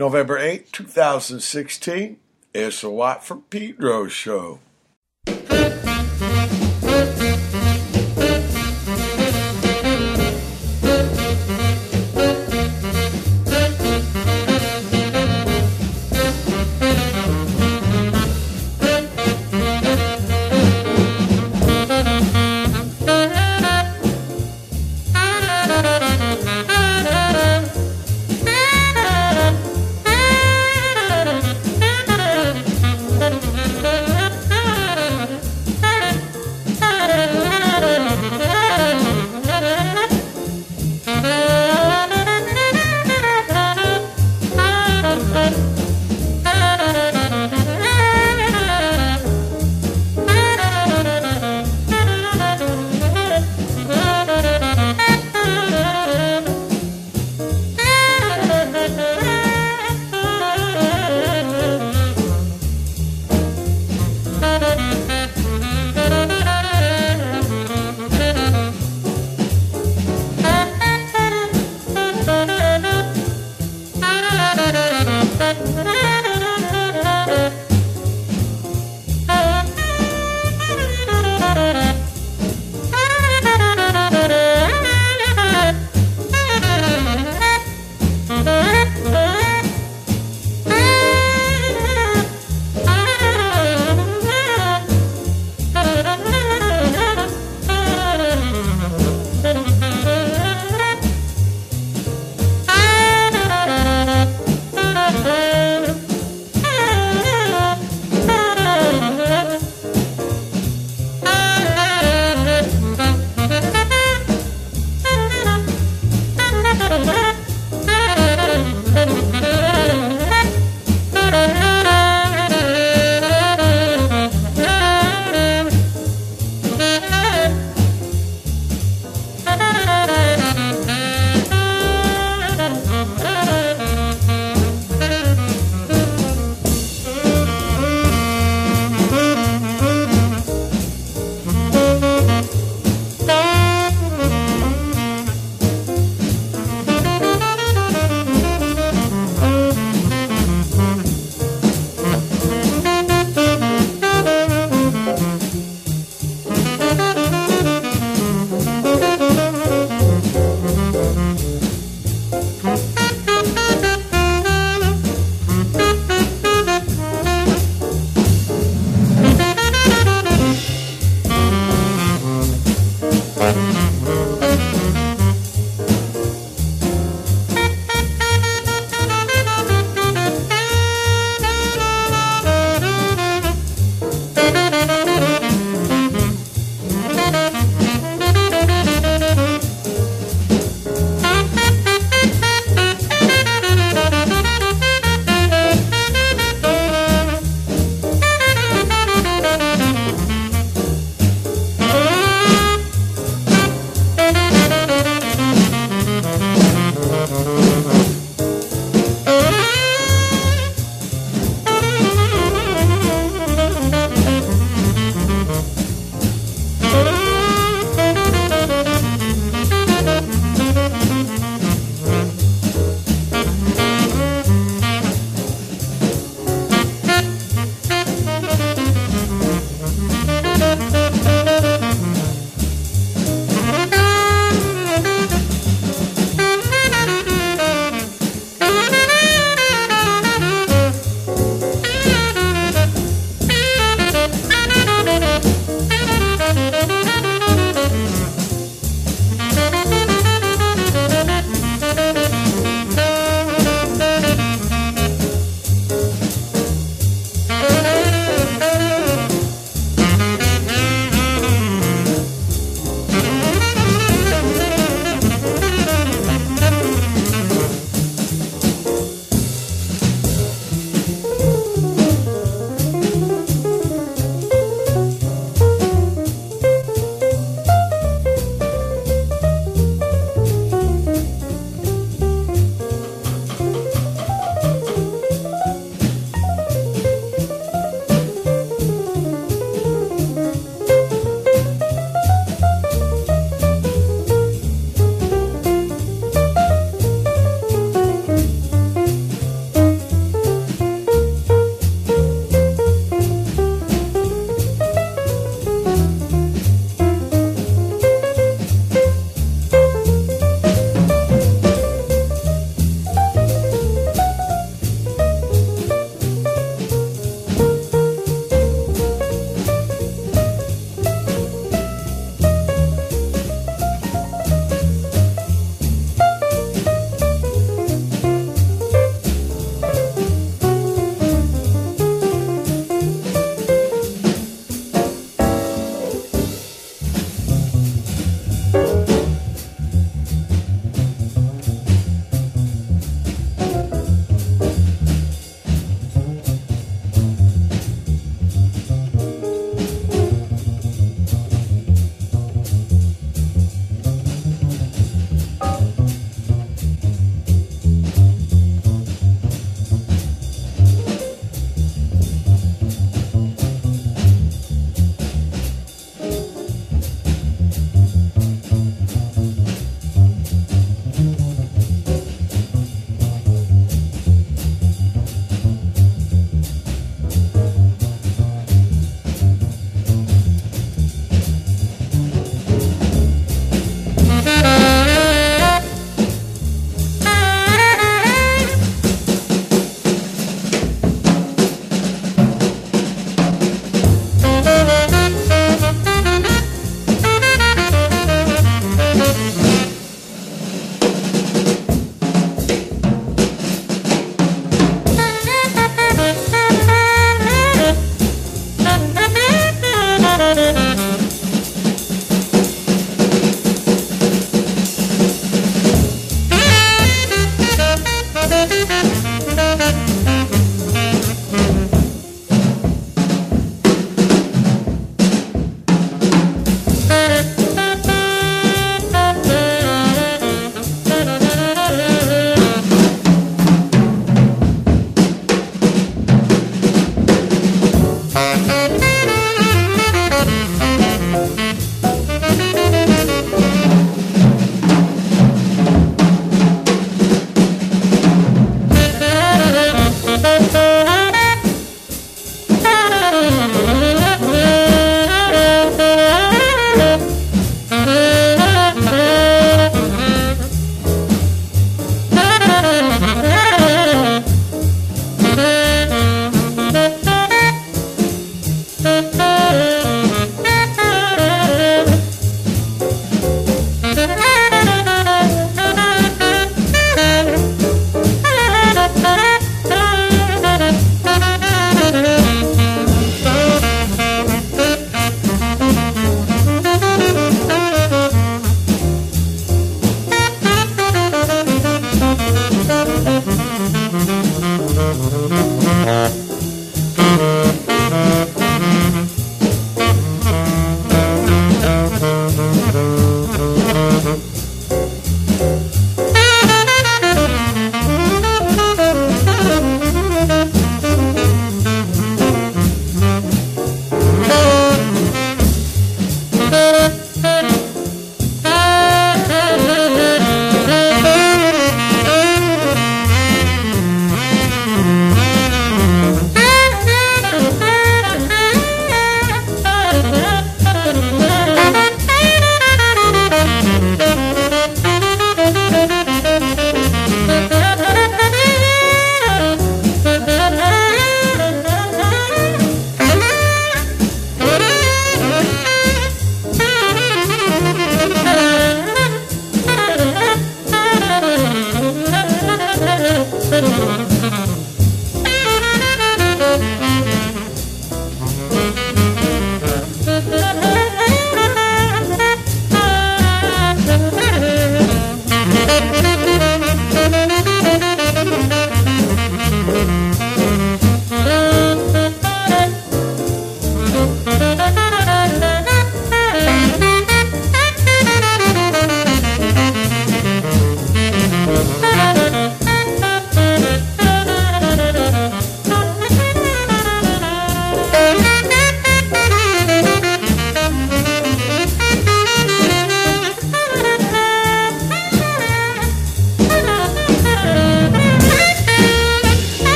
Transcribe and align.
November 0.00 0.38
8, 0.38 0.72
2016. 0.72 2.16
It's 2.54 2.82
a 2.82 2.88
Watt 2.88 3.22
from 3.22 3.42
Pedro 3.50 4.08
show. 4.08 4.60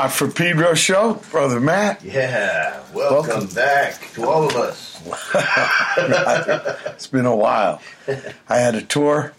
Watt 0.00 0.12
for 0.12 0.28
Pedro 0.30 0.72
show, 0.72 1.20
brother 1.30 1.60
Matt. 1.60 2.02
Yeah, 2.02 2.80
welcome, 2.94 3.28
Welcome. 3.28 3.48
back 3.54 4.10
to 4.14 4.26
all 4.26 4.46
of 4.48 4.56
us. 4.56 4.98
It's 6.94 7.06
been 7.06 7.26
a 7.26 7.36
while. 7.36 7.82
I 8.48 8.56
had 8.56 8.74
a 8.74 8.80
tour. 8.80 9.34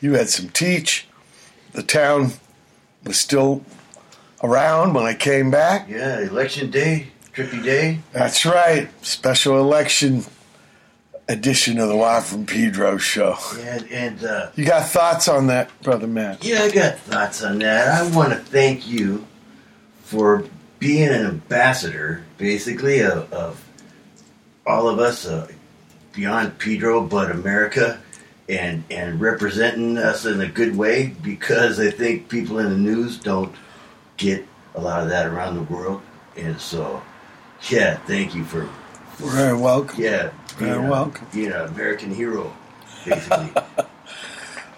You 0.00 0.14
had 0.14 0.30
some 0.30 0.48
teach. 0.48 1.06
The 1.72 1.82
town 1.82 2.32
was 3.04 3.20
still 3.20 3.62
around 4.42 4.94
when 4.94 5.04
I 5.04 5.12
came 5.12 5.50
back. 5.50 5.86
Yeah, 5.90 6.20
election 6.20 6.70
day, 6.70 7.08
trippy 7.34 7.62
day. 7.62 7.98
That's 8.12 8.46
right. 8.46 8.88
Special 9.04 9.58
election 9.58 10.24
edition 11.28 11.78
of 11.78 11.88
the 11.90 11.96
Watt 11.96 12.24
from 12.24 12.46
Pedro 12.46 12.96
show. 12.96 13.36
Yeah, 13.58 13.80
and 13.90 14.24
uh, 14.24 14.50
You 14.54 14.64
got 14.64 14.88
thoughts 14.88 15.28
on 15.28 15.48
that, 15.48 15.68
brother 15.82 16.06
Matt? 16.06 16.42
yeah, 16.42 16.62
I 16.62 16.70
got 16.70 16.98
thoughts 17.00 17.42
on 17.42 17.58
that. 17.58 17.88
I 18.02 18.16
want 18.16 18.30
to 18.30 18.38
thank 18.38 18.88
you 18.88 19.26
for 20.06 20.44
being 20.78 21.08
an 21.08 21.26
ambassador, 21.26 22.22
basically, 22.38 23.00
of, 23.00 23.32
of 23.32 23.68
all 24.64 24.88
of 24.88 25.00
us 25.00 25.26
uh, 25.26 25.48
beyond 26.12 26.58
Pedro, 26.58 27.00
but 27.04 27.30
America, 27.30 28.00
and 28.48 28.84
and 28.90 29.20
representing 29.20 29.98
us 29.98 30.24
in 30.24 30.40
a 30.40 30.46
good 30.48 30.76
way. 30.76 31.08
Because 31.22 31.80
I 31.80 31.90
think 31.90 32.28
people 32.28 32.60
in 32.60 32.70
the 32.70 32.76
news 32.78 33.18
don't 33.18 33.52
get 34.16 34.46
a 34.76 34.80
lot 34.80 35.02
of 35.02 35.08
that 35.08 35.26
around 35.26 35.56
the 35.56 35.62
world, 35.74 36.02
and 36.36 36.60
so 36.60 37.02
yeah, 37.68 37.96
thank 38.06 38.34
you 38.36 38.44
for 38.44 38.68
You're 39.18 39.30
very 39.30 39.58
welcome. 39.58 40.00
Yeah, 40.00 40.30
being 40.58 40.70
You're 40.70 40.86
a- 40.86 40.90
welcome. 40.90 41.26
Being 41.32 41.50
an 41.52 41.62
American 41.66 42.14
hero, 42.14 42.54
basically. 43.04 43.50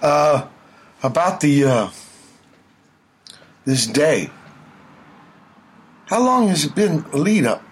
About 1.01 1.41
the 1.41 1.64
uh, 1.64 1.91
this 3.64 3.87
day. 3.87 4.31
How 6.09 6.23
long 6.25 6.49
has 6.49 6.64
it 6.64 6.75
been 6.75 7.05
a 7.12 7.18
lead 7.18 7.44
up? 7.44 7.62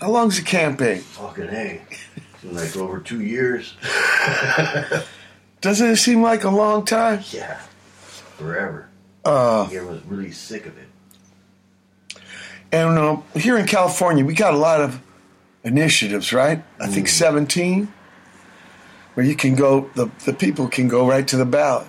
How 0.00 0.10
long's 0.10 0.36
the 0.36 0.42
campaign? 0.44 1.00
Fucking 1.00 1.48
hey, 1.48 1.80
like 2.44 2.76
over 2.76 3.00
two 3.00 3.22
years. 3.22 3.74
Doesn't 5.62 5.90
it 5.90 5.96
seem 5.96 6.22
like 6.22 6.44
a 6.44 6.50
long 6.50 6.84
time? 6.84 7.24
Yeah, 7.30 7.58
forever. 8.36 8.90
Uh, 9.24 9.62
I 9.62 9.80
was 9.82 10.04
really 10.04 10.30
sick 10.30 10.66
of 10.66 10.74
it. 10.76 12.20
and 12.70 12.98
uh, 12.98 13.16
here 13.34 13.56
in 13.56 13.66
California, 13.66 14.26
we 14.26 14.34
got 14.34 14.52
a 14.52 14.58
lot 14.58 14.82
of 14.82 15.00
initiatives, 15.64 16.34
right? 16.34 16.62
I 16.78 16.86
think 16.86 17.08
17, 17.08 17.90
where 19.14 19.24
you 19.24 19.34
can 19.34 19.54
go, 19.54 19.90
the, 19.94 20.10
the 20.26 20.34
people 20.34 20.68
can 20.68 20.86
go 20.86 21.08
right 21.08 21.26
to 21.26 21.38
the 21.38 21.46
ballot. 21.46 21.88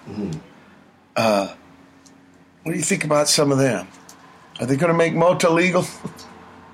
Uh, 1.17 1.54
what 2.63 2.72
do 2.72 2.78
you 2.78 2.84
think 2.84 3.04
about 3.04 3.28
some 3.28 3.52
of 3.52 3.58
them? 3.58 3.88
Are 4.60 4.65
they 4.65 4.76
going 4.76 4.91
to 4.91 4.98
make 4.98 5.13
Mota 5.13 5.50
legal? 5.50 5.86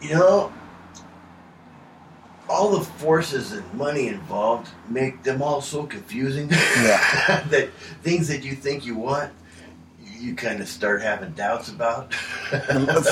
You 0.01 0.15
know, 0.15 0.53
all 2.49 2.71
the 2.77 2.83
forces 2.83 3.51
and 3.51 3.73
money 3.73 4.07
involved 4.07 4.69
make 4.89 5.23
them 5.23 5.41
all 5.41 5.61
so 5.61 5.85
confusing. 5.85 6.49
Yeah. 6.49 7.43
that 7.49 7.69
things 8.03 8.27
that 8.27 8.43
you 8.43 8.53
think 8.53 8.85
you 8.85 8.95
want, 8.95 9.31
you 10.01 10.35
kind 10.35 10.61
of 10.61 10.67
start 10.67 11.01
having 11.01 11.31
doubts 11.33 11.69
about. 11.69 12.13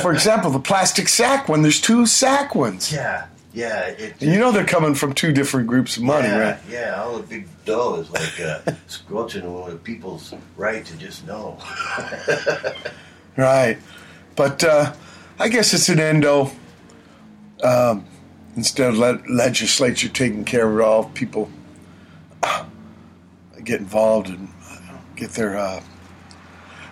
For 0.02 0.14
example, 0.14 0.52
the 0.52 0.60
plastic 0.60 1.08
sack 1.08 1.50
one, 1.50 1.62
there's 1.62 1.82
two 1.82 2.06
sack 2.06 2.56
ones. 2.56 2.92
yeah, 2.92 3.28
Yeah, 3.54 3.88
it. 3.88 4.16
And 4.22 4.32
you 4.32 4.40
know 4.40 4.52
they're 4.52 4.66
coming 4.66 4.96
from 4.96 5.14
two 5.14 5.32
different 5.32 5.68
groups 5.68 5.98
of 5.98 6.04
money, 6.04 6.28
yeah, 6.28 6.40
right? 6.40 6.60
Yeah, 6.70 7.04
all 7.04 7.18
the 7.18 7.24
big 7.24 7.48
dough 7.66 7.96
is 8.02 8.10
like 8.10 8.40
uh, 8.40 8.72
squelching 8.88 9.52
with 9.66 9.84
people's 9.84 10.34
right 10.58 10.84
to 10.86 10.98
just 10.98 11.26
know. 11.28 11.60
Right. 13.36 13.80
But 14.36 14.64
uh, 14.64 14.94
I 15.40 15.50
guess 15.50 15.74
it's 15.74 15.90
an 15.90 16.00
endo. 16.00 16.52
Um, 17.64 18.06
instead 18.56 18.90
of 18.90 18.98
le- 18.98 19.22
legislature 19.30 20.10
taking 20.10 20.44
care 20.44 20.70
of 20.70 20.78
it 20.78 20.84
all, 20.84 21.06
people 21.10 21.50
uh, 22.42 22.66
get 23.64 23.80
involved 23.80 24.28
and 24.30 24.50
uh, 24.70 24.98
get 25.16 25.32
their. 25.32 25.58
Uh, 25.58 25.82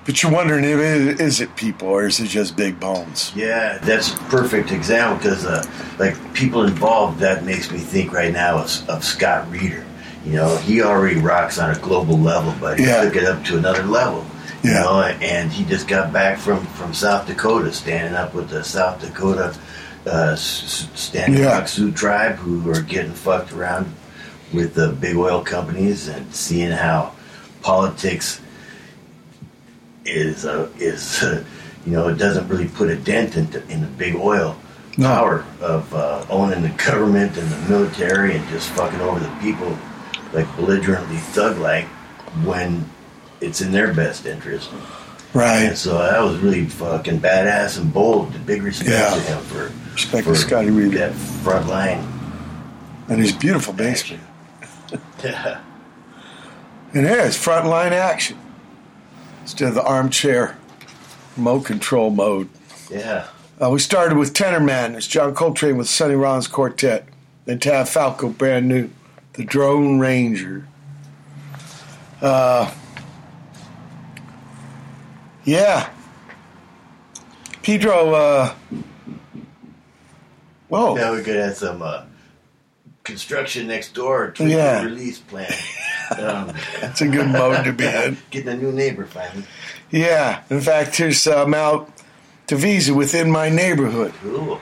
but 0.04 0.24
you're 0.24 0.32
wondering 0.32 0.64
if 0.64 0.80
it, 0.80 1.22
is 1.22 1.42
it 1.42 1.56
people 1.56 1.88
or 1.90 2.08
is 2.08 2.20
it 2.20 2.28
just 2.28 2.56
big 2.58 2.80
bones? 2.80 3.32
Yeah, 3.36 3.78
that's 3.84 4.12
a 4.14 4.18
perfect 4.18 4.72
example 4.72 5.18
because, 5.18 5.46
uh, 5.46 5.64
like, 6.00 6.16
people 6.34 6.64
involved, 6.64 7.20
that 7.20 7.44
makes 7.46 7.72
me 7.72 7.78
think 7.78 8.12
right 8.12 8.34
now 8.34 8.58
of, 8.58 8.90
of 8.90 9.04
Scott 9.04 9.48
Reeder. 9.52 9.86
You 10.26 10.34
know, 10.34 10.58
he 10.58 10.82
already 10.82 11.20
rocks 11.20 11.60
on 11.60 11.70
a 11.70 11.78
global 11.80 12.18
level, 12.18 12.52
but 12.60 12.80
he 12.80 12.86
Yeah. 12.86 13.04
took 13.04 13.16
it 13.16 13.26
up 13.26 13.44
to 13.46 13.58
another 13.60 13.84
level. 13.84 14.26
You 14.64 14.72
Yeah. 14.72 14.80
know, 14.84 15.02
and 15.02 15.52
he 15.52 15.64
just 15.66 15.88
got 15.88 16.14
back 16.14 16.38
from, 16.38 16.66
from 16.68 16.94
South 16.94 17.28
Dakota, 17.28 17.72
standing 17.74 18.14
up 18.14 18.34
with 18.34 18.50
the 18.50 18.64
South 18.64 19.02
Dakota 19.02 19.56
uh, 20.08 20.36
Standing 20.36 21.42
Yeah. 21.42 21.58
Rock 21.60 21.68
Sioux 21.68 21.92
tribe 21.92 22.36
who 22.38 22.70
are 22.72 22.82
getting 22.82 23.12
fucked 23.14 23.54
around 23.54 23.94
with 24.52 24.74
the 24.74 24.90
big 24.90 25.16
oil 25.16 25.42
companies 25.44 26.08
and 26.08 26.34
seeing 26.34 26.72
how 26.72 27.12
politics 27.62 28.42
is 30.06 30.46
uh, 30.46 30.70
is 30.80 31.22
uh, 31.24 31.44
you 31.86 31.92
know 31.94 32.08
it 32.08 32.16
doesn't 32.18 32.48
really 32.48 32.68
put 32.68 32.90
a 32.90 32.96
dent 32.96 33.38
into 33.38 33.66
in 33.70 33.82
the 33.82 33.88
big 33.88 34.16
oil 34.16 34.56
No. 34.98 35.08
power 35.08 35.46
of 35.62 35.94
uh, 35.94 36.26
owning 36.30 36.64
the 36.64 36.70
government 36.70 37.38
and 37.38 37.48
the 37.50 37.70
military 37.70 38.36
and 38.36 38.48
just 38.50 38.70
fucking 38.72 39.00
over 39.02 39.20
the 39.20 39.30
people 39.40 39.78
like 40.34 40.48
belligerently 40.56 41.18
thug 41.18 41.58
like 41.60 41.86
when 42.44 42.90
it's 43.42 43.60
in 43.62 43.72
their 43.72 43.94
best 43.94 44.26
interest. 44.26 44.70
Right. 45.34 45.64
And 45.64 45.78
so 45.78 45.98
that 45.98 46.20
was 46.22 46.38
really 46.40 46.66
fucking 46.66 47.20
badass 47.20 47.78
and 47.80 47.94
bold. 47.94 48.46
Big 48.46 48.64
respect 48.64 48.90
Yeah. 48.92 49.14
to 49.16 49.22
him 49.22 49.40
for 49.44 49.72
Respect 49.94 50.26
for 50.26 50.36
Scotty 50.36 50.70
Reed 50.72 50.94
that 50.94 51.14
front 51.14 51.68
line. 51.68 52.08
and 53.10 53.20
his 53.20 53.32
beautiful 53.34 53.74
basement. 53.74 54.24
Yeah. 55.24 55.60
And 56.94 57.06
there's 57.06 57.38
front 57.38 57.66
line 57.68 57.94
action 57.94 58.38
instead 59.44 59.70
of 59.70 59.76
the 59.76 59.84
armchair 59.84 60.58
remote 61.38 61.62
control 61.66 62.10
mode. 62.10 62.50
Yeah. 62.90 63.28
Uh, 63.62 63.70
we 63.70 63.80
started 63.80 64.18
with 64.18 64.34
Tenor 64.34 64.60
Madness, 64.60 65.08
John 65.08 65.34
Coltrane 65.36 65.78
with 65.78 65.88
Sonny 65.88 66.16
Rollins 66.16 66.48
Quartet, 66.48 67.06
then 67.46 67.60
Tav 67.60 67.88
Falco, 67.88 68.30
brand 68.30 68.68
new, 68.68 68.90
The 69.34 69.46
Drone 69.46 70.00
Ranger. 70.00 70.68
Uh, 72.22 72.72
yeah. 75.44 75.90
Pedro, 77.64 78.14
uh, 78.14 78.54
whoa. 80.70 80.96
Now 80.96 81.14
we 81.16 81.22
could 81.24 81.36
have 81.36 81.56
some 81.56 81.82
uh, 81.82 82.04
construction 83.04 83.68
next 83.68 83.94
door. 83.94 84.32
To 84.32 84.48
Yeah. 84.48 84.84
Release 84.84 85.20
plan. 85.20 85.52
Um, 86.12 86.52
That's 86.82 87.00
a 87.00 87.08
good 87.08 87.30
mode 87.30 87.64
to 87.64 87.72
be 87.72 87.86
in. 87.86 88.18
getting 88.32 88.50
a 88.50 88.58
new 88.58 88.74
neighbor 88.74 89.06
finally. 89.06 89.46
Yeah. 89.92 90.44
In 90.50 90.60
fact, 90.60 90.98
here's 90.98 91.26
uh, 91.26 91.46
Mal 91.46 91.88
Devisa 92.48 92.94
within 92.94 93.32
my 93.32 93.48
neighborhood. 93.48 94.14
Cool. 94.22 94.60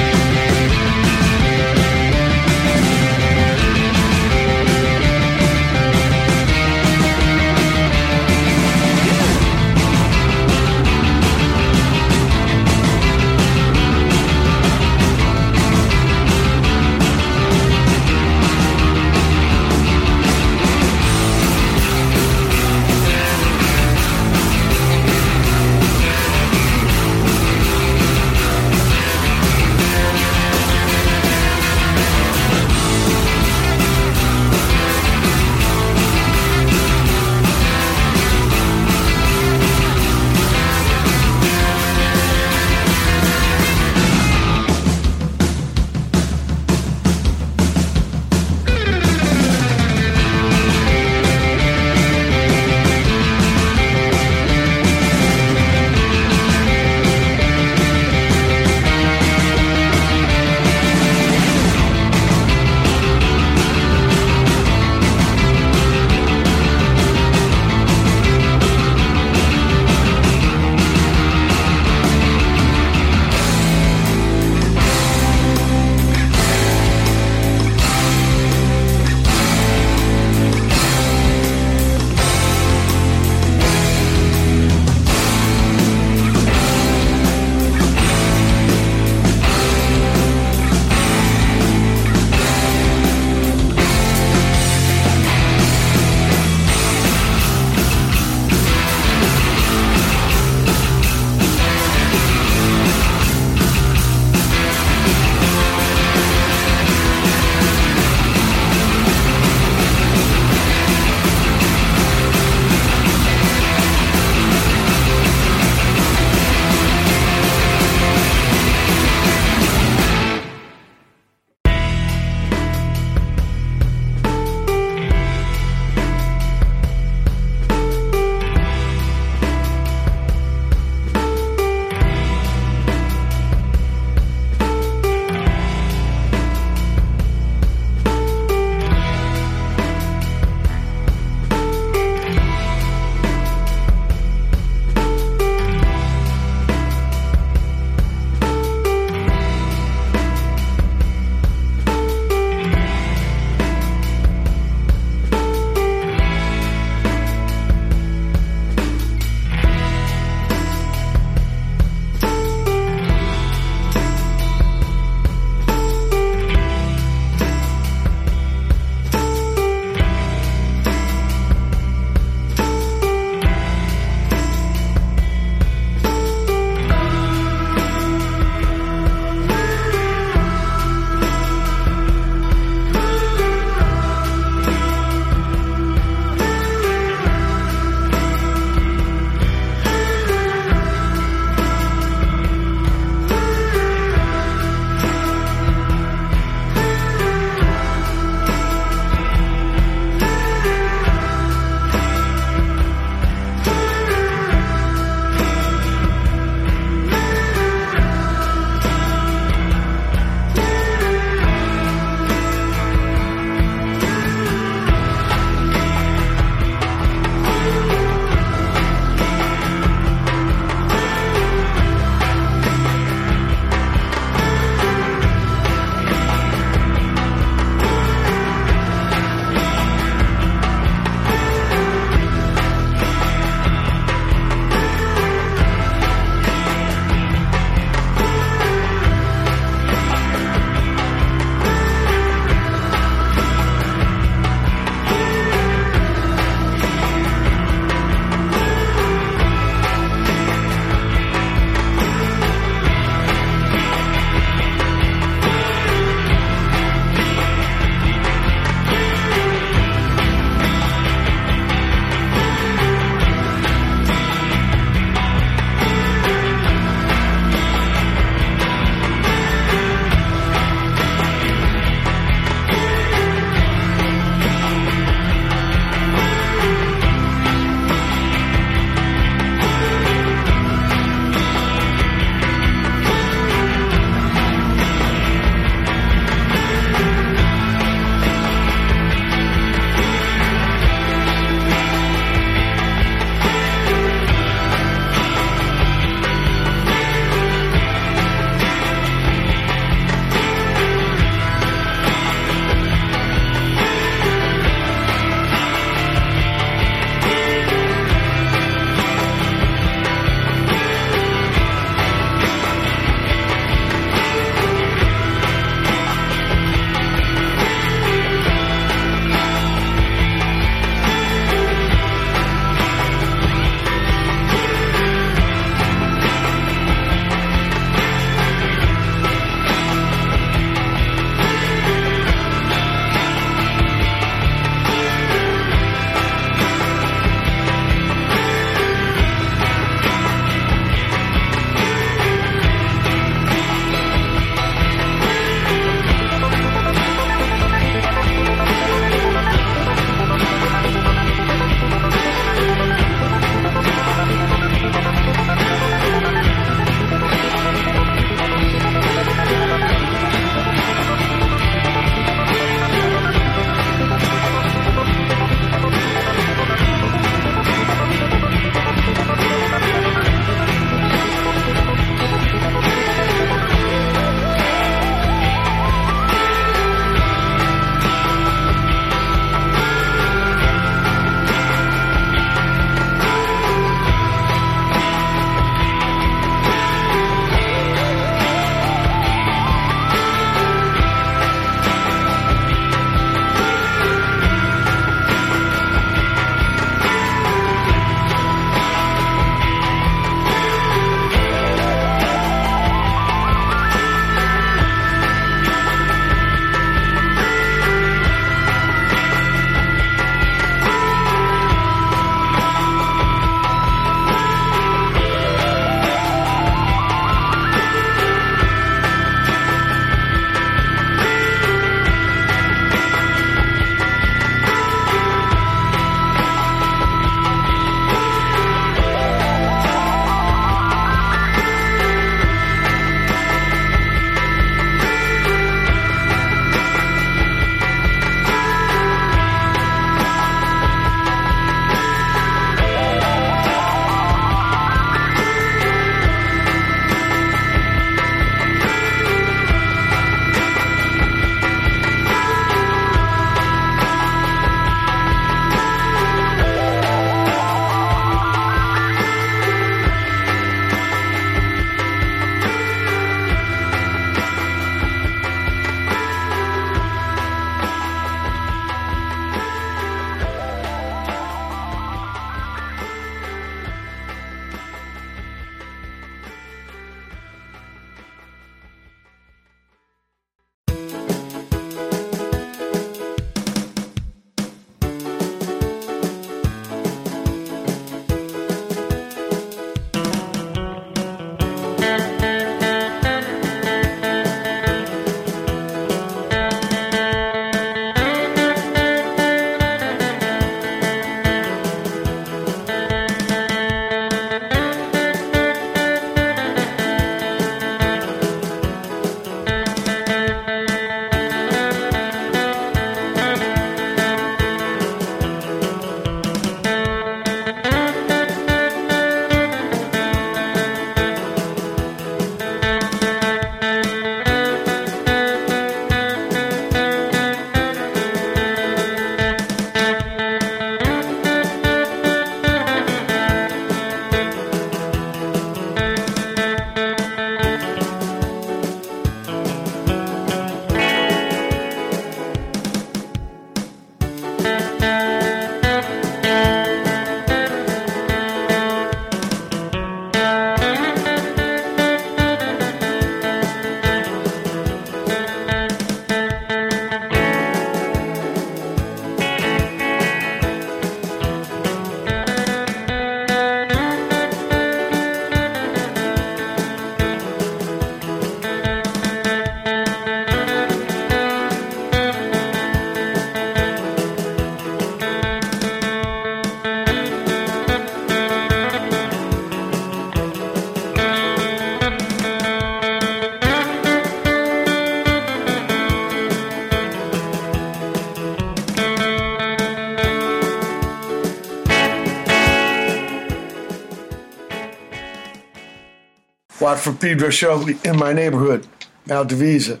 Watt 596.84 596.98
from 596.98 597.16
Pedro 597.16 597.48
show 597.48 597.88
in 598.04 598.18
my 598.18 598.34
neighborhood, 598.34 598.86
Maldivisa. 599.26 600.00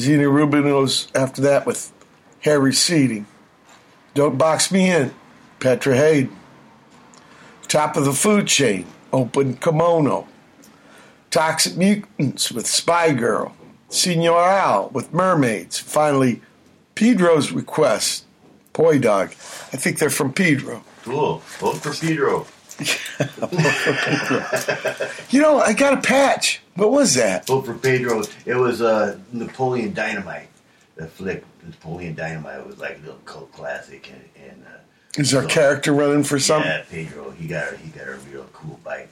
Xenia 0.00 0.28
Rubinos 0.28 1.14
after 1.14 1.42
that 1.42 1.66
with 1.66 1.92
Hair 2.40 2.60
Receding. 2.60 3.26
Don't 4.14 4.38
box 4.38 4.72
me 4.72 4.90
in, 4.90 5.12
Petra 5.60 5.94
Haden. 5.94 6.34
Top 7.68 7.98
of 7.98 8.06
the 8.06 8.14
food 8.14 8.46
chain, 8.46 8.86
Open 9.12 9.58
Kimono. 9.58 10.26
Toxic 11.30 11.76
Mutants 11.76 12.50
with 12.50 12.66
Spy 12.66 13.12
Girl. 13.12 13.54
Senor 13.90 14.40
Al 14.40 14.88
with 14.88 15.12
Mermaids. 15.12 15.78
Finally, 15.78 16.40
Pedro's 16.94 17.52
Request, 17.52 18.24
Poi 18.72 18.98
Dog. 18.98 19.32
I 19.70 19.76
think 19.76 19.98
they're 19.98 20.08
from 20.08 20.32
Pedro. 20.32 20.82
Cool. 21.02 21.42
Vote 21.58 21.76
for 21.76 21.92
Pedro. 21.92 22.46
You 25.30 25.40
know, 25.40 25.58
I 25.60 25.72
got 25.72 25.94
a 25.94 26.00
patch. 26.00 26.60
What 26.76 26.90
was 26.92 27.14
that? 27.14 27.46
Vote 27.46 27.66
for 27.66 27.74
Pedro. 27.74 28.22
It 28.46 28.54
was 28.54 28.80
uh, 28.82 29.18
Napoleon 29.32 29.92
Dynamite. 29.94 30.48
The 30.96 31.06
flick, 31.08 31.44
Napoleon 31.64 32.14
Dynamite 32.14 32.64
was 32.66 32.78
like 32.78 32.98
a 32.98 33.00
little 33.00 33.18
cult 33.24 33.50
classic, 33.52 34.10
and, 34.12 34.22
and 34.48 34.64
uh, 34.66 35.20
Is 35.20 35.34
our 35.34 35.42
so- 35.42 35.48
character 35.48 35.92
running 35.92 36.22
for 36.24 36.38
something? 36.38 36.70
Yeah, 36.70 36.82
Pedro. 36.88 37.30
He 37.32 37.48
got 37.48 37.74
he 37.76 37.88
got 37.90 38.06
a 38.08 38.16
real 38.30 38.46
cool 38.52 38.78
bike. 38.84 39.10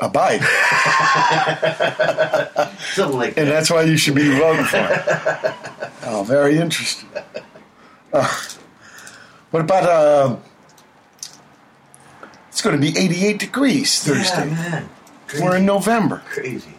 A 0.00 0.08
bike. 0.08 0.42
Something 2.94 3.18
like 3.18 3.36
And 3.36 3.48
that's 3.48 3.68
why 3.70 3.82
you 3.82 3.96
should 3.96 4.14
be 4.14 4.30
voting 4.38 4.64
for 4.64 4.76
it. 4.78 5.54
Oh, 6.10 6.22
very 6.22 6.56
interesting. 6.58 7.08
Uh, 8.12 8.26
what 9.50 9.60
about, 9.60 9.84
uh, 9.84 10.36
it's 12.58 12.64
going 12.64 12.74
to 12.74 12.82
be 12.92 12.98
88 12.98 13.38
degrees 13.38 14.04
Yeah, 14.04 14.14
Thursday. 14.14 14.50
man. 14.50 14.88
Crazy. 15.28 15.44
We're 15.44 15.56
in 15.58 15.64
November. 15.66 16.22
Crazy. 16.26 16.74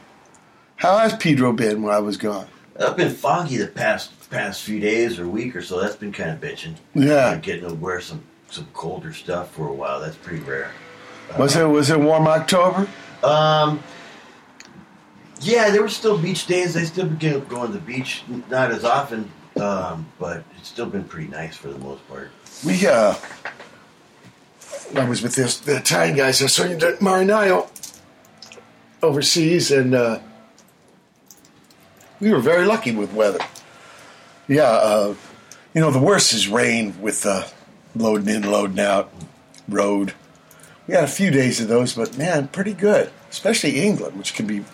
How 0.76 0.98
has 0.98 1.16
Pedro 1.16 1.54
been 1.54 1.84
while 1.84 1.96
I 1.96 2.00
was 2.00 2.18
gone? 2.18 2.48
I've 2.78 2.98
been 2.98 3.14
foggy 3.14 3.56
the 3.56 3.68
past 3.68 4.30
past 4.30 4.62
few 4.62 4.82
days 4.82 5.20
or 5.20 5.28
week 5.30 5.56
or 5.56 5.62
so. 5.62 5.80
That's 5.80 5.96
been 5.96 6.12
kind 6.12 6.32
of 6.32 6.42
bitching. 6.42 6.76
Yeah. 6.94 7.28
I'm 7.30 7.40
getting 7.40 7.70
to 7.70 7.74
wear 7.76 8.02
some 8.02 8.24
some 8.50 8.68
colder 8.74 9.14
stuff 9.14 9.52
for 9.52 9.70
a 9.70 9.74
while. 9.74 10.02
That's 10.02 10.18
pretty 10.18 10.44
rare. 10.44 10.72
Was 11.38 11.56
it 11.56 11.64
was 11.64 11.90
it 11.90 12.00
warm 12.00 12.28
October? 12.28 12.86
Um, 13.24 13.82
yeah, 15.40 15.70
there 15.70 15.82
were 15.82 15.88
still 15.88 16.18
beach 16.18 16.46
days. 16.46 16.76
I 16.76 16.84
still 16.84 17.08
began 17.08 17.40
going 17.46 17.68
to 17.72 17.78
the 17.78 17.80
beach, 17.80 18.24
not 18.50 18.72
as 18.72 18.84
often, 18.84 19.32
um, 19.56 20.12
but 20.20 20.44
it's 20.58 20.68
still 20.68 20.88
been 20.88 21.06
pretty 21.06 21.30
nice 21.30 21.56
for 21.56 21.70
the 21.70 21.80
most 21.80 22.06
part. 22.10 22.32
We 22.66 22.86
uh, 22.86 23.16
I 24.96 25.08
was 25.08 25.22
with 25.22 25.36
this 25.36 25.60
the 25.60 25.78
Italian 25.78 26.16
guys. 26.18 26.42
Il 26.42 26.48
Sogno 26.48 26.80
del 26.80 26.94
Marinaio 26.98 27.68
overseas, 29.02 29.72
and 29.72 29.94
uh, 29.94 30.20
we 32.20 32.32
were 32.32 32.40
very 32.40 32.66
lucky 32.66 32.92
with 32.94 33.14
weather. 33.14 33.40
Yeah, 34.48 34.64
uh, 34.64 35.16
you 35.74 35.82
know 35.82 35.92
the 35.92 36.00
worst 36.00 36.34
is 36.34 36.48
rain 36.48 37.00
with 37.02 37.26
uh, 37.26 37.46
loading 37.96 38.34
in, 38.34 38.50
loading 38.50 38.80
out, 38.80 39.12
road. 39.68 40.14
We 40.88 40.96
had 40.96 41.04
a 41.04 41.08
few 41.08 41.30
days 41.30 41.62
of 41.62 41.68
those, 41.68 41.94
but 41.94 42.18
man, 42.18 42.48
pretty 42.48 42.74
good. 42.74 43.12
Especially 43.30 43.80
England, 43.80 44.18
which 44.18 44.34
can 44.34 44.48
be 44.48 44.66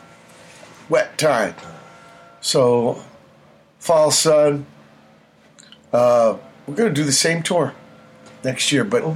wet 0.88 1.18
time. 1.18 1.56
So, 2.40 3.04
fall 3.80 4.12
sun. 4.12 4.66
Uh, 5.92 6.38
we're 6.66 6.76
going 6.76 6.94
to 6.94 7.02
do 7.02 7.04
the 7.04 7.12
same 7.12 7.44
tour 7.44 7.74
next 8.46 8.72
year, 8.72 8.86
but 8.86 9.04
Oh, 9.04 9.12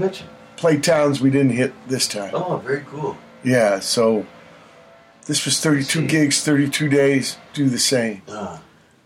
bitch. 0.60 0.62
play 0.62 0.78
towns 0.80 1.22
we 1.22 1.30
didn't 1.30 1.52
hit 1.52 1.74
this 1.88 2.08
time. 2.08 2.32
Oh, 2.34 2.58
very 2.58 2.84
cool. 2.88 3.18
Yeah, 3.44 3.80
so 3.80 4.26
this 5.26 5.46
was 5.46 5.60
32 5.60 5.86
Sweet. 6.00 6.10
gigs, 6.10 6.44
32 6.44 6.90
days, 6.90 7.38
do 7.54 7.70
the 7.70 7.80
same. 7.80 8.22
Uh, 8.28 8.58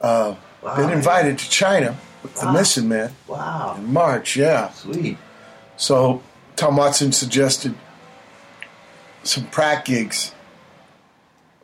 Uh, 0.02 0.36
wow. 0.62 0.76
been 0.76 0.90
invited 0.92 1.38
to 1.40 1.50
China 1.50 1.96
with 2.24 2.36
the 2.36 2.46
Wow. 2.48 2.52
Missing 2.54 2.90
Man 2.90 3.16
Wow. 3.28 3.76
in 3.78 3.94
March, 3.94 4.36
yeah. 4.36 4.72
Sweet. 4.72 5.18
So 5.78 6.22
Tom 6.56 6.76
Watson 6.78 7.12
suggested 7.14 7.76
some 9.24 9.46
prac 9.48 9.86
gigs. 9.86 10.34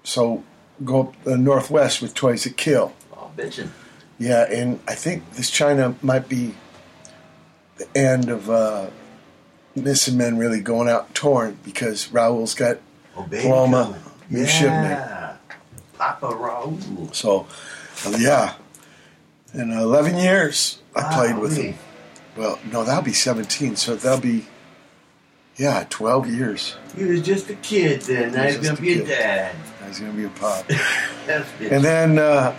So 0.03 0.43
go 0.85 1.01
up 1.01 1.23
the 1.23 1.37
Northwest 1.37 2.01
with 2.01 2.13
Toys 2.13 2.43
That 2.45 2.55
Kill. 2.57 2.93
Oh, 3.13 3.29
bitchin'. 3.37 3.69
Yeah, 4.17 4.43
and 4.51 4.79
I 4.87 4.95
think 4.95 5.33
this 5.33 5.49
China 5.49 5.95
might 6.01 6.27
be 6.29 6.55
the 7.77 7.87
end 7.97 8.29
of 8.29 8.49
uh, 8.49 8.87
Missing 9.75 10.17
Men 10.17 10.37
really 10.37 10.59
going 10.61 10.89
out 10.89 11.13
touring 11.15 11.57
because 11.63 12.07
Raul's 12.11 12.53
got 12.55 12.77
Oh. 13.15 13.27
Paloma, 13.29 13.99
new 14.29 14.41
yeah. 14.41 14.45
shipment. 14.45 15.37
Papa 15.97 16.27
Raul. 16.27 17.13
So, 17.13 17.45
yeah. 18.17 18.53
In 19.53 19.71
11 19.71 20.15
years, 20.17 20.79
I 20.95 21.13
played 21.13 21.37
with 21.37 21.57
Wowee. 21.57 21.63
him. 21.71 21.75
Well, 22.37 22.59
no, 22.71 22.83
that'll 22.85 23.03
be 23.03 23.11
17. 23.11 23.75
So 23.75 23.95
that'll 23.97 24.21
be, 24.21 24.45
yeah, 25.57 25.85
12 25.89 26.29
years. 26.29 26.77
He 26.95 27.03
was 27.03 27.21
just 27.21 27.49
a 27.49 27.55
kid 27.55 28.01
then. 28.03 28.31
Now 28.31 28.43
he's 28.43 28.57
going 28.57 28.75
to 28.77 28.81
a 28.81 28.85
be 28.85 28.93
a 28.93 28.97
kid. 28.99 29.07
dad. 29.07 29.55
He's 29.87 29.99
going 29.99 30.11
to 30.11 30.17
be 30.17 30.23
a 30.25 30.29
pop. 30.29 30.69
And 31.27 31.83
then 31.83 32.17
uh, 32.17 32.55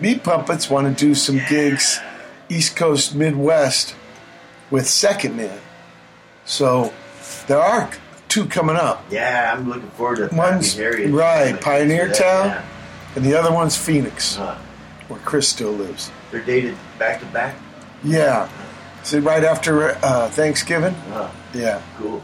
Meat 0.00 0.22
Puppets 0.24 0.68
want 0.68 0.86
to 0.98 1.04
do 1.06 1.14
some 1.14 1.40
gigs 1.48 1.98
East 2.50 2.74
Coast, 2.76 3.14
Midwest 3.14 3.94
with 4.70 4.86
Second 4.86 5.36
Man. 5.36 5.58
So 6.44 6.92
there 7.46 7.60
are 7.60 7.90
two 8.28 8.46
coming 8.46 8.76
up. 8.76 9.04
Yeah, 9.10 9.54
I'm 9.56 9.68
looking 9.68 9.90
forward 9.90 10.28
to 10.30 10.34
One's- 10.34 10.78
right, 10.78 11.60
Pioneer 11.60 12.08
that, 12.08 12.16
Town. 12.16 12.46
yeah. 12.48 12.62
And 13.16 13.24
the 13.24 13.34
other 13.38 13.52
one's 13.52 13.76
Phoenix, 13.76 14.36
Huh. 14.36 14.54
where 15.08 15.20
Chris 15.20 15.48
still 15.48 15.72
lives. 15.72 16.10
They're 16.30 16.40
dated 16.40 16.74
back 16.98 17.20
to 17.20 17.26
back. 17.26 17.54
Yeah. 18.02 18.48
Is 19.04 19.12
it 19.14 19.20
right 19.20 19.44
after 19.44 19.90
uh, 20.04 20.28
Thanksgiving? 20.30 20.94
Huh. 21.12 21.28
Yeah. 21.52 21.80
Cool. 21.98 22.22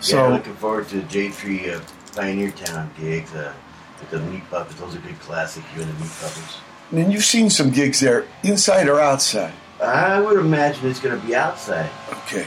So 0.00 0.28
yeah, 0.28 0.34
looking 0.34 0.54
forward 0.54 0.88
to 0.90 0.96
the 0.96 1.02
J 1.08 1.30
Tree 1.30 1.70
uh, 1.70 1.80
Pioneer 2.14 2.50
Town 2.52 2.90
gigs. 3.00 3.34
Uh, 3.34 3.52
with 4.00 4.10
the 4.10 4.20
Meat 4.20 4.48
Puppets. 4.48 4.78
Those 4.78 4.94
are 4.94 5.00
good 5.00 5.18
classic. 5.18 5.64
You 5.74 5.82
and 5.82 5.90
the 5.90 6.00
Meat 6.00 6.12
Puppets. 6.20 6.58
and 6.92 7.12
you've 7.12 7.24
seen 7.24 7.50
some 7.50 7.70
gigs 7.70 7.98
there, 7.98 8.24
inside 8.44 8.88
or 8.88 9.00
outside. 9.00 9.52
I 9.82 10.20
would 10.20 10.38
imagine 10.38 10.88
it's 10.88 11.00
going 11.00 11.20
to 11.20 11.26
be 11.26 11.34
outside. 11.34 11.90
Okay. 12.12 12.46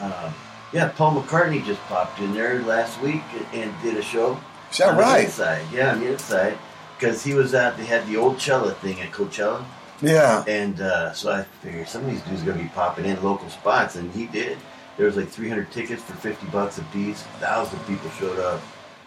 Um, 0.00 0.34
yeah, 0.72 0.88
Paul 0.88 1.20
McCartney 1.22 1.64
just 1.64 1.80
popped 1.82 2.18
in 2.20 2.34
there 2.34 2.60
last 2.62 3.00
week 3.00 3.22
and, 3.52 3.72
did 3.82 3.96
a 3.96 4.02
show. 4.02 4.38
Is 4.72 4.78
that 4.78 4.98
right? 4.98 5.24
inside, 5.26 5.64
yeah, 5.72 5.92
on 5.92 6.00
the 6.00 6.10
inside, 6.12 6.58
because 6.98 7.22
he 7.22 7.34
was 7.34 7.54
at. 7.54 7.76
They 7.76 7.84
had 7.84 8.06
the 8.08 8.14
Oldchella 8.14 8.74
thing 8.78 9.00
at 9.00 9.12
Coachella, 9.12 9.64
Yeah. 10.02 10.42
and 10.48 10.80
uh, 10.80 11.12
so 11.12 11.30
I 11.30 11.42
figured 11.62 11.88
some 11.88 12.04
of 12.04 12.10
these 12.10 12.20
dudes 12.22 12.42
are 12.42 12.46
going 12.46 12.58
to 12.58 12.64
be 12.64 12.70
popping 12.70 13.04
in 13.04 13.22
local 13.22 13.48
spots, 13.50 13.94
and 13.94 14.10
he 14.12 14.26
did. 14.26 14.58
There 14.96 15.06
was 15.06 15.16
like 15.16 15.28
300 15.28 15.70
tickets 15.70 16.02
for 16.02 16.14
50 16.14 16.46
bucks 16.48 16.78
a 16.78 16.82
piece. 16.84 17.22
Thousand 17.40 17.78
people 17.86 18.10
showed 18.10 18.38
up, 18.40 18.60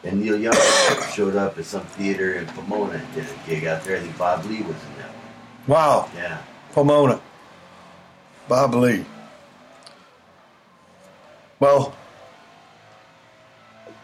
and 0.06 0.22
Neil 0.22 0.38
Young 0.40 0.54
showed 1.14 1.36
up 1.36 1.58
at 1.58 1.66
some 1.66 1.84
theater 1.86 2.36
in 2.36 2.46
Pomona 2.48 2.94
and 2.94 3.14
did 3.14 3.26
a 3.26 3.50
gig 3.50 3.66
out 3.66 3.84
there. 3.84 3.98
I 3.98 4.00
think 4.02 4.18
Bob 4.18 4.46
Lee 4.46 4.62
was 4.62 4.76
in 4.76 4.98
that 5.00 5.10
one. 5.10 5.68
Wow. 5.68 6.10
Yeah. 6.16 6.42
Pomona. 6.72 7.20
Bob 8.48 8.74
Lee. 8.76 9.04
Well, 11.60 11.96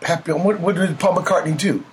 happy. 0.02 0.32
What, 0.34 0.60
what 0.60 0.76
did 0.76 1.00
Paul 1.00 1.16
McCartney 1.16 1.58
do? 1.58 1.84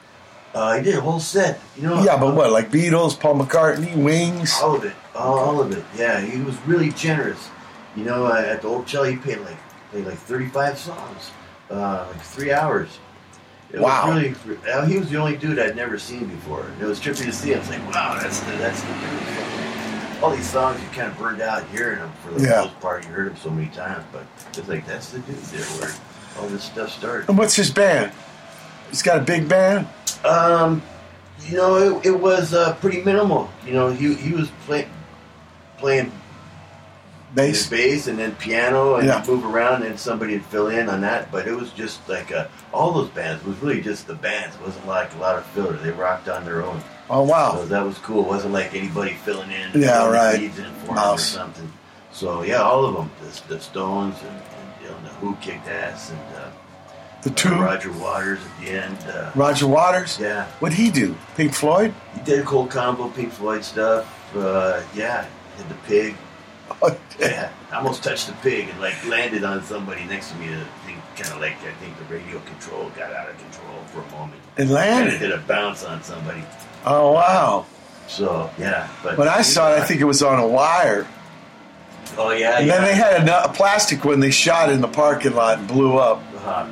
Uh, 0.55 0.77
he 0.77 0.83
did 0.83 0.97
a 0.97 1.01
whole 1.01 1.21
set. 1.21 1.61
You 1.77 1.83
know. 1.83 2.03
Yeah, 2.03 2.19
but 2.19 2.35
what? 2.35 2.51
Like 2.51 2.71
Beatles, 2.71 3.19
Paul 3.19 3.37
McCartney, 3.37 3.95
Wings. 3.97 4.59
All 4.61 4.75
of 4.77 4.85
it, 4.85 4.95
all 5.15 5.61
of 5.61 5.71
it. 5.73 5.85
Yeah, 5.97 6.21
he 6.21 6.41
was 6.41 6.57
really 6.67 6.91
generous. 6.91 7.49
You 7.97 8.05
know, 8.05 8.27
uh, 8.27 8.41
at 8.41 8.63
the 8.63 8.69
Oldchella, 8.69 9.11
he 9.11 9.17
played 9.17 9.39
like 9.41 9.59
played 9.91 10.07
like 10.07 10.19
thirty 10.19 10.49
five 10.49 10.79
songs, 10.79 11.31
uh, 11.71 12.07
like 12.11 12.23
three 12.23 12.53
hours. 12.53 12.99
It 13.73 13.81
Wow. 13.81 14.13
Was 14.13 14.25
really, 14.47 14.59
uh, 14.69 14.85
he 14.87 14.99
was 14.99 15.11
the 15.11 15.17
only 15.19 15.37
dude 15.37 15.61
I'd 15.61 15.77
never 15.77 15.97
seen 15.97 16.27
before. 16.27 16.67
It 16.81 16.85
was 16.85 16.99
trippy 16.99 17.27
to 17.27 17.33
see. 17.33 17.51
Him. 17.53 17.59
I 17.59 17.61
was 17.61 17.71
like, 17.71 17.95
wow, 17.95 18.19
that's 18.21 18.41
the 18.41 18.51
that's 18.53 18.83
the 18.83 18.89
dude. 18.89 19.70
All 20.23 20.31
these 20.31 20.49
songs 20.51 20.81
you 20.83 20.89
kind 20.91 21.11
of 21.11 21.19
burned 21.19 21.41
out 21.41 21.65
hearing 21.69 21.99
them 21.99 22.13
for 22.23 22.33
the 22.35 22.47
Yeah. 22.47 22.63
most 22.63 22.79
part. 22.81 23.05
You 23.07 23.11
heard 23.13 23.29
them 23.31 23.37
so 23.43 23.51
many 23.51 23.69
times, 23.69 24.05
but 24.13 24.23
it's 24.57 24.69
like 24.69 24.87
that's 24.87 25.11
the 25.11 25.21
dude 25.21 25.37
there 25.37 25.63
where 25.81 25.91
all 26.39 26.47
this 26.49 26.65
stuff 26.65 26.91
started. 26.91 27.29
And 27.29 27.39
what's 27.39 27.57
his 27.57 27.71
band? 27.71 28.13
He's 28.91 29.03
got 29.03 29.19
a 29.19 29.23
big 29.23 29.49
band. 29.49 29.87
Um, 30.25 30.83
you 31.47 31.57
know, 31.57 31.99
it, 32.01 32.07
it 32.09 32.21
was 32.21 32.53
uh, 32.53 32.75
pretty 32.75 33.01
minimal. 33.03 33.49
You 33.65 33.73
know, 33.73 33.89
he 33.91 34.15
he 34.15 34.35
was 34.35 34.51
playing 34.67 34.91
playing 35.79 36.13
Bass. 37.35 37.69
bass 37.69 38.07
and 38.09 38.19
then 38.19 38.35
piano 38.35 38.97
and 38.97 39.07
Yeah. 39.07 39.25
move 39.27 39.47
around 39.47 39.85
and 39.85 39.99
somebody 39.99 40.35
would 40.35 40.45
fill 40.47 40.67
in 40.67 40.91
on 40.91 41.01
that. 41.03 41.31
But 41.33 41.47
it 41.47 41.55
was 41.55 41.71
just 41.71 42.07
like 42.11 42.31
uh, 42.31 42.47
all 42.75 42.93
those 42.93 43.09
bands. 43.11 43.43
It 43.43 43.49
was 43.49 43.57
really 43.63 43.81
just 43.81 44.07
the 44.07 44.15
bands. 44.17 44.55
It 44.57 44.63
wasn't 44.63 44.87
like 44.87 45.15
a 45.15 45.19
lot 45.19 45.37
of 45.37 45.47
filler. 45.47 45.73
They 45.75 45.93
rocked 45.93 46.29
on 46.29 46.45
their 46.45 46.63
own. 46.63 46.83
Oh 47.11 47.27
So 47.27 47.33
wow. 47.33 47.65
that 47.67 47.85
was 47.85 47.99
cool. 47.99 48.25
It 48.25 48.29
wasn't 48.29 48.55
like 48.55 48.75
anybody 48.75 49.15
filling 49.15 49.51
in. 49.51 49.71
Yeah, 49.81 50.09
right. 50.09 50.39
leads 50.41 50.59
in 50.59 50.73
for 50.87 50.99
or 50.99 51.19
something. 51.19 51.71
So 52.13 52.43
yeah, 52.43 52.63
all 52.63 52.85
of 52.87 52.95
them. 52.95 53.11
The, 53.23 53.55
the 53.57 53.61
Stones 53.61 54.17
and, 54.23 54.31
and 54.31 54.83
you 54.83 54.89
know, 54.89 54.97
the 55.03 55.09
Who 55.21 55.37
kicked 55.41 55.69
ass 55.69 56.11
and 56.11 56.21
uh, 56.37 56.51
The 57.23 57.31
Uh, 57.31 57.35
two 57.35 57.55
Roger 57.55 57.93
Waters 57.93 58.39
at 58.45 58.65
the 58.65 58.71
end. 58.71 58.99
Uh, 59.09 59.31
Roger 59.35 59.67
Waters. 59.67 60.19
yeah, 60.21 60.47
What'd 60.61 60.79
he 60.79 60.91
do? 60.91 61.17
Pink 61.37 61.53
Floyd? 61.55 61.93
he 62.15 62.21
did 62.23 62.45
cold 62.47 62.71
combo, 62.71 63.09
Pink 63.09 63.33
Floyd 63.33 63.65
stuff. 63.65 64.07
Uh, 64.37 64.81
yeah, 64.95 65.27
did 65.59 65.69
the 65.69 65.75
pig. 65.87 66.17
Oh, 66.83 66.97
Yeah, 67.19 67.51
I 67.73 67.77
almost 67.79 68.05
touched 68.05 68.29
the 68.29 68.33
pig 68.35 68.69
and 68.69 68.81
like 68.81 68.95
landed 69.05 69.43
on 69.43 69.63
somebody 69.65 70.05
next 70.05 70.31
to 70.31 70.37
me. 70.37 70.47
The 70.49 70.65
thing 70.87 71.03
kind 71.17 71.35
of 71.35 71.41
like 71.41 71.57
I 71.65 71.73
think 71.83 71.99
the 71.99 72.05
radio 72.05 72.39
control 72.41 72.91
got 72.97 73.13
out 73.13 73.29
of 73.29 73.37
control 73.39 73.77
for 73.93 74.01
a 74.01 74.11
moment. 74.17 74.41
It 74.57 74.59
Kind 74.59 74.71
of 74.71 74.71
landed. 74.71 75.19
did 75.19 75.33
a 75.33 75.39
bounce 75.39 75.83
on 75.85 76.01
somebody. 76.05 76.43
Oh 76.87 77.13
wow! 77.13 77.67
So 78.09 78.51
yeah, 78.59 78.89
but 79.03 79.19
When 79.19 79.29
I 79.29 79.43
saw 79.43 79.73
it, 79.75 79.81
I 79.81 79.85
think 79.85 80.01
it 80.01 80.05
was 80.05 80.23
on 80.23 80.39
a 80.41 80.47
wire. 80.47 81.07
Oh 82.19 82.31
yeah, 82.33 82.59
And 82.59 82.67
yeah. 82.67 82.77
then 82.79 82.85
they 82.85 82.95
had 82.95 83.29
a, 83.29 83.45
a 83.45 83.53
plastic 83.53 84.05
one 84.05 84.21
they 84.21 84.31
shot 84.31 84.71
in 84.71 84.81
the 84.81 84.89
parking 84.89 85.35
lot 85.35 85.59
and 85.59 85.69
blew 85.69 85.97
up. 85.99 86.23
Uh, 86.45 86.69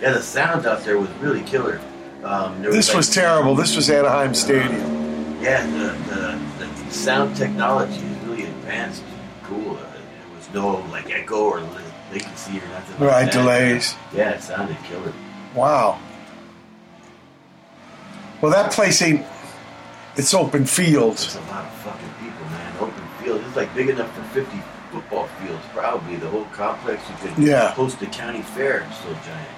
yeah, 0.00 0.12
the 0.12 0.22
sound 0.22 0.66
out 0.66 0.84
there 0.84 0.98
was 0.98 1.10
really 1.20 1.42
killer. 1.42 1.80
Um, 2.24 2.62
there 2.62 2.70
This 2.72 2.88
like- 2.88 2.96
was 2.96 3.10
terrible. 3.10 3.54
This 3.54 3.76
was 3.76 3.90
Anaheim 3.90 4.34
Stadium. 4.34 5.38
Yeah, 5.42 5.64
the, 5.66 6.38
the, 6.58 6.66
the 6.86 6.90
sound 6.92 7.36
technology 7.36 7.94
is 7.96 8.18
really 8.24 8.44
advanced. 8.44 9.02
Cool. 9.44 9.72
Uh, 9.76 9.82
there 9.82 10.36
was 10.36 10.48
no 10.54 10.76
like 10.90 11.10
echo 11.10 11.40
or 11.44 11.60
la- 11.60 11.80
latency 12.12 12.58
or 12.58 12.68
nothing. 12.68 13.00
like 13.06 13.10
Right, 13.12 13.24
that. 13.24 13.32
delays. 13.32 13.94
Yeah, 14.14 14.30
it 14.30 14.42
sounded 14.42 14.76
killer. 14.84 15.12
Wow. 15.54 15.98
Well, 18.40 18.52
that 18.52 18.72
place 18.72 19.02
ain't. 19.02 19.24
It's 20.20 20.34
open 20.34 20.62
It's 20.64 20.74
fields. 20.76 21.34
a 21.34 21.40
lot 21.50 21.64
of 21.64 21.72
fucking 21.80 22.12
people, 22.20 22.44
man. 22.50 22.76
Open 22.78 23.04
field. 23.22 23.42
It's 23.46 23.56
like 23.56 23.74
big 23.74 23.88
enough 23.88 24.14
for 24.14 24.22
50 24.38 24.62
football 24.92 25.26
fields, 25.40 25.62
probably. 25.72 26.16
The 26.16 26.28
whole 26.28 26.44
complex. 26.52 27.02
You 27.08 27.14
could 27.34 27.42
Yeah. 27.42 27.70
host 27.72 28.02
a 28.02 28.06
county 28.06 28.42
fair. 28.42 28.80
It's 28.86 28.98
so 28.98 29.12
giant. 29.24 29.56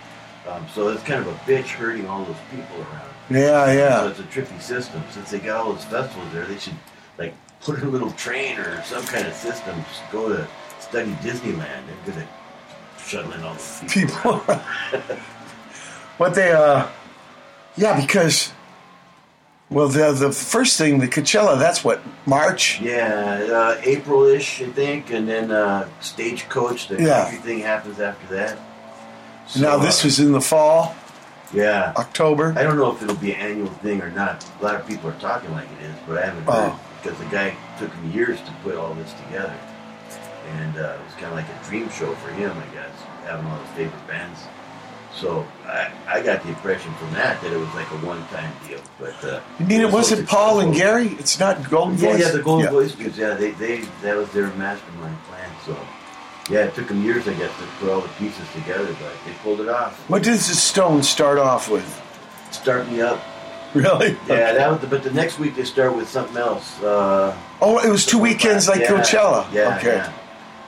Um, 0.48 0.66
so 0.72 0.88
it's 0.90 1.02
kind 1.02 1.20
of 1.20 1.26
a 1.26 1.34
bitch 1.50 1.66
hurting 1.70 2.06
all 2.08 2.24
those 2.24 2.36
people 2.52 2.76
around. 2.78 3.08
Yeah, 3.28 3.66
So 3.66 3.72
yeah. 3.72 4.06
it's 4.10 4.20
a 4.20 4.22
trippy 4.22 4.62
system. 4.62 5.02
Since 5.10 5.32
they 5.32 5.40
got 5.40 5.56
all 5.66 5.72
those 5.72 5.84
festivals 5.84 6.32
there, 6.32 6.44
they 6.44 6.58
should 6.58 6.76
like 7.18 7.34
put 7.60 7.78
in 7.80 7.88
a 7.88 7.90
little 7.90 8.12
train 8.12 8.56
or 8.58 8.82
some 8.84 9.02
kind 9.06 9.26
of 9.26 9.34
system. 9.34 9.84
Just 9.88 10.12
go 10.12 10.28
to 10.28 10.46
study 10.78 11.10
Disneyland. 11.22 11.82
They're 11.88 12.04
good 12.14 12.18
at 12.22 12.28
shuttling 13.04 13.42
all 13.42 13.54
those 13.54 13.80
people. 13.88 14.38
People. 14.38 14.56
what 16.18 16.34
they, 16.36 16.52
uh. 16.52 16.86
Yeah, 17.76 18.00
because. 18.00 18.52
Well, 19.72 19.88
the 19.88 20.12
the 20.12 20.32
first 20.32 20.76
thing, 20.76 20.98
the 20.98 21.08
Coachella, 21.08 21.58
that's 21.58 21.82
what, 21.82 22.02
March? 22.26 22.78
Yeah, 22.80 23.48
uh, 23.50 23.80
April-ish, 23.82 24.60
I 24.60 24.66
think, 24.66 25.10
and 25.10 25.26
then 25.26 25.50
uh, 25.50 25.88
Stagecoach. 26.00 26.88
The 26.88 27.02
Yeah. 27.02 27.22
country 27.24 27.38
thing 27.38 27.58
happens 27.60 27.98
after 27.98 28.26
that. 28.36 28.58
now, 29.58 29.78
this 29.78 30.04
uh, 30.04 30.06
was 30.08 30.20
in 30.20 30.32
the 30.32 30.40
fall, 30.42 30.94
yeah. 31.54 31.94
October. 31.96 32.54
I 32.56 32.62
don't 32.64 32.76
know 32.76 32.92
if 32.94 33.02
it'll 33.02 33.16
be 33.16 33.32
an 33.32 33.40
annual 33.40 33.70
thing 33.82 34.02
or 34.02 34.10
not. 34.10 34.44
A 34.60 34.64
lot 34.64 34.74
of 34.74 34.86
people 34.86 35.08
are 35.08 35.18
talking 35.20 35.50
like 35.52 35.68
it 35.80 35.86
is, 35.86 35.96
but 36.06 36.18
I 36.18 36.26
haven't 36.26 36.44
heard 36.44 36.72
Oh. 36.74 36.80
because 37.02 37.18
the 37.18 37.24
guy 37.26 37.54
took 37.78 37.90
him 37.94 38.10
years 38.12 38.38
to 38.40 38.52
put 38.62 38.76
all 38.76 38.92
this 38.94 39.12
together, 39.26 39.54
and 40.58 40.76
uh, 40.76 40.80
it 41.00 41.04
was 41.06 41.14
kind 41.14 41.26
of 41.26 41.32
like 41.34 41.46
a 41.48 41.68
dream 41.68 41.88
show 41.90 42.12
for 42.16 42.30
him, 42.32 42.50
I 42.52 42.74
guess, 42.74 42.92
having 43.26 43.46
all 43.46 43.56
his 43.58 43.70
favorite 43.70 44.06
bands. 44.06 44.38
So 45.14 45.46
I, 45.66 45.90
I 46.08 46.22
got 46.22 46.42
the 46.42 46.48
impression 46.48 46.92
from 46.94 47.12
that 47.12 47.40
that 47.42 47.52
it 47.52 47.56
was 47.58 47.68
like 47.74 47.90
a 47.90 47.96
one-time 48.06 48.52
deal. 48.66 48.80
But 48.98 49.22
uh, 49.24 49.40
You 49.60 49.66
mean 49.66 49.80
it 49.82 49.84
was 49.84 49.94
wasn't 50.10 50.28
Paul 50.28 50.60
and. 50.60 50.74
Gary? 50.74 51.08
It's 51.18 51.38
not 51.38 51.68
Golden 51.70 51.98
Yeah, 51.98 52.10
Voice? 52.12 52.20
yeah, 52.20 52.30
the 52.30 52.42
Golden 52.42 52.64
Yeah. 52.66 52.70
Voice 52.70 52.94
Kids. 52.94 53.18
Yeah, 53.18 53.34
they, 53.34 53.50
they 53.52 53.82
that 54.02 54.16
was 54.16 54.30
their 54.32 54.46
mastermind 54.54 55.16
plan. 55.24 55.50
So 55.66 55.76
yeah, 56.50 56.60
it 56.64 56.74
took 56.74 56.88
them 56.88 57.02
years, 57.04 57.28
I 57.28 57.34
guess, 57.34 57.50
to 57.58 57.66
put 57.78 57.90
all 57.90 58.00
the 58.00 58.08
pieces 58.18 58.46
together, 58.54 58.86
but 58.86 59.12
they 59.26 59.32
pulled 59.42 59.60
it 59.60 59.68
off. 59.68 59.98
What 60.08 60.22
does 60.22 60.48
the 60.48 60.54
Stone 60.54 61.02
start 61.02 61.38
off 61.38 61.70
with? 61.70 61.84
Start 62.50 62.90
me 62.90 63.00
up. 63.00 63.20
Really? 63.74 64.16
Yeah, 64.28 64.52
that 64.52 64.70
was. 64.70 64.80
The, 64.80 64.86
but 64.86 65.02
the 65.02 65.12
next 65.12 65.38
week 65.38 65.56
they 65.56 65.64
start 65.64 65.94
with 65.96 66.08
something 66.08 66.36
else. 66.36 66.82
Uh, 66.82 67.36
Oh, 67.60 67.78
it 67.78 67.90
was 67.90 68.04
two 68.04 68.18
weekends 68.18 68.66
like 68.68 68.80
yeah, 68.80 68.88
Coachella. 68.88 69.52
Yeah, 69.52 69.76
okay. 69.78 69.96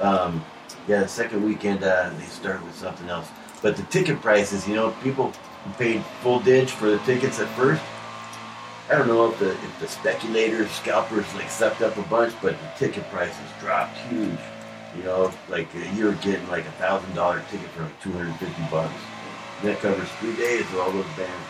yeah. 0.01 0.07
Um, 0.09 0.45
yeah, 0.87 1.01
the 1.01 1.09
second 1.09 1.43
weekend 1.45 1.83
uh, 1.83 2.11
they 2.19 2.25
start 2.27 2.63
with 2.65 2.75
something 2.77 3.09
else. 3.09 3.29
But 3.65 3.79
the 3.79 3.83
ticket 3.85 4.21
prices, 4.21 4.69
you 4.69 4.75
know, 4.75 4.91
people 5.03 5.33
paid 5.79 6.05
full 6.21 6.39
ditch 6.39 6.71
for 6.73 6.91
the 6.91 6.99
tickets 6.99 7.41
at 7.41 7.49
first. 7.57 7.83
I 8.91 8.99
don't 8.99 9.09
know 9.09 9.31
if 9.31 9.39
the 9.39 9.53
if 9.53 9.81
the 9.81 9.89
speculators, 9.89 10.71
scalpers, 10.71 11.25
like 11.35 11.49
sucked 11.49 11.81
up 11.81 11.97
a 11.97 12.03
bunch, 12.03 12.35
but 12.43 12.53
the 12.61 12.87
ticket 12.87 13.11
prices 13.11 13.35
dropped 13.61 13.97
huge. 14.11 14.39
You 14.95 15.05
know, 15.05 15.33
like 15.49 15.67
you 15.97 16.05
were 16.05 16.13
getting 16.13 16.47
like 16.51 16.67
a 16.67 16.73
thousand 16.73 17.15
dollar 17.15 17.43
ticket 17.51 17.67
for 17.71 17.85
like 17.85 18.01
two 18.03 18.13
hundred 18.13 18.27
and 18.29 18.39
fifty 18.39 18.63
bucks. 18.71 18.93
And 19.63 19.71
that 19.71 19.81
covers 19.81 20.11
three 20.21 20.37
days 20.37 20.61
of 20.61 20.79
all 20.81 20.93
those 20.93 21.07
bands. 21.17 21.47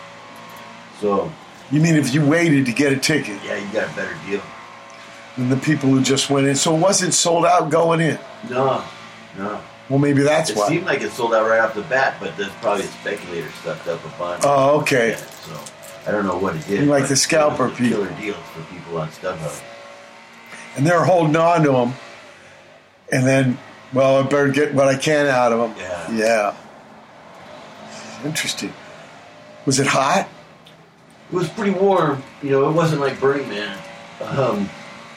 So 1.01 1.33
You 1.73 1.81
mean 1.81 1.97
if 1.97 2.15
you 2.15 2.25
waited 2.25 2.65
to 2.67 2.73
get 2.73 2.93
a 2.93 2.97
ticket 2.97 3.43
yeah, 3.45 3.57
you 3.57 3.73
got 3.73 3.93
a 3.93 3.97
better 3.97 4.17
deal. 4.25 4.41
than 5.37 5.49
the 5.49 5.57
people 5.57 5.89
who 5.89 6.01
just 6.01 6.31
went 6.31 6.47
in? 6.47 6.55
So 6.55 6.77
it 6.77 6.79
wasn't 6.79 7.12
sold 7.12 7.45
out 7.45 7.71
going 7.71 8.01
in. 8.01 8.21
No, 8.49 8.85
no. 9.37 9.61
Well, 9.89 9.99
maybe 9.99 10.22
that's 10.22 10.51
it 10.51 10.57
why. 10.57 10.68
seemed 10.68 10.87
like 10.87 11.03
it 11.03 11.11
sold 11.12 11.35
out 11.35 11.47
right 11.47 11.61
off 11.61 11.74
the 11.74 11.82
bat, 11.82 12.16
but 12.18 12.37
there's 12.37 12.53
probably 12.55 12.85
a 12.85 12.89
speculator 12.89 13.51
stuffed 13.61 13.87
up 13.87 14.05
a 14.05 14.18
bunch. 14.18 14.43
Oh, 14.47 14.80
okay. 14.80 15.16
So 15.16 15.61
I 16.07 16.11
don't 16.11 16.24
know 16.24 16.39
what 16.39 16.57
it 16.57 16.66
did. 16.66 16.89
Like 16.89 17.09
the 17.09 17.16
scalper 17.16 17.68
it 17.68 17.76
people. 17.76 18.05
Killer 18.05 18.20
deals 18.20 18.37
for 18.55 18.62
people 18.74 18.99
on 18.99 19.09
StubHub. 19.09 19.62
And 20.76 20.87
they're 20.87 21.05
holding 21.05 21.37
on 21.37 21.62
to 21.64 21.72
them. 21.72 21.93
And 23.12 23.26
then, 23.26 23.59
well, 23.93 24.16
I 24.16 24.22
better 24.22 24.49
get 24.49 24.74
what 24.74 24.89
I 24.89 24.97
can 24.97 25.26
out 25.26 25.53
of 25.53 25.59
them. 25.59 25.74
Yeah. 25.78 26.12
Yeah. 26.12 26.57
Interesting. 28.24 28.72
Was 29.66 29.78
it 29.80 29.87
hot? 29.87 30.28
It 31.30 31.35
was 31.35 31.49
pretty 31.51 31.72
warm. 31.72 32.22
You 32.43 32.51
know, 32.51 32.68
it 32.68 32.72
wasn't 32.72 33.01
like 33.01 33.20
Burning 33.20 33.49
Man, 33.49 33.78
um, 34.20 34.68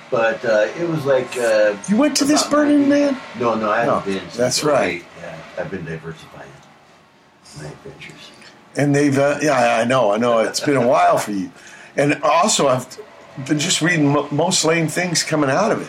but 0.09 0.43
uh, 0.45 0.67
it 0.79 0.87
was 0.87 1.05
like. 1.05 1.35
Uh, 1.37 1.75
You 1.89 1.97
went 1.97 2.15
to 2.17 2.25
this 2.25 2.45
Burning 2.47 2.87
Man? 2.87 3.17
No, 3.39 3.55
no, 3.55 3.69
I 3.69 3.83
haven't 3.83 4.13
No, 4.13 4.19
been. 4.19 4.27
that's 4.35 4.63
right. 4.63 5.03
Yeah, 5.21 5.37
I've 5.57 5.71
been 5.71 5.85
diversifying 5.85 6.49
my 7.57 7.65
adventures. 7.65 8.31
And 8.75 8.93
they've, 8.95 9.17
uh, 9.17 9.39
yeah, 9.41 9.77
I 9.81 9.85
know, 9.85 10.11
I 10.11 10.17
know. 10.17 10.39
It's 10.39 10.59
been 10.59 10.77
a 10.77 10.87
while 10.87 11.17
for 11.17 11.31
you. 11.31 11.51
And 11.95 12.21
also, 12.21 12.67
I've 12.67 12.85
been 13.47 13.57
just 13.57 13.81
reading 13.81 14.09
mo- 14.09 14.27
most 14.29 14.63
lame 14.65 14.87
things 14.87 15.23
coming 15.23 15.49
out 15.49 15.71
of 15.71 15.81
it. 15.81 15.87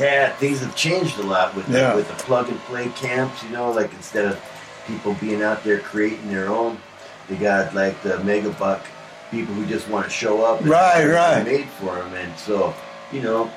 Yeah, 0.00 0.30
things 0.36 0.60
have 0.60 0.76
changed 0.76 1.18
a 1.18 1.22
lot 1.24 1.54
with 1.56 1.68
Yeah. 1.68 1.90
the, 1.90 1.96
with 1.96 2.08
the 2.08 2.14
plug 2.14 2.48
and 2.48 2.58
play 2.60 2.88
camps. 2.90 3.42
You 3.42 3.50
know, 3.50 3.70
like 3.72 3.92
instead 3.94 4.26
of 4.26 4.40
people 4.86 5.14
being 5.14 5.42
out 5.42 5.64
there 5.64 5.80
creating 5.80 6.28
their 6.30 6.48
own, 6.48 6.78
they 7.28 7.34
got 7.36 7.74
like 7.74 8.00
the 8.02 8.22
mega 8.22 8.50
buck 8.50 8.84
people 9.32 9.54
who 9.54 9.66
just 9.66 9.88
want 9.88 10.04
to 10.04 10.10
show 10.10 10.44
up. 10.44 10.60
and 10.60 10.68
Right, 10.68 11.04
right. 11.06 11.44
Made 11.44 11.68
for 11.80 11.96
them, 11.96 12.14
and 12.14 12.36
so 12.38 12.72
you 13.12 13.20
know, 13.22 13.50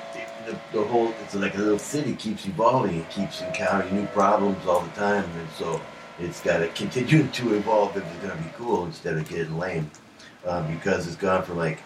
the, 0.46 0.56
the 0.72 0.84
whole 0.84 1.12
it's 1.22 1.34
like 1.34 1.54
a 1.54 1.58
little 1.58 1.78
city 1.78 2.14
keeps 2.14 2.46
evolving. 2.46 2.96
It 3.00 3.10
keeps 3.10 3.42
encountering 3.42 3.94
new 3.94 4.06
problems 4.08 4.66
all 4.66 4.80
the 4.80 4.90
time, 4.90 5.24
and 5.24 5.48
so 5.58 5.80
it's 6.18 6.40
got 6.40 6.58
to 6.58 6.68
continue 6.68 7.26
to 7.32 7.54
evolve 7.54 7.96
if 7.96 8.04
it's 8.04 8.24
going 8.26 8.36
to 8.36 8.42
be 8.44 8.50
cool 8.56 8.84
instead 8.86 9.16
of 9.16 9.28
getting 9.28 9.58
lame. 9.58 9.90
Um, 10.46 10.72
because 10.72 11.06
it's 11.06 11.16
gone 11.16 11.42
from 11.42 11.58
like 11.58 11.80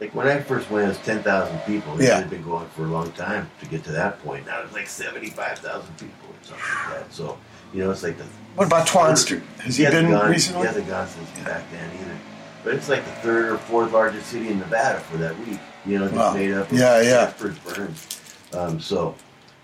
like 0.00 0.14
when 0.14 0.26
I 0.26 0.40
first 0.40 0.70
went, 0.70 0.84
it 0.86 0.88
was 0.88 0.98
ten 0.98 1.22
thousand 1.22 1.58
people. 1.60 1.98
It 2.00 2.06
Yeah. 2.08 2.16
had 2.18 2.28
been 2.28 2.42
going 2.42 2.68
for 2.70 2.82
a 2.82 2.88
long 2.88 3.10
time 3.12 3.48
to 3.60 3.66
get 3.66 3.84
to 3.84 3.92
that 3.92 4.22
point. 4.24 4.44
Now 4.46 4.60
it's 4.62 4.72
like 4.74 4.88
seventy-five 4.88 5.58
thousand 5.60 5.94
people 5.96 6.28
or 6.28 6.34
something 6.44 6.64
like 6.90 6.98
that. 7.00 7.12
So 7.12 7.38
you 7.72 7.84
know, 7.84 7.90
it's 7.92 8.02
like 8.02 8.18
the. 8.18 8.24
What 8.56 8.66
about 8.66 8.86
Twanster? 8.86 9.40
Has 9.60 9.76
he 9.76 9.84
hasn't 9.84 10.08
been 10.08 10.18
gone, 10.18 10.30
recently? 10.30 10.62
He 10.62 10.66
hasn't 10.66 10.88
gone 10.88 11.06
since 11.08 11.30
back 11.40 11.62
then 11.70 11.90
either. 12.00 12.18
But 12.64 12.74
it's 12.74 12.88
like 12.88 13.04
the 13.04 13.10
third 13.22 13.52
or 13.52 13.58
fourth 13.58 13.92
largest 13.92 14.26
city 14.28 14.48
in 14.48 14.58
Nevada 14.58 14.98
for 15.00 15.16
that 15.18 15.38
week. 15.46 15.60
You 15.86 15.98
know, 16.00 16.06
just 16.06 16.16
Wow. 16.16 16.34
made 16.34 16.52
up. 16.52 16.70
Of 16.70 16.78
Yeah, 16.78 17.00
yeah. 17.00 17.32
Burns. 17.38 18.06
Um, 18.52 18.80
so, 18.80 19.14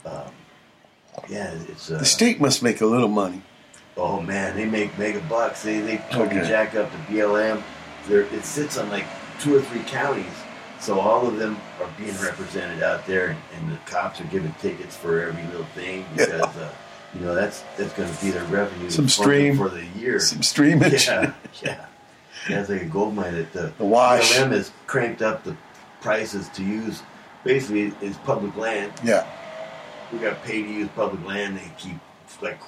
um, 0.07 0.13
yeah, 1.29 1.53
it's. 1.69 1.91
Uh, 1.91 1.99
The 1.99 2.05
state 2.05 2.41
must 2.41 2.63
make 2.63 2.81
a 2.81 2.87
little 2.87 3.09
money. 3.09 3.43
Oh 3.97 4.21
man, 4.21 4.57
they 4.57 4.65
make 4.65 4.97
mega 4.99 5.21
bucks. 5.29 5.63
They 5.63 5.81
they 5.81 5.99
totally 6.11 6.41
Okay. 6.41 6.49
jack 6.49 6.75
up 6.75 6.91
the 6.91 7.15
BLM. 7.15 7.63
There, 8.09 8.23
it 8.23 8.45
sits 8.45 8.79
on 8.79 8.89
like 8.91 9.05
two 9.41 9.55
or 9.57 9.61
three 9.61 9.83
counties, 9.87 10.25
so 10.81 10.99
all 10.99 11.27
of 11.27 11.37
them 11.39 11.59
are 11.81 11.89
being 11.99 12.17
represented 12.21 12.83
out 12.83 13.07
there, 13.07 13.29
and, 13.29 13.39
and 13.59 13.73
the 13.73 13.77
cops 13.91 14.21
are 14.21 14.25
giving 14.25 14.53
tickets 14.63 14.97
for 14.97 15.21
every 15.21 15.43
little 15.45 15.67
thing 15.75 16.07
Yeah. 16.17 16.27
because 16.27 16.57
uh, 16.57 16.71
you 17.15 17.21
know 17.27 17.35
that's 17.35 17.63
that's 17.77 17.93
going 17.93 18.13
to 18.13 18.25
be 18.25 18.31
their 18.31 18.45
revenue 18.45 18.89
Some 18.91 19.05
for- 19.07 19.11
stream. 19.11 19.57
for 19.59 19.69
the 19.69 19.85
year. 19.99 20.19
Some 20.21 20.39
streamage. 20.41 21.07
Yeah, 21.07 21.33
yeah. 21.63 21.85
Yeah, 22.49 22.61
it's 22.61 22.71
like 22.71 22.83
a 22.83 22.87
gold 22.87 23.15
mine. 23.15 23.35
That 23.35 23.53
the, 23.53 23.73
The 23.79 23.85
wash. 23.85 24.33
BLM 24.33 24.51
has 24.53 24.73
cranked 24.89 25.21
up 25.23 25.45
the 25.45 25.55
prices 26.07 26.49
to 26.51 26.63
use. 26.65 27.03
Basically, 27.45 27.93
it's 28.01 28.17
public 28.19 28.57
land 28.57 28.93
Yeah. 29.03 29.27
we 30.13 30.19
got 30.19 30.43
paid 30.45 30.63
to 30.65 30.69
use 30.73 30.89
public 30.95 31.25
land. 31.27 31.57
They 31.57 31.71
keep 31.79 31.97
like 32.41 32.61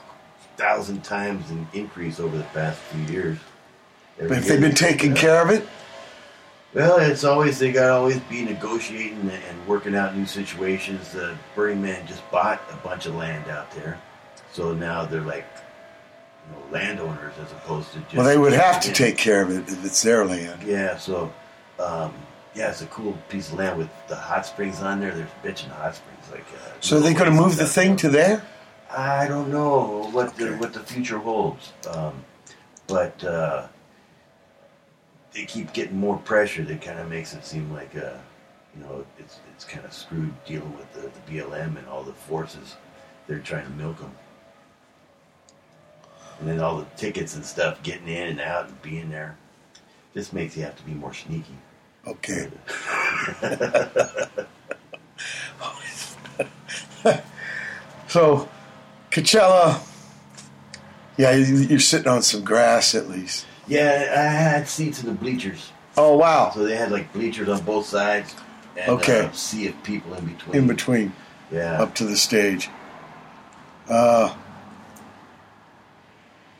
thousand 0.56 1.02
times 1.04 1.50
an 1.50 1.66
increase 1.74 2.20
over 2.20 2.36
the 2.38 2.44
past 2.44 2.78
few 2.78 3.02
years. 3.12 3.38
Every 4.18 4.28
But 4.28 4.38
if 4.38 4.46
they've 4.48 4.60
been 4.60 4.74
taking 4.74 5.14
care 5.14 5.42
of 5.42 5.50
it, 5.50 5.66
Well, 6.72 6.98
it's 6.98 7.22
always 7.24 7.58
they 7.60 7.70
got 7.72 7.86
to 7.86 7.92
always 7.92 8.18
be 8.20 8.42
negotiating 8.44 9.28
and- 9.30 9.66
working 9.68 9.94
out 9.94 10.16
new 10.16 10.26
situations. 10.26 11.12
The 11.12 11.34
Burning 11.54 11.80
Man 11.82 12.04
just 12.06 12.28
bought 12.30 12.60
a 12.72 12.76
bunch 12.76 13.06
of 13.06 13.14
land 13.14 13.48
out 13.48 13.70
there, 13.72 13.98
so 14.52 14.74
now 14.74 15.04
they're 15.04 15.20
like 15.20 15.46
you 16.46 16.54
know, 16.56 16.72
landowners 16.72 17.32
as 17.42 17.50
opposed 17.52 17.92
to 17.92 17.98
just. 18.00 18.14
Well, 18.14 18.26
they 18.26 18.36
would 18.38 18.52
have 18.52 18.80
to 18.82 18.88
Yeah. 18.88 18.94
take 18.94 19.16
care 19.16 19.40
of 19.42 19.50
it 19.50 19.68
if 19.72 19.84
it's 19.84 20.02
their 20.02 20.24
land. 20.24 20.62
Yeah, 20.64 20.98
so 20.98 21.32
um, 21.78 22.12
yeah, 22.54 22.70
it's 22.70 22.82
a 22.82 22.86
cool 22.86 23.12
piece 23.28 23.48
of 23.48 23.58
land 23.58 23.78
with 23.78 23.90
the 24.08 24.16
hot 24.16 24.46
springs 24.46 24.80
on 24.80 25.00
there. 25.00 25.12
There's 25.12 25.28
bitchin' 25.42 25.70
hot 25.70 25.96
springs 25.96 26.30
like. 26.30 26.44
Uh, 26.54 26.72
So 26.80 27.00
they 27.00 27.14
could 27.14 27.26
have 27.26 27.34
moved 27.36 27.58
the 27.58 27.66
thing 27.66 27.96
to 27.96 28.08
there. 28.08 28.44
I 28.90 29.26
don't 29.26 29.50
know 29.50 30.08
what 30.12 30.36
the 30.36 30.52
what 30.56 30.72
the 30.72 30.80
future 30.80 31.18
holds, 31.18 31.72
um, 31.90 32.24
but 32.86 33.22
uh, 33.24 33.66
they 35.32 35.44
keep 35.46 35.72
getting 35.72 35.98
more 35.98 36.16
pressure. 36.18 36.62
That 36.64 36.80
kind 36.80 37.00
of 37.00 37.08
makes 37.08 37.34
it 37.34 37.44
seem 37.44 37.72
like 37.72 37.96
uh, 37.96 38.18
you 38.76 38.82
know 38.84 39.04
it's 39.18 39.40
it's 39.52 39.64
kind 39.64 39.84
of 39.84 39.92
screwed 39.92 40.32
dealing 40.44 40.76
with 40.76 40.92
the, 40.92 41.00
the 41.00 41.38
BLM 41.40 41.76
and 41.76 41.88
all 41.88 42.04
the 42.04 42.12
forces. 42.12 42.76
They're 43.26 43.40
trying 43.40 43.64
to 43.64 43.72
milk 43.72 43.98
them, 43.98 44.12
and 46.38 46.48
then 46.48 46.60
all 46.60 46.76
the 46.78 46.86
tickets 46.96 47.34
and 47.34 47.44
stuff 47.44 47.82
getting 47.82 48.06
in 48.08 48.28
and 48.28 48.40
out 48.40 48.68
and 48.68 48.80
being 48.82 49.10
there. 49.10 49.36
This 50.12 50.32
makes 50.32 50.56
you 50.56 50.62
have 50.62 50.76
to 50.76 50.82
be 50.84 50.92
more 50.92 51.14
sneaky. 51.14 51.56
Okay. 52.06 52.48
so, 58.08 58.48
Coachella. 59.10 59.80
Yeah, 61.16 61.30
you- 61.32 61.56
you're 61.58 61.78
sitting 61.78 62.08
on 62.08 62.22
some 62.22 62.42
grass 62.42 62.94
at 62.94 63.08
least. 63.08 63.46
Yeah, 63.66 64.12
I 64.16 64.22
had 64.22 64.68
seats 64.68 65.00
in 65.02 65.06
the 65.06 65.14
bleachers. 65.14 65.70
Oh 65.96 66.16
wow! 66.16 66.50
So 66.52 66.64
they 66.64 66.74
had 66.76 66.90
like 66.90 67.12
bleachers 67.12 67.48
on 67.48 67.60
both 67.62 67.86
sides 67.86 68.34
and 68.76 68.90
Okay. 68.90 69.20
uh, 69.26 69.32
sea 69.32 69.68
of 69.68 69.80
people 69.84 70.12
in 70.14 70.24
between. 70.26 70.56
In 70.56 70.66
between, 70.66 71.12
Yeah. 71.52 71.80
up 71.80 71.94
to 71.96 72.04
the 72.04 72.16
stage. 72.16 72.68
Uh, 73.88 74.34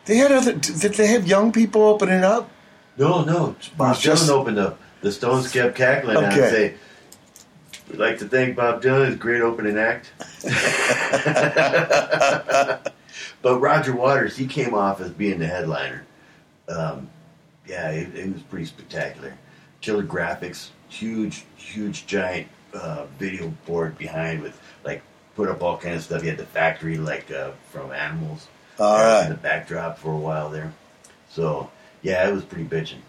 they 0.05 0.17
had 0.19 0.31
other. 0.31 0.53
Did 0.53 0.95
they 0.95 1.09
have 1.09 1.27
young 1.27 1.51
people 1.51 1.83
opening 1.83 2.23
up? 2.23 2.49
No, 2.97 3.25
no. 3.25 3.57
Bob 3.77 3.99
just- 3.99 4.29
Dylan 4.31 4.35
opened 4.35 4.59
up. 4.61 4.79
The 5.05 5.13
Stones 5.13 5.53
kept 5.53 5.77
cackling 5.77 6.17
and 6.17 6.33
Okay. 6.33 6.51
say, 6.51 6.75
We'd 7.91 7.99
like 7.99 8.17
to 8.21 8.25
thank 8.25 8.57
Bob 8.57 8.83
Dylan, 8.83 9.09
his 9.09 9.17
great 9.17 9.43
opening 9.43 9.77
act. 9.77 10.11
but 13.43 13.61
Roger 13.61 13.95
Waters, 13.95 14.35
he 14.35 14.47
came 14.47 14.73
off 14.73 15.03
as 15.03 15.11
being 15.11 15.41
the 15.41 15.47
headliner. 15.47 16.07
Um, 16.71 17.11
yeah, 17.67 17.91
it, 17.91 18.15
it 18.15 18.33
was 18.33 18.41
pretty 18.45 18.65
spectacular. 18.65 19.35
Killer 19.83 20.05
graphics, 20.05 20.71
huge, 20.89 21.45
huge, 21.59 22.07
giant 22.07 22.49
uh, 22.73 23.05
video 23.19 23.53
board 23.67 23.99
behind 23.99 24.41
with 24.41 24.59
like 24.85 25.03
put 25.37 25.51
up 25.51 25.63
all 25.63 25.77
kind 25.77 25.97
of 25.97 26.03
stuff. 26.03 26.23
He 26.23 26.29
had 26.29 26.39
the 26.39 26.47
factory 26.47 26.97
like 26.97 27.31
uh, 27.31 27.51
from 27.71 27.93
Animals. 27.93 28.49
All 28.79 29.21
in 29.21 29.29
the 29.29 29.35
backdrop 29.35 29.99
for 29.99 30.15
a 30.15 30.17
while 30.17 30.49
there. 30.49 30.73
So 31.29 31.71
yeah, 32.01 32.27
it 32.27 32.33
was 32.33 32.43
pretty 32.43 32.65
bitching. 32.65 33.01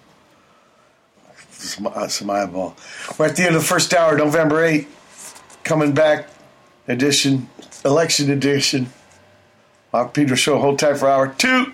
Some, 1.65 1.87
uh, 1.87 2.33
eyeball. 2.33 2.75
We're 3.17 3.27
at 3.27 3.35
the 3.35 3.43
end 3.43 3.55
of 3.55 3.61
the 3.61 3.67
first 3.67 3.93
hour, 3.93 4.17
November 4.17 4.57
8th. 4.57 4.87
Coming 5.63 5.93
back 5.93 6.29
edition, 6.87 7.49
election 7.83 8.29
edition. 8.29 8.91
Mark 9.91 10.13
Pedro 10.13 10.35
Show, 10.35 10.59
hold 10.59 10.77
tight 10.77 10.97
for 10.97 11.09
hour 11.09 11.33
two. 11.37 11.73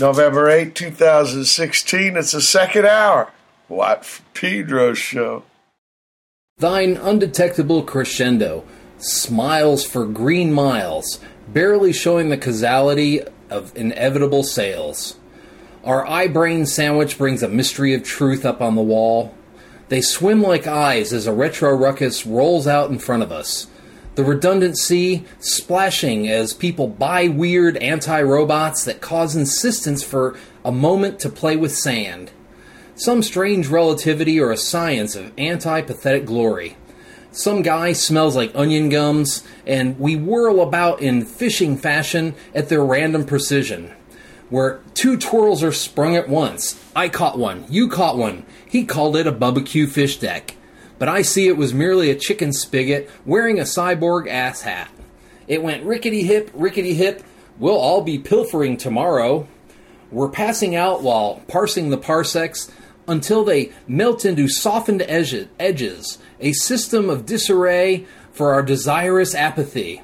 November 0.00 0.46
8th, 0.46 0.74
2016. 0.74 2.16
It's 2.16 2.32
the 2.32 2.40
second 2.40 2.86
hour. 2.86 3.30
What 3.68 4.20
Pedro 4.32 4.94
Show. 4.94 5.44
Thine 6.58 6.96
undetectable 6.96 7.82
crescendo 7.82 8.64
smiles 8.98 9.84
for 9.84 10.06
green 10.06 10.52
miles, 10.52 11.18
barely 11.48 11.92
showing 11.92 12.28
the 12.28 12.38
causality 12.38 13.20
of 13.50 13.76
inevitable 13.76 14.44
sales. 14.44 15.16
Our 15.84 16.06
eye 16.06 16.28
brain 16.28 16.66
sandwich 16.66 17.18
brings 17.18 17.42
a 17.42 17.48
mystery 17.48 17.94
of 17.94 18.02
truth 18.02 18.44
up 18.44 18.60
on 18.60 18.74
the 18.74 18.82
wall. 18.82 19.34
They 19.88 20.00
swim 20.00 20.42
like 20.42 20.66
eyes 20.66 21.12
as 21.12 21.26
a 21.26 21.32
retro 21.32 21.74
ruckus 21.74 22.24
rolls 22.24 22.66
out 22.66 22.90
in 22.90 22.98
front 22.98 23.22
of 23.22 23.32
us. 23.32 23.66
The 24.14 24.24
redundant 24.24 24.78
sea 24.78 25.24
splashing 25.38 26.28
as 26.28 26.52
people 26.52 26.86
buy 26.86 27.28
weird 27.28 27.76
anti 27.78 28.22
robots 28.22 28.84
that 28.84 29.00
cause 29.00 29.34
insistence 29.34 30.02
for 30.02 30.36
a 30.64 30.72
moment 30.72 31.18
to 31.20 31.28
play 31.28 31.56
with 31.56 31.74
sand 31.74 32.30
some 32.94 33.22
strange 33.22 33.68
relativity 33.68 34.38
or 34.38 34.50
a 34.50 34.56
science 34.56 35.16
of 35.16 35.32
anti 35.38 35.80
pathetic 35.82 36.24
glory. 36.24 36.76
Some 37.30 37.62
guy 37.62 37.92
smells 37.92 38.36
like 38.36 38.52
onion 38.54 38.90
gums, 38.90 39.42
and 39.66 39.98
we 39.98 40.16
whirl 40.16 40.60
about 40.60 41.00
in 41.00 41.24
fishing 41.24 41.78
fashion 41.78 42.34
at 42.54 42.68
their 42.68 42.84
random 42.84 43.24
precision. 43.24 43.92
Where 44.52 44.80
two 44.92 45.16
twirls 45.16 45.62
are 45.62 45.72
sprung 45.72 46.14
at 46.14 46.28
once. 46.28 46.78
I 46.94 47.08
caught 47.08 47.38
one, 47.38 47.64
you 47.70 47.88
caught 47.88 48.18
one. 48.18 48.44
He 48.68 48.84
called 48.84 49.16
it 49.16 49.26
a 49.26 49.32
barbecue 49.32 49.86
fish 49.86 50.18
deck. 50.18 50.56
But 50.98 51.08
I 51.08 51.22
see 51.22 51.48
it 51.48 51.56
was 51.56 51.72
merely 51.72 52.10
a 52.10 52.18
chicken 52.18 52.52
spigot 52.52 53.08
wearing 53.24 53.58
a 53.58 53.62
cyborg 53.62 54.28
ass 54.28 54.60
hat. 54.60 54.90
It 55.48 55.62
went 55.62 55.84
rickety 55.84 56.24
hip, 56.24 56.50
rickety 56.52 56.92
hip. 56.92 57.22
We'll 57.58 57.78
all 57.78 58.02
be 58.02 58.18
pilfering 58.18 58.76
tomorrow. 58.76 59.48
We're 60.10 60.28
passing 60.28 60.76
out 60.76 61.02
while 61.02 61.42
parsing 61.48 61.88
the 61.88 61.96
parsecs 61.96 62.70
until 63.08 63.44
they 63.44 63.72
melt 63.88 64.26
into 64.26 64.48
softened 64.48 65.00
edges, 65.08 66.18
a 66.40 66.52
system 66.52 67.08
of 67.08 67.24
disarray 67.24 68.04
for 68.32 68.52
our 68.52 68.62
desirous 68.62 69.34
apathy. 69.34 70.02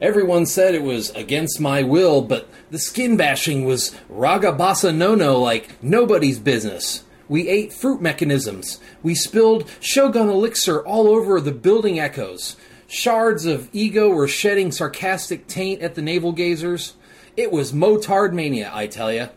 Everyone 0.00 0.44
said 0.44 0.74
it 0.74 0.82
was 0.82 1.08
against 1.10 1.58
my 1.58 1.82
will, 1.82 2.20
but 2.20 2.48
the 2.70 2.78
skin 2.78 3.16
bashing 3.16 3.64
was 3.64 3.96
raga 4.10 4.52
basa 4.52 4.94
no 4.94 5.14
no 5.14 5.40
like 5.40 5.82
nobody's 5.82 6.38
business. 6.38 7.04
We 7.28 7.48
ate 7.48 7.72
fruit 7.72 8.02
mechanisms. 8.02 8.78
We 9.02 9.14
spilled 9.14 9.68
Shogun 9.80 10.28
elixir 10.28 10.84
all 10.84 11.08
over 11.08 11.40
the 11.40 11.52
building 11.52 11.98
echoes. 11.98 12.56
Shards 12.86 13.46
of 13.46 13.70
ego 13.72 14.10
were 14.10 14.28
shedding 14.28 14.70
sarcastic 14.70 15.46
taint 15.46 15.80
at 15.80 15.94
the 15.94 16.02
navel 16.02 16.32
gazers. 16.32 16.92
It 17.34 17.50
was 17.50 17.72
motard 17.72 18.34
mania, 18.34 18.70
I 18.72 18.86
tell 18.86 19.10
ya. 19.10 19.28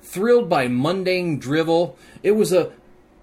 Thrilled 0.00 0.48
by 0.48 0.68
mundane 0.68 1.40
drivel, 1.40 1.98
it 2.22 2.32
was 2.32 2.52
a 2.52 2.70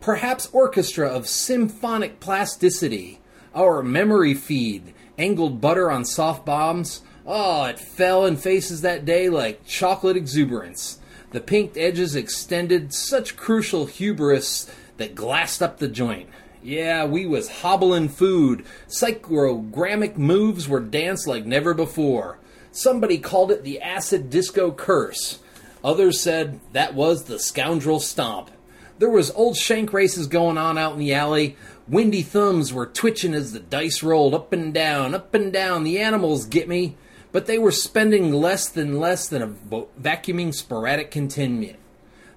perhaps 0.02 0.50
orchestra 0.52 1.08
of 1.08 1.26
symphonic 1.26 2.20
plasticity. 2.20 3.22
Our 3.56 3.82
memory 3.82 4.34
feed, 4.34 4.94
angled 5.22 5.62
butter 5.62 5.92
on 5.92 6.04
soft 6.04 6.46
bombs. 6.46 7.02
Oh, 7.26 7.66
it 7.66 7.80
fell 7.80 8.26
in 8.26 8.38
faces 8.38 8.82
that 8.82 9.06
day 9.06 9.30
like 9.30 9.66
chocolate 9.66 10.18
exuberance. 10.18 11.00
The 11.32 11.40
pinked 11.40 11.78
edges 11.78 12.16
extended 12.16 12.94
such 12.94 13.38
crucial 13.38 13.86
hubris 13.86 14.70
that 14.98 15.16
glassed 15.16 15.62
up 15.62 15.78
the 15.78 15.88
joint. 15.88 16.28
Yeah, 16.64 17.06
we 17.06 17.26
was 17.26 17.62
hobbling 17.62 18.10
food. 18.10 18.66
Psychogrammic 18.88 20.18
moves 20.18 20.68
were 20.68 20.80
danced 20.80 21.28
like 21.28 21.46
never 21.46 21.74
before. 21.74 22.40
Somebody 22.72 23.18
called 23.18 23.52
it 23.52 23.64
the 23.64 23.82
acid 23.82 24.30
disco 24.30 24.72
curse. 24.72 25.40
Others 25.84 26.20
said 26.20 26.60
that 26.74 26.94
was 26.94 27.24
the 27.24 27.40
scoundrel 27.40 28.00
stomp. 28.00 28.52
There 29.00 29.10
was 29.10 29.32
old 29.32 29.58
shank 29.58 29.94
races 29.94 30.28
going 30.28 30.60
on 30.60 30.78
out 30.78 30.94
in 30.94 31.00
the 31.00 31.14
alley. 31.14 31.58
Windy 31.92 32.22
thumbs 32.22 32.72
were 32.72 32.86
twitching 32.86 33.34
as 33.34 33.52
the 33.52 33.60
dice 33.60 34.02
rolled 34.02 34.34
up 34.34 34.54
and 34.54 34.74
down, 34.74 35.14
up 35.14 35.36
and 35.36 35.52
down. 35.52 35.84
The 35.84 36.00
animals 36.00 36.46
get 36.46 36.70
me, 36.70 36.96
but 37.34 37.48
they 37.48 37.58
were 37.58 37.70
spending 37.70 38.32
less 38.32 38.70
than 38.70 38.98
less 38.98 39.28
than 39.28 39.42
a 39.42 39.84
vacuuming 40.02 40.54
sporadic 40.54 41.12
contingent. 41.12 41.78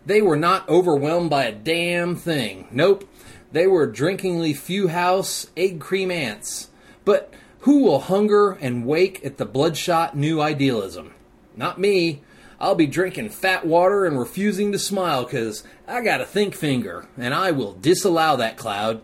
They 0.04 0.20
were 0.20 0.36
not 0.36 0.68
overwhelmed 0.68 1.30
by 1.30 1.44
a 1.44 1.52
damn 1.52 2.16
thing. 2.16 2.66
Nope. 2.72 3.08
They 3.52 3.68
were 3.68 3.86
drinkingly 3.86 4.54
few 4.54 4.88
house, 4.88 5.46
egg 5.56 5.78
cream 5.78 6.10
ants. 6.10 6.70
But 7.04 7.32
who 7.60 7.84
will 7.84 8.00
hunger 8.00 8.58
and 8.60 8.84
wake 8.84 9.24
at 9.24 9.36
the 9.36 9.46
bloodshot 9.46 10.16
new 10.16 10.40
idealism? 10.40 11.14
Not 11.56 11.78
me. 11.78 12.22
I'll 12.58 12.74
be 12.74 12.88
drinking 12.88 13.28
fat 13.28 13.64
water 13.64 14.04
and 14.04 14.18
refusing 14.18 14.72
to 14.72 14.80
smile 14.80 15.22
because 15.22 15.62
I 15.86 16.00
got 16.00 16.20
a 16.20 16.26
think 16.26 16.56
finger, 16.56 17.06
and 17.16 17.32
I 17.32 17.52
will 17.52 17.74
disallow 17.74 18.36
that 18.38 18.56
cloud. 18.56 19.00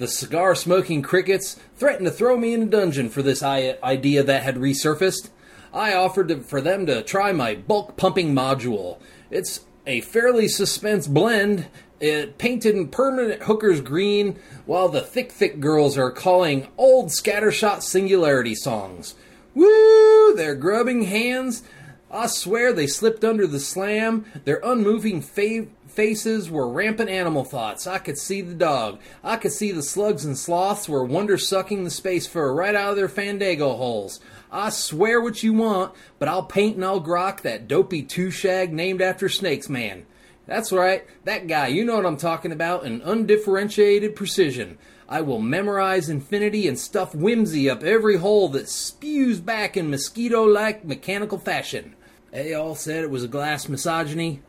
The 0.00 0.08
cigar 0.08 0.54
smoking 0.54 1.02
crickets 1.02 1.56
threatened 1.76 2.06
to 2.06 2.10
throw 2.10 2.38
me 2.38 2.54
in 2.54 2.62
a 2.62 2.66
dungeon 2.66 3.10
for 3.10 3.20
this 3.20 3.42
idea 3.42 4.22
that 4.22 4.42
had 4.42 4.56
resurfaced. 4.56 5.28
I 5.74 5.92
offered 5.92 6.28
to, 6.28 6.40
for 6.40 6.62
them 6.62 6.86
to 6.86 7.02
try 7.02 7.32
my 7.32 7.54
bulk 7.54 7.98
pumping 7.98 8.34
module. 8.34 8.98
It's 9.30 9.66
a 9.86 10.00
fairly 10.00 10.48
suspense 10.48 11.06
blend, 11.06 11.66
it 12.00 12.38
painted 12.38 12.76
in 12.76 12.88
permanent 12.88 13.42
hooker's 13.42 13.82
green, 13.82 14.38
while 14.64 14.88
the 14.88 15.02
thick, 15.02 15.32
thick 15.32 15.60
girls 15.60 15.98
are 15.98 16.10
calling 16.10 16.68
old 16.78 17.10
scattershot 17.10 17.82
singularity 17.82 18.54
songs. 18.54 19.16
Woo! 19.54 20.34
Their 20.34 20.54
grubbing 20.54 21.02
hands. 21.02 21.62
I 22.10 22.26
swear 22.26 22.72
they 22.72 22.86
slipped 22.86 23.22
under 23.22 23.46
the 23.46 23.60
slam, 23.60 24.24
their 24.46 24.60
unmoving 24.64 25.20
fa- 25.20 25.66
faces 25.90 26.50
were 26.50 26.68
rampant 26.68 27.10
animal 27.10 27.44
thoughts. 27.44 27.86
I 27.86 27.98
could 27.98 28.18
see 28.18 28.40
the 28.40 28.54
dog. 28.54 28.98
I 29.22 29.36
could 29.36 29.52
see 29.52 29.72
the 29.72 29.82
slugs 29.82 30.24
and 30.24 30.38
sloths 30.38 30.88
were 30.88 31.04
wonder 31.04 31.36
sucking 31.36 31.84
the 31.84 31.90
space 31.90 32.26
fur 32.26 32.52
right 32.52 32.74
out 32.74 32.90
of 32.90 32.96
their 32.96 33.08
fandango 33.08 33.76
holes. 33.76 34.20
I 34.50 34.70
swear 34.70 35.20
what 35.20 35.42
you 35.42 35.52
want, 35.52 35.94
but 36.18 36.28
I'll 36.28 36.44
paint 36.44 36.76
and 36.76 36.84
I'll 36.84 37.02
grok 37.02 37.42
that 37.42 37.68
dopey 37.68 38.02
two 38.02 38.30
shag 38.30 38.72
named 38.72 39.02
after 39.02 39.28
Snakes 39.28 39.68
Man. 39.68 40.06
That's 40.46 40.72
right, 40.72 41.06
that 41.24 41.46
guy, 41.46 41.68
you 41.68 41.84
know 41.84 41.96
what 41.96 42.06
I'm 42.06 42.16
talking 42.16 42.50
about, 42.50 42.84
an 42.84 43.02
undifferentiated 43.02 44.16
precision. 44.16 44.78
I 45.08 45.20
will 45.20 45.40
memorize 45.40 46.08
infinity 46.08 46.66
and 46.66 46.78
stuff 46.78 47.14
whimsy 47.14 47.68
up 47.68 47.82
every 47.82 48.16
hole 48.16 48.48
that 48.50 48.68
spews 48.68 49.40
back 49.40 49.76
in 49.76 49.90
mosquito 49.90 50.44
like 50.44 50.84
mechanical 50.84 51.38
fashion. 51.38 51.94
They 52.32 52.54
all 52.54 52.74
said 52.74 53.02
it 53.02 53.10
was 53.10 53.24
a 53.24 53.28
glass 53.28 53.68
misogyny. 53.68 54.40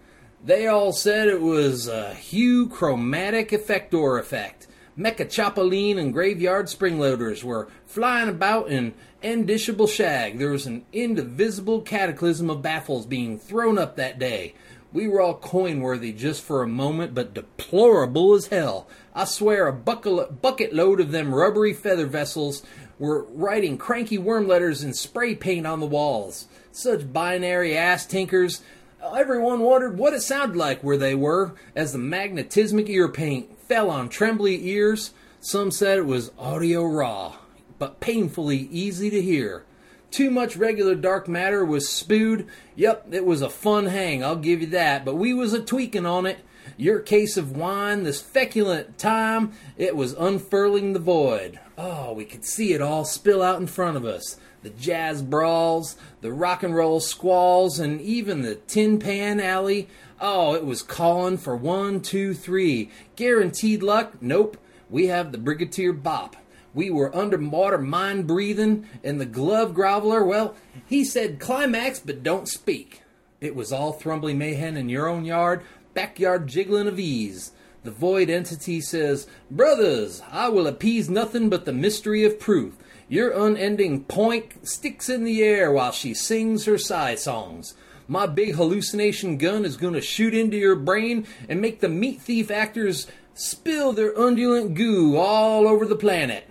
They 0.43 0.65
all 0.65 0.91
said 0.91 1.27
it 1.27 1.41
was 1.41 1.87
a 1.87 2.15
hue 2.15 2.67
chromatic 2.67 3.49
effector 3.49 4.19
effect. 4.19 4.67
Mecha 4.97 5.27
Chapaline 5.27 5.99
and 5.99 6.11
graveyard 6.11 6.65
Springloaders 6.65 7.43
were 7.43 7.69
flying 7.85 8.27
about 8.27 8.69
in 8.69 8.95
indishable 9.21 9.85
shag. 9.85 10.39
There 10.39 10.49
was 10.49 10.65
an 10.65 10.83
indivisible 10.91 11.81
cataclysm 11.81 12.49
of 12.49 12.63
baffles 12.63 13.05
being 13.05 13.37
thrown 13.37 13.77
up 13.77 13.95
that 13.97 14.17
day. 14.17 14.55
We 14.91 15.07
were 15.07 15.21
all 15.21 15.35
coin 15.35 15.79
worthy 15.79 16.11
just 16.11 16.41
for 16.41 16.63
a 16.63 16.67
moment, 16.67 17.13
but 17.13 17.35
deplorable 17.35 18.33
as 18.33 18.47
hell. 18.47 18.87
I 19.13 19.25
swear 19.25 19.67
a 19.67 19.73
bucket, 19.73 20.41
bucket 20.41 20.73
load 20.73 20.99
of 20.99 21.11
them 21.11 21.35
rubbery 21.35 21.73
feather 21.73 22.07
vessels 22.07 22.63
were 22.97 23.25
writing 23.25 23.77
cranky 23.77 24.17
worm 24.17 24.47
letters 24.47 24.83
in 24.83 24.93
spray 24.95 25.35
paint 25.35 25.67
on 25.67 25.79
the 25.79 25.85
walls. 25.85 26.47
Such 26.71 27.13
binary 27.13 27.77
ass 27.77 28.07
tinkers. 28.07 28.63
Everyone 29.03 29.61
wondered 29.61 29.97
what 29.97 30.13
it 30.13 30.21
sounded 30.21 30.55
like 30.55 30.83
where 30.83 30.97
they 30.97 31.15
were 31.15 31.53
as 31.75 31.91
the 31.91 31.97
magnetismic 31.97 32.87
ear 32.87 33.07
paint 33.07 33.59
fell 33.59 33.89
on 33.89 34.09
trembly 34.09 34.67
ears. 34.69 35.11
Some 35.39 35.71
said 35.71 35.97
it 35.97 36.05
was 36.05 36.31
audio 36.37 36.85
raw, 36.85 37.37
but 37.79 37.99
painfully 37.99 38.69
easy 38.71 39.09
to 39.09 39.21
hear. 39.21 39.63
Too 40.11 40.29
much 40.29 40.55
regular 40.55 40.93
dark 40.93 41.27
matter 41.27 41.65
was 41.65 41.89
spewed. 41.89 42.47
Yep, 42.75 43.07
it 43.11 43.25
was 43.25 43.41
a 43.41 43.49
fun 43.49 43.87
hang, 43.87 44.23
I'll 44.23 44.35
give 44.35 44.61
you 44.61 44.67
that, 44.67 45.03
but 45.03 45.15
we 45.15 45.33
was 45.33 45.53
a 45.53 45.63
tweaking 45.63 46.05
on 46.05 46.27
it. 46.27 46.39
Your 46.77 46.99
case 46.99 47.37
of 47.37 47.57
wine, 47.57 48.03
this 48.03 48.21
feculent 48.21 48.97
time, 48.99 49.53
it 49.77 49.95
was 49.95 50.13
unfurling 50.13 50.93
the 50.93 50.99
void. 50.99 51.59
Oh, 51.77 52.13
we 52.13 52.25
could 52.25 52.45
see 52.45 52.73
it 52.73 52.81
all 52.81 53.03
spill 53.03 53.41
out 53.41 53.59
in 53.59 53.67
front 53.67 53.97
of 53.97 54.05
us. 54.05 54.37
The 54.63 54.69
jazz 54.69 55.21
brawls, 55.23 55.95
the 56.21 56.31
rock 56.31 56.61
and 56.63 56.75
roll 56.75 56.99
squalls, 56.99 57.79
and 57.79 57.99
even 58.01 58.41
the 58.41 58.55
tin 58.55 58.99
pan 58.99 59.39
alley. 59.39 59.87
Oh, 60.19 60.53
it 60.53 60.65
was 60.65 60.83
calling 60.83 61.37
for 61.37 61.55
one, 61.55 62.01
two, 62.01 62.33
three. 62.33 62.91
Guaranteed 63.15 63.81
luck? 63.81 64.21
Nope. 64.21 64.57
We 64.89 65.07
have 65.07 65.31
the 65.31 65.37
Brigadier 65.37 65.93
Bop. 65.93 66.35
We 66.73 66.89
were 66.89 67.15
underwater 67.15 67.77
mind 67.77 68.27
breathing, 68.27 68.87
and 69.03 69.19
the 69.19 69.25
glove 69.25 69.73
groveler, 69.73 70.25
well, 70.25 70.55
he 70.85 71.03
said 71.03 71.39
climax 71.39 71.99
but 71.99 72.23
don't 72.23 72.47
speak. 72.47 73.01
It 73.41 73.55
was 73.55 73.71
all 73.71 73.93
Thrumbly 73.93 74.35
Mayhem 74.35 74.77
in 74.77 74.87
your 74.87 75.07
own 75.07 75.25
yard, 75.25 75.63
backyard 75.93 76.47
jiggling 76.47 76.87
of 76.87 76.99
ease. 76.99 77.51
The 77.83 77.91
void 77.91 78.29
entity 78.29 78.79
says, 78.79 79.27
Brothers, 79.49 80.21
I 80.31 80.49
will 80.49 80.67
appease 80.67 81.09
nothing 81.09 81.49
but 81.49 81.65
the 81.65 81.73
mystery 81.73 82.23
of 82.23 82.39
proof. 82.39 82.75
Your 83.11 83.31
unending 83.31 84.05
point 84.05 84.65
sticks 84.65 85.09
in 85.09 85.25
the 85.25 85.43
air 85.43 85.69
while 85.69 85.91
she 85.91 86.13
sings 86.13 86.63
her 86.63 86.77
sigh 86.77 87.15
songs. 87.15 87.73
My 88.07 88.25
big 88.25 88.55
hallucination 88.55 89.37
gun 89.37 89.65
is 89.65 89.75
going 89.75 89.95
to 89.95 90.01
shoot 90.01 90.33
into 90.33 90.55
your 90.55 90.77
brain 90.77 91.27
and 91.49 91.59
make 91.59 91.81
the 91.81 91.89
meat 91.89 92.21
thief 92.21 92.49
actors 92.49 93.07
spill 93.33 93.91
their 93.91 94.13
undulant 94.13 94.75
goo 94.75 95.17
all 95.17 95.67
over 95.67 95.85
the 95.85 95.97
planet. 95.97 96.47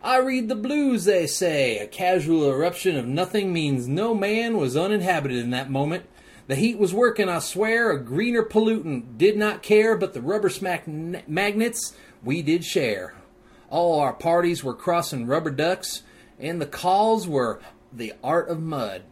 I 0.00 0.18
read 0.18 0.48
the 0.48 0.54
blues, 0.54 1.06
they 1.06 1.26
say. 1.26 1.78
A 1.78 1.88
casual 1.88 2.48
eruption 2.48 2.94
of 2.94 3.08
nothing 3.08 3.52
means 3.52 3.88
no 3.88 4.14
man 4.14 4.58
was 4.58 4.76
uninhabited 4.76 5.38
in 5.38 5.50
that 5.50 5.72
moment. 5.72 6.04
The 6.46 6.54
heat 6.54 6.78
was 6.78 6.94
working, 6.94 7.28
I 7.28 7.40
swear. 7.40 7.90
A 7.90 8.00
greener 8.00 8.44
pollutant 8.44 9.18
did 9.18 9.36
not 9.36 9.60
care, 9.60 9.96
but 9.96 10.14
the 10.14 10.22
rubber 10.22 10.50
smack 10.50 10.86
n- 10.86 11.24
magnets 11.26 11.96
we 12.22 12.42
did 12.42 12.64
share. 12.64 13.16
All 13.70 14.00
our 14.00 14.12
parties 14.12 14.62
were 14.62 14.74
crossing 14.74 15.26
rubber 15.26 15.50
ducks, 15.50 16.02
and 16.38 16.60
the 16.60 16.66
calls 16.66 17.26
were 17.26 17.60
the 17.92 18.12
art 18.22 18.48
of 18.48 18.60
mud. 18.60 19.02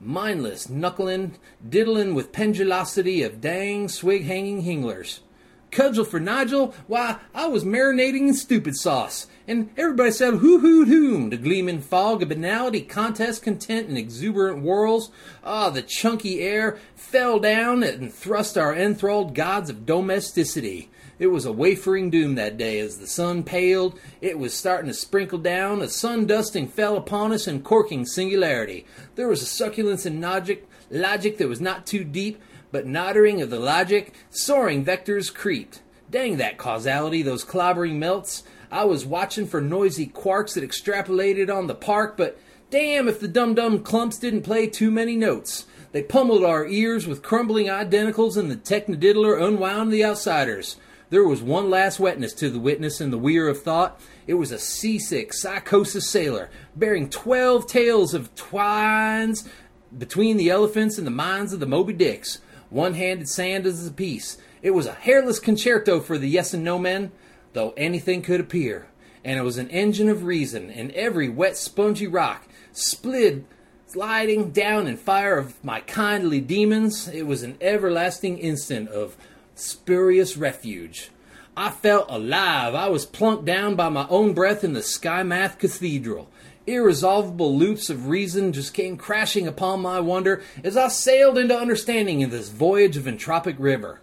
Mindless, 0.00 0.68
knuckling, 0.68 1.36
diddling 1.66 2.14
with 2.14 2.32
pendulosity 2.32 3.22
of 3.22 3.40
dang 3.40 3.88
swig 3.88 4.24
hanging 4.24 4.62
hinglers. 4.62 5.20
Cudgel 5.70 6.04
for 6.04 6.20
Nigel? 6.20 6.72
Why, 6.86 7.18
I 7.34 7.48
was 7.48 7.64
marinating 7.64 8.28
in 8.28 8.34
stupid 8.34 8.76
sauce. 8.76 9.26
And 9.48 9.70
everybody 9.76 10.12
said, 10.12 10.34
hoo 10.34 10.60
hoo 10.60 10.84
hoom, 10.84 11.30
the 11.30 11.36
gleaming 11.36 11.80
fog 11.80 12.22
of 12.22 12.28
banality, 12.28 12.80
contest, 12.80 13.42
content, 13.42 13.88
and 13.88 13.98
exuberant 13.98 14.62
whirls. 14.62 15.10
Ah, 15.42 15.70
the 15.70 15.82
chunky 15.82 16.40
air 16.40 16.78
fell 16.94 17.40
down 17.40 17.82
and 17.82 18.14
thrust 18.14 18.56
our 18.56 18.74
enthralled 18.74 19.34
gods 19.34 19.68
of 19.68 19.84
domesticity. 19.84 20.90
It 21.18 21.28
was 21.28 21.46
a 21.46 21.52
wafering 21.52 22.10
doom 22.10 22.34
that 22.34 22.56
day 22.56 22.78
as 22.80 22.98
the 22.98 23.06
sun 23.06 23.44
paled. 23.44 23.98
It 24.20 24.38
was 24.38 24.52
starting 24.52 24.88
to 24.88 24.94
sprinkle 24.94 25.38
down. 25.38 25.80
A 25.80 25.88
sun 25.88 26.26
dusting 26.26 26.68
fell 26.68 26.96
upon 26.96 27.32
us 27.32 27.46
in 27.46 27.62
corking 27.62 28.04
singularity. 28.04 28.84
There 29.14 29.28
was 29.28 29.42
a 29.42 29.46
succulence 29.46 30.06
in 30.06 30.20
logic, 30.20 30.68
logic 30.90 31.38
that 31.38 31.48
was 31.48 31.60
not 31.60 31.86
too 31.86 32.04
deep, 32.04 32.42
but 32.72 32.86
noddering 32.86 33.40
of 33.40 33.50
the 33.50 33.60
logic, 33.60 34.12
soaring 34.30 34.84
vectors 34.84 35.32
creeped. 35.32 35.80
Dang 36.10 36.36
that 36.38 36.58
causality, 36.58 37.22
those 37.22 37.44
clobbering 37.44 37.94
melts. 37.94 38.42
I 38.70 38.84
was 38.84 39.06
watching 39.06 39.46
for 39.46 39.60
noisy 39.60 40.08
quarks 40.08 40.54
that 40.54 40.64
extrapolated 40.64 41.48
on 41.54 41.68
the 41.68 41.74
park, 41.76 42.16
but 42.16 42.38
damn 42.70 43.06
if 43.06 43.20
the 43.20 43.28
dum 43.28 43.54
dum 43.54 43.84
clumps 43.84 44.18
didn't 44.18 44.42
play 44.42 44.66
too 44.66 44.90
many 44.90 45.14
notes. 45.14 45.66
They 45.92 46.02
pummeled 46.02 46.42
our 46.42 46.66
ears 46.66 47.06
with 47.06 47.22
crumbling 47.22 47.66
identicals, 47.66 48.36
and 48.36 48.50
the 48.50 48.56
technodiddler 48.56 49.40
unwound 49.40 49.92
the 49.92 50.04
outsiders. 50.04 50.76
There 51.14 51.22
was 51.22 51.42
one 51.42 51.70
last 51.70 52.00
wetness 52.00 52.32
to 52.32 52.50
the 52.50 52.58
witness 52.58 53.00
in 53.00 53.12
the 53.12 53.18
weir 53.18 53.46
of 53.46 53.62
thought. 53.62 54.00
It 54.26 54.34
was 54.34 54.50
a 54.50 54.58
seasick 54.58 55.32
psychosis 55.32 56.10
sailor, 56.10 56.50
bearing 56.74 57.08
twelve 57.08 57.68
tales 57.68 58.14
of 58.14 58.34
twines 58.34 59.48
between 59.96 60.38
the 60.38 60.50
elephants 60.50 60.98
and 60.98 61.06
the 61.06 61.12
minds 61.12 61.52
of 61.52 61.60
the 61.60 61.66
Moby 61.66 61.92
Dicks. 61.92 62.40
One 62.68 62.94
handed 62.94 63.28
sand 63.28 63.64
as 63.64 63.86
a 63.86 63.92
piece. 63.92 64.38
It 64.60 64.72
was 64.72 64.86
a 64.86 64.92
hairless 64.94 65.38
concerto 65.38 66.00
for 66.00 66.18
the 66.18 66.28
yes 66.28 66.52
and 66.52 66.64
no 66.64 66.80
men, 66.80 67.12
though 67.52 67.74
anything 67.76 68.20
could 68.20 68.40
appear. 68.40 68.88
And 69.24 69.38
it 69.38 69.42
was 69.42 69.56
an 69.56 69.70
engine 69.70 70.08
of 70.08 70.24
reason, 70.24 70.68
and 70.68 70.90
every 70.90 71.28
wet, 71.28 71.56
spongy 71.56 72.08
rock 72.08 72.48
split 72.72 73.44
sliding 73.86 74.50
down 74.50 74.88
in 74.88 74.96
fire 74.96 75.38
of 75.38 75.62
my 75.62 75.78
kindly 75.78 76.40
demons. 76.40 77.06
It 77.06 77.28
was 77.28 77.44
an 77.44 77.56
everlasting 77.60 78.38
instant 78.38 78.88
of 78.88 79.16
spurious 79.54 80.36
refuge. 80.36 81.10
I 81.56 81.70
felt 81.70 82.10
alive. 82.10 82.74
I 82.74 82.88
was 82.88 83.06
plunked 83.06 83.44
down 83.44 83.76
by 83.76 83.88
my 83.88 84.06
own 84.08 84.34
breath 84.34 84.64
in 84.64 84.72
the 84.72 84.80
Skymath 84.80 85.58
Cathedral. 85.58 86.28
Irresolvable 86.66 87.56
loops 87.56 87.90
of 87.90 88.08
reason 88.08 88.52
just 88.52 88.74
came 88.74 88.96
crashing 88.96 89.46
upon 89.46 89.80
my 89.80 90.00
wonder 90.00 90.42
as 90.64 90.76
I 90.76 90.88
sailed 90.88 91.38
into 91.38 91.56
understanding 91.56 92.22
in 92.22 92.30
this 92.30 92.48
voyage 92.48 92.96
of 92.96 93.04
entropic 93.04 93.56
river. 93.58 94.00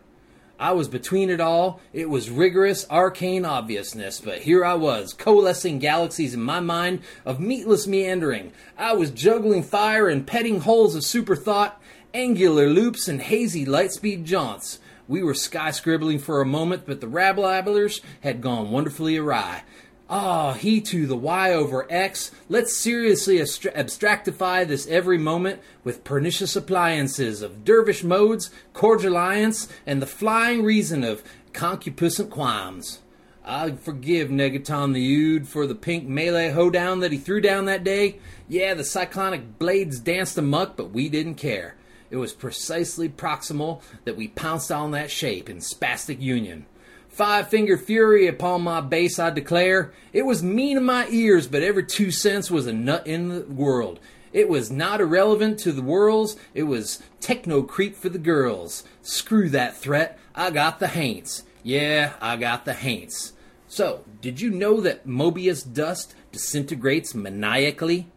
I 0.61 0.73
was 0.73 0.87
between 0.87 1.31
it 1.31 1.41
all. 1.41 1.81
It 1.91 2.07
was 2.07 2.29
rigorous, 2.29 2.85
arcane 2.87 3.45
obviousness, 3.45 4.21
but 4.21 4.41
here 4.41 4.63
I 4.63 4.75
was, 4.75 5.11
coalescing 5.11 5.79
galaxies 5.79 6.35
in 6.35 6.41
my 6.43 6.59
mind 6.59 7.01
of 7.25 7.39
meatless 7.39 7.87
meandering. 7.87 8.53
I 8.77 8.93
was 8.93 9.09
juggling 9.09 9.63
fire 9.63 10.07
and 10.07 10.27
petting 10.27 10.61
holes 10.61 10.93
of 10.93 11.03
super 11.03 11.35
thought, 11.35 11.81
angular 12.13 12.67
loops 12.67 13.07
and 13.07 13.23
hazy 13.23 13.65
lightspeed 13.65 14.23
jaunts. 14.23 14.77
We 15.11 15.21
were 15.23 15.33
sky 15.33 15.71
scribbling 15.71 16.19
for 16.19 16.39
a 16.39 16.45
moment, 16.45 16.83
but 16.85 17.01
the 17.01 17.05
rabblabblers 17.05 17.99
had 18.21 18.39
gone 18.39 18.71
wonderfully 18.71 19.17
awry. 19.17 19.63
Ah, 20.09 20.53
he 20.53 20.79
to 20.79 21.05
the 21.05 21.17
y 21.17 21.51
over 21.51 21.85
x. 21.91 22.31
Let's 22.47 22.77
seriously 22.77 23.35
abstra- 23.35 23.75
abstractify 23.75 24.65
this 24.65 24.87
every 24.87 25.17
moment 25.17 25.59
with 25.83 26.05
pernicious 26.05 26.55
appliances 26.55 27.41
of 27.41 27.65
dervish 27.65 28.05
modes, 28.05 28.51
cordialliance, 28.73 29.67
and 29.85 30.01
the 30.01 30.07
flying 30.07 30.63
reason 30.63 31.03
of 31.03 31.23
concupiscent 31.51 32.29
qualms. 32.29 32.99
I 33.43 33.71
forgive 33.71 34.29
Negaton 34.29 34.93
the 34.93 35.13
Ood 35.13 35.45
for 35.45 35.67
the 35.67 35.75
pink 35.75 36.07
melee 36.07 36.51
hoedown 36.51 37.01
that 37.01 37.11
he 37.11 37.17
threw 37.17 37.41
down 37.41 37.65
that 37.65 37.83
day. 37.83 38.19
Yeah, 38.47 38.75
the 38.75 38.85
cyclonic 38.85 39.59
blades 39.59 39.99
danced 39.99 40.37
amuck, 40.37 40.77
but 40.77 40.91
we 40.91 41.09
didn't 41.09 41.35
care. 41.35 41.75
It 42.11 42.17
was 42.17 42.33
precisely 42.33 43.09
proximal 43.09 43.81
that 44.03 44.17
we 44.17 44.27
pounced 44.27 44.71
on 44.71 44.91
that 44.91 45.09
shape 45.09 45.49
in 45.49 45.57
spastic 45.57 46.21
union. 46.21 46.65
Five 47.07 47.47
finger 47.47 47.77
fury 47.77 48.27
upon 48.27 48.61
my 48.61 48.81
bass, 48.81 49.17
I 49.17 49.31
declare. 49.31 49.93
It 50.13 50.25
was 50.25 50.43
mean 50.43 50.77
in 50.77 50.83
my 50.83 51.07
ears, 51.09 51.47
but 51.47 51.63
every 51.63 51.85
two 51.85 52.11
cents 52.11 52.51
was 52.51 52.67
a 52.67 52.73
nut 52.73 53.07
in 53.07 53.29
the 53.29 53.41
world. 53.45 53.99
It 54.33 54.47
was 54.47 54.71
not 54.71 55.01
irrelevant 55.01 55.59
to 55.59 55.71
the 55.71 55.81
worlds. 55.81 56.37
it 56.53 56.63
was 56.63 57.01
techno 57.19 57.63
creep 57.63 57.95
for 57.95 58.09
the 58.09 58.19
girls. 58.19 58.83
Screw 59.01 59.49
that 59.49 59.75
threat, 59.75 60.19
I 60.35 60.51
got 60.51 60.79
the 60.79 60.87
haints. 60.87 61.43
Yeah, 61.63 62.13
I 62.21 62.37
got 62.37 62.65
the 62.65 62.73
haints. 62.73 63.33
So, 63.67 64.03
did 64.21 64.41
you 64.41 64.49
know 64.49 64.81
that 64.81 65.07
Mobius 65.07 65.63
dust 65.71 66.15
disintegrates 66.31 67.13
maniacally? 67.13 68.07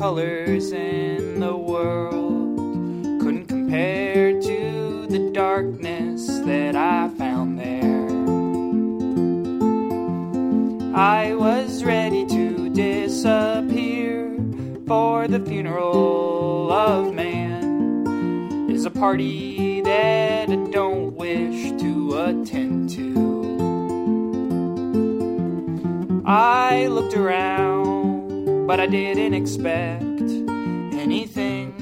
Colors 0.00 0.72
in 0.72 1.40
the 1.40 1.54
world 1.54 2.56
couldn't 3.20 3.46
compare 3.48 4.32
to 4.40 5.06
the 5.10 5.30
darkness 5.34 6.26
that 6.46 6.74
I 6.74 7.10
found 7.18 7.58
there. 7.58 8.08
I 10.96 11.34
was 11.34 11.84
ready 11.84 12.24
to 12.28 12.70
disappear 12.70 14.38
for 14.86 15.28
the 15.28 15.38
funeral 15.38 16.72
of 16.72 17.12
man 17.12 18.70
is 18.70 18.86
a 18.86 18.90
party 18.90 19.82
that 19.82 20.48
I 20.48 20.56
don't 20.70 21.14
wish 21.14 21.72
to 21.78 22.14
attend 22.24 22.88
to. 22.96 23.10
I 26.24 26.86
looked 26.86 27.12
around, 27.12 27.79
but 28.70 28.78
I 28.78 28.86
didn't 28.86 29.34
expect 29.34 30.30
anything. 30.94 31.74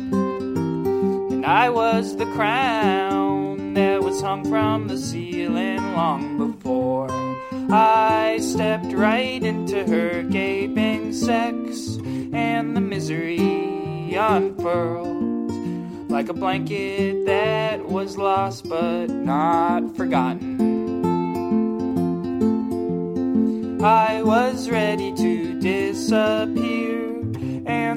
And 1.31 1.45
I 1.45 1.69
was 1.69 2.17
the 2.17 2.25
crown 2.33 3.75
that 3.75 4.03
was 4.03 4.23
hung 4.23 4.49
from 4.49 4.89
the 4.89 4.97
ceiling 4.97 5.83
long 5.93 6.39
before. 6.39 7.11
I 7.71 8.39
stepped 8.41 8.95
right 8.95 9.43
into 9.43 9.85
her 9.85 10.23
gaping 10.23 11.13
sex, 11.13 11.99
and 12.33 12.75
the 12.75 12.81
misery 12.81 14.15
unfurled 14.15 15.53
like 16.11 16.31
a 16.31 16.33
blanket 16.33 17.27
that 17.27 17.85
was 17.85 18.17
lost 18.17 18.67
but 18.67 19.09
not 19.11 19.95
forgotten. 19.95 20.79
I 23.85 24.23
was 24.23 24.71
ready 24.71 25.13
to 25.13 25.61
disappear 25.61 26.78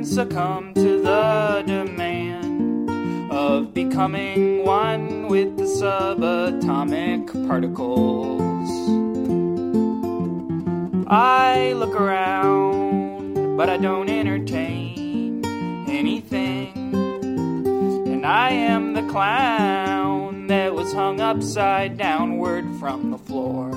and 0.02 0.08
succumb 0.08 0.74
to 0.74 1.00
the 1.04 1.64
demand 1.68 2.90
of 3.32 3.72
becoming 3.72 4.66
one 4.66 5.28
with 5.28 5.56
the 5.58 5.64
subatomic 5.64 7.28
particles. 7.48 8.68
I 11.08 11.74
look 11.74 11.94
around, 11.94 13.58
but 13.58 13.70
I 13.70 13.78
don't 13.78 14.10
entertain 14.10 15.46
anything. 15.88 16.74
And 18.08 18.26
I 18.26 18.50
am 18.50 18.94
the 18.96 19.04
clown 19.04 20.48
that 20.48 20.74
was 20.74 20.94
hung 20.94 21.22
upside 21.22 22.00
downward 22.00 22.66
from 22.80 23.12
the 23.12 23.20
floor. 23.20 23.70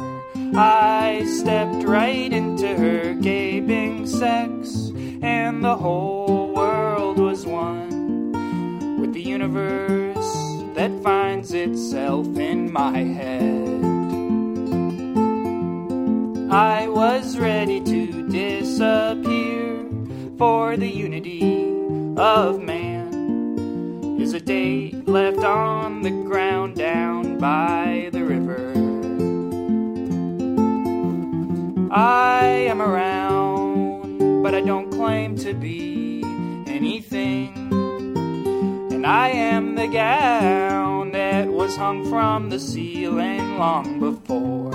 I 0.57 1.27
stepped 1.27 1.85
right 1.85 2.33
into 2.33 2.69
her 2.77 3.13
gaping 3.13 4.07
sex, 4.07 4.91
and 5.25 5.65
the 5.65 5.77
whole 5.77 6.53
world 6.53 7.19
was 7.19 7.47
one 7.47 8.33
with 9.01 9.15
the 9.15 9.23
universe 9.23 10.33
that 10.75 10.91
finds 11.03 11.55
itself 11.55 12.27
in 12.37 12.71
my 12.71 12.99
head. 12.99 13.85
I 16.53 16.89
was 16.89 17.39
ready 17.39 17.81
to 17.81 18.29
disappear 18.29 19.89
for 20.37 20.77
the 20.77 20.89
unity 20.89 21.73
of 22.17 22.61
man 22.61 24.21
is 24.21 24.35
a 24.35 24.41
date 24.41 25.09
left 25.09 25.39
on 25.39 26.03
the 26.03 26.11
ground 26.11 26.77
down 26.77 27.39
by 27.39 28.11
the 28.13 28.23
river. 28.25 28.73
I 31.91 32.45
am 32.45 32.83
around, 32.83 34.43
but 34.43 34.55
I 34.55 34.61
don't 34.61 34.94
claim 35.05 35.37
to 35.37 35.53
be 35.53 36.23
anything. 36.67 37.53
And 38.91 39.07
I 39.07 39.29
am 39.29 39.75
the 39.75 39.87
gown 39.87 41.13
that 41.13 41.47
was 41.47 41.77
hung 41.77 42.09
from 42.09 42.49
the 42.49 42.59
ceiling 42.59 43.59
long 43.59 44.01
before. 44.01 44.73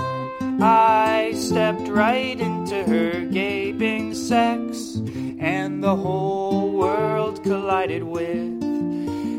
I 0.62 1.32
stepped 1.34 1.88
right 1.88 2.38
into 2.38 2.84
her 2.84 3.24
gaping 3.24 4.14
sex, 4.14 5.02
and 5.40 5.82
the 5.82 5.96
whole 5.96 6.70
world 6.78 7.42
collided 7.42 8.04
with, 8.04 8.62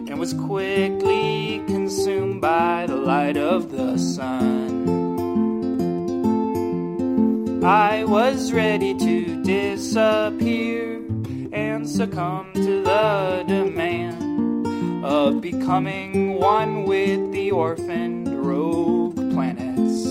and 0.10 0.20
was 0.20 0.34
quickly 0.34 1.64
consumed 1.68 2.42
by 2.42 2.86
the 2.86 2.98
light 2.98 3.38
of 3.38 3.72
the 3.72 3.98
sun. 3.98 5.11
I 7.64 8.06
was 8.06 8.52
ready 8.52 8.96
to 8.96 9.44
disappear 9.44 10.96
and 11.52 11.88
succumb 11.88 12.52
to 12.56 12.82
the 12.82 13.44
demand 13.48 15.06
of 15.06 15.42
becoming 15.42 16.40
one 16.40 16.86
with 16.86 17.32
the 17.32 17.52
orphaned 17.52 18.30
rogue 18.44 19.16
planets. 19.32 20.08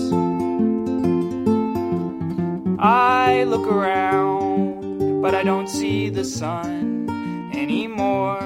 I 2.79 3.43
look 3.43 3.67
around, 3.67 5.21
but 5.21 5.35
I 5.35 5.43
don't 5.43 5.67
see 5.67 6.07
the 6.07 6.23
sun 6.23 7.09
anymore. 7.53 8.39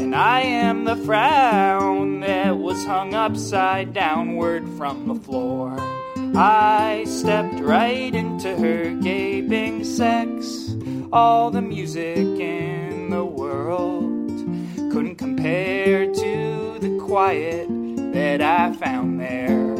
And 0.00 0.14
I 0.14 0.40
am 0.40 0.84
the 0.84 0.96
frown 0.96 2.20
that 2.20 2.56
was 2.58 2.86
hung 2.86 3.12
upside 3.12 3.92
downward 3.92 4.66
from 4.78 5.08
the 5.08 5.14
floor. 5.16 5.85
I 6.38 7.04
stepped 7.08 7.60
right 7.60 8.14
into 8.14 8.54
her 8.56 8.90
gaping 9.00 9.84
sex. 9.84 10.76
All 11.10 11.50
the 11.50 11.62
music 11.62 12.18
in 12.18 13.08
the 13.08 13.24
world 13.24 14.28
couldn't 14.92 15.16
compare 15.16 16.12
to 16.12 16.78
the 16.78 16.98
quiet 17.00 17.68
that 18.12 18.42
I 18.42 18.74
found 18.74 19.18
there. 19.18 19.76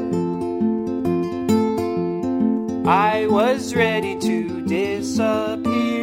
I 2.89 3.27
was 3.27 3.75
ready 3.75 4.19
to 4.21 4.63
disappear. 4.63 5.96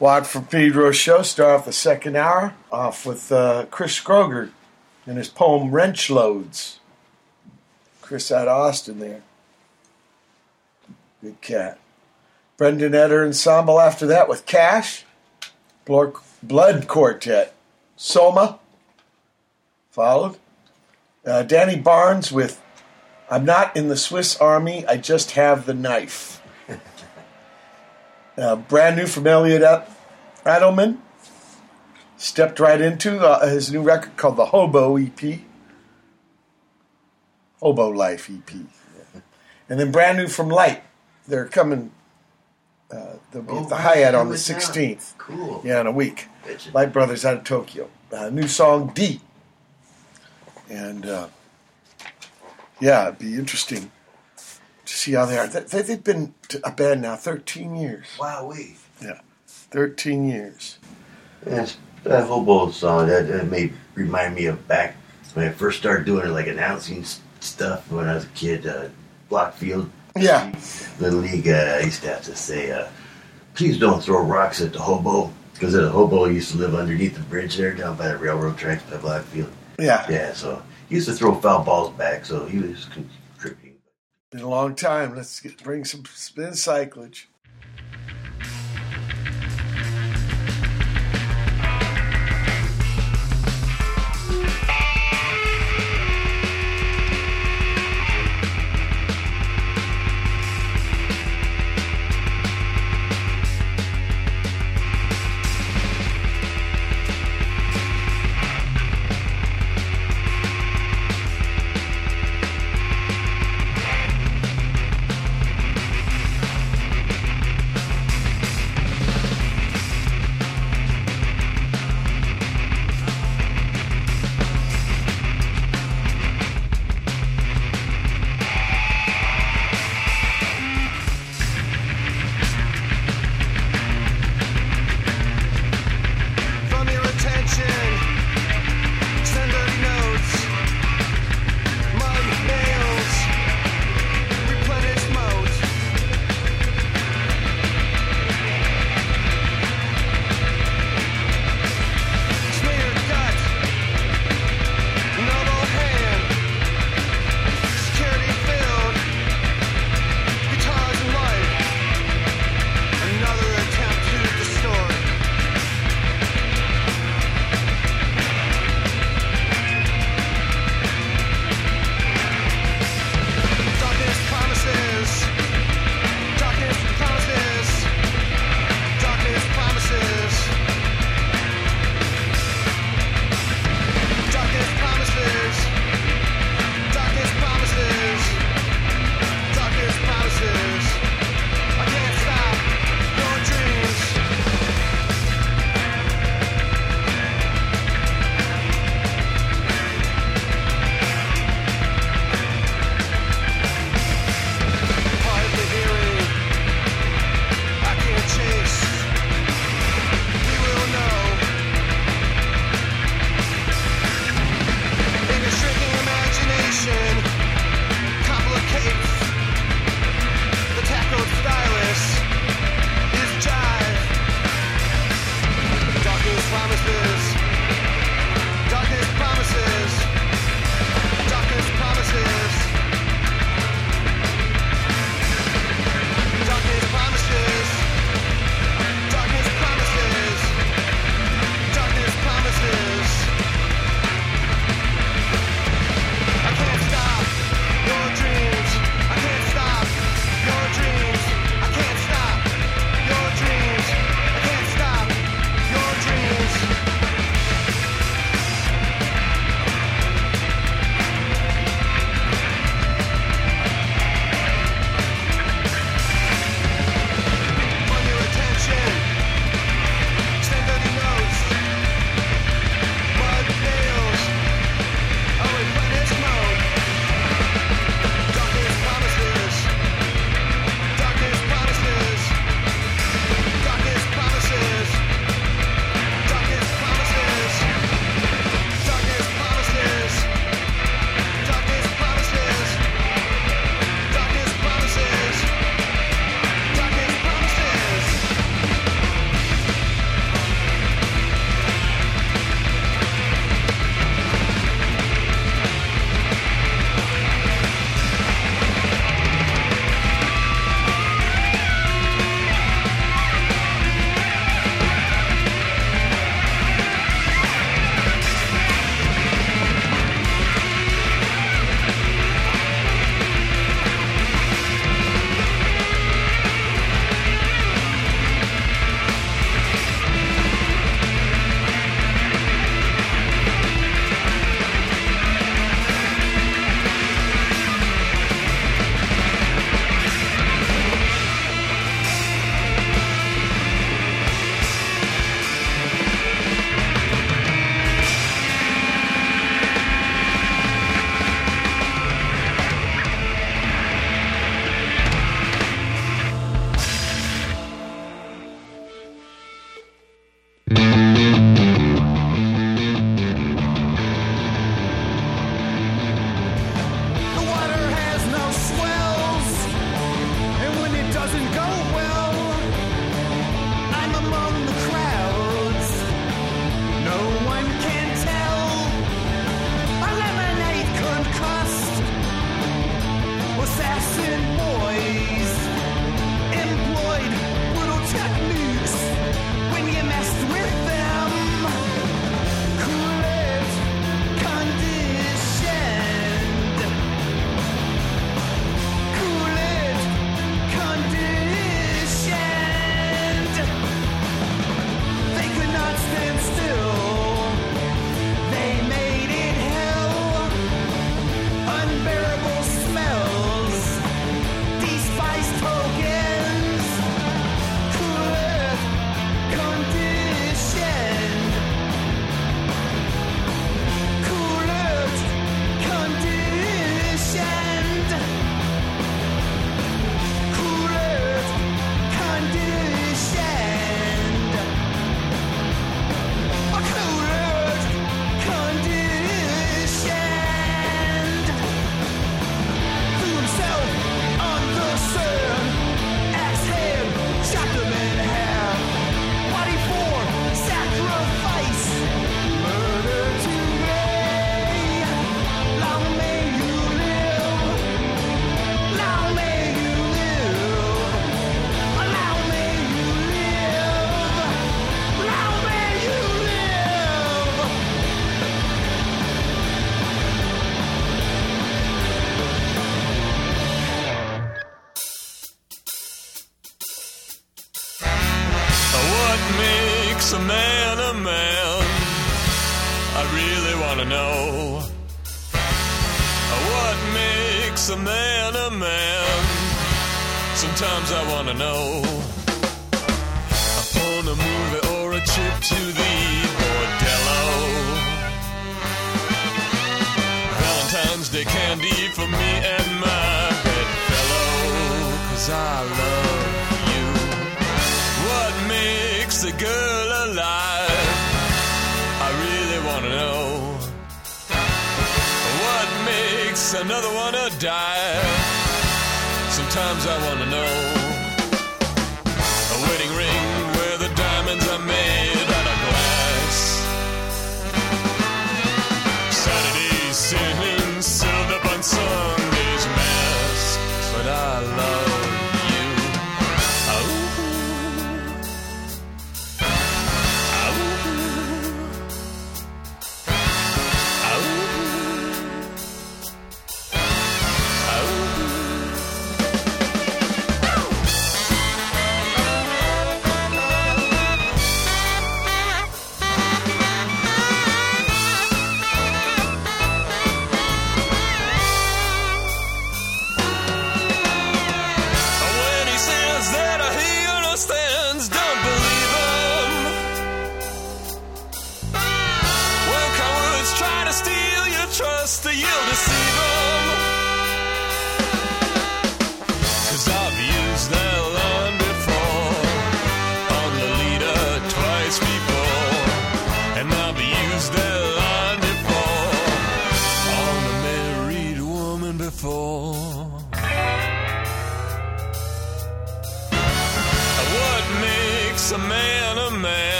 Watt 0.00 0.26
from 0.26 0.46
Pedro 0.46 0.92
show. 0.92 1.20
Start 1.20 1.60
off 1.60 1.66
the 1.66 1.72
second 1.74 2.16
hour 2.16 2.54
off 2.72 3.04
with 3.04 3.30
uh, 3.30 3.66
Chris 3.70 4.00
Scroger 4.00 4.50
and 5.06 5.18
his 5.18 5.28
poem 5.28 5.70
Wrenchloads. 5.70 6.78
Chris 8.00 8.32
out 8.32 8.48
of 8.48 8.56
Austin 8.56 8.98
there. 8.98 9.22
Good 11.22 11.40
cat. 11.42 11.78
Brendan 12.56 12.94
Eder 12.94 13.24
Ensemble 13.26 13.78
after 13.78 14.06
that 14.06 14.26
with 14.26 14.46
Cache. 14.46 15.04
Blood 15.84 16.88
Quartet. 16.88 17.54
Soma. 17.96 18.58
Followed. 19.90 20.38
Uh, 21.26 21.42
Danny 21.42 21.76
Barnes 21.76 22.32
with 22.32 22.62
I'm 23.30 23.44
not 23.44 23.76
in 23.76 23.88
the 23.88 23.96
Swiss 23.96 24.36
Army, 24.38 24.84
I 24.86 24.96
just 24.96 25.32
have 25.32 25.66
the 25.66 25.74
knife. 25.74 26.39
Uh, 28.40 28.56
brand 28.56 28.96
new 28.96 29.06
from 29.06 29.26
Eliot 29.26 29.62
Ad- 29.62 29.86
Eidelman. 30.44 30.96
Stepped 32.16 32.58
right 32.58 32.80
into 32.80 33.18
uh, 33.20 33.46
his 33.46 33.70
new 33.72 33.82
record 33.82 34.16
called 34.16 34.36
the 34.36 34.46
Hobo 34.46 34.96
EP. 34.96 35.40
Hobo 37.60 37.88
Life 37.90 38.30
EP. 38.30 38.54
And 39.68 39.78
then 39.78 39.90
brand 39.92 40.18
new 40.18 40.26
from 40.28 40.48
Lite. 40.48 40.82
They're 41.28 41.46
coming. 41.46 41.92
Uh, 42.90 43.14
they'll 43.30 43.42
be 43.42 43.52
Oh, 43.52 43.62
at 43.62 43.68
the 43.68 43.76
Hyatt 43.76 44.14
on 44.14 44.28
the 44.30 44.34
do 44.36 44.40
it 44.52 44.56
16th. 44.58 45.16
Cool. 45.18 45.62
Yeah, 45.64 45.80
in 45.82 45.86
a 45.86 45.92
week. 45.92 46.26
Bitchin'. 46.44 46.74
Lite 46.74 46.92
Brothers 46.92 47.24
out 47.24 47.36
of 47.36 47.44
Tokyo. 47.44 47.88
Uh, 48.12 48.30
new 48.30 48.48
song 48.48 48.90
D. 48.94 49.20
And 50.68 51.06
uh, 51.06 51.28
yeah, 52.80 53.06
it'd 53.08 53.18
be 53.18 53.34
interesting 53.34 53.90
to 54.90 54.96
see 54.96 55.12
how 55.12 55.24
they 55.26 55.38
are. 55.38 55.46
They, 55.46 55.60
they- 55.60 55.82
they've 55.82 56.04
been 56.04 56.34
a 56.64 56.70
band 56.72 57.02
now 57.02 57.16
13 57.16 57.76
years. 57.76 58.06
Wow, 58.18 58.46
we. 58.46 58.76
Yeah, 59.00 59.20
13 59.46 60.28
years. 60.28 60.78
That's 61.42 61.76
that 62.04 62.26
hobo 62.26 62.70
song 62.70 63.06
that, 63.08 63.28
that 63.28 63.50
may 63.50 63.72
remind 63.94 64.34
me 64.34 64.46
of 64.46 64.66
back 64.68 64.96
when 65.34 65.46
I 65.46 65.52
first 65.52 65.78
started 65.78 66.04
doing 66.06 66.26
it, 66.26 66.30
like 66.30 66.48
announcing 66.48 67.04
stuff 67.40 67.90
when 67.90 68.08
I 68.08 68.14
was 68.14 68.24
a 68.24 68.28
kid. 68.28 68.66
Uh, 68.66 68.88
Blockfield, 69.30 69.88
Yeah, 70.16 70.52
Little 70.98 71.20
League. 71.20 71.46
Uh, 71.48 71.78
I 71.80 71.84
used 71.84 72.02
to 72.02 72.08
have 72.08 72.22
to 72.22 72.34
say, 72.34 72.72
uh, 72.72 72.88
"Please 73.54 73.78
don't 73.78 74.02
throw 74.02 74.20
rocks 74.24 74.60
at 74.60 74.72
the 74.72 74.80
hobo," 74.80 75.32
because 75.54 75.72
the 75.72 75.88
hobo 75.88 76.24
used 76.24 76.50
to 76.52 76.58
live 76.58 76.74
underneath 76.74 77.14
the 77.14 77.20
bridge 77.20 77.56
there 77.56 77.72
down 77.74 77.96
by 77.96 78.08
the 78.08 78.18
railroad 78.18 78.58
tracks 78.58 78.82
by 78.90 78.96
Blockfield. 78.96 79.50
yeah. 79.78 80.04
Yeah, 80.10 80.32
so 80.32 80.60
he 80.88 80.96
used 80.96 81.06
to 81.08 81.14
throw 81.14 81.34
foul 81.36 81.62
balls 81.62 81.90
back, 81.96 82.24
so 82.26 82.44
he 82.46 82.58
was 82.58 82.86
contributing. 82.86 83.16
Been 84.30 84.42
a 84.42 84.48
long 84.48 84.76
time. 84.76 85.16
Let's 85.16 85.40
get, 85.40 85.62
bring 85.62 85.84
some 85.84 86.04
spin 86.14 86.50
cyclage. 86.50 87.24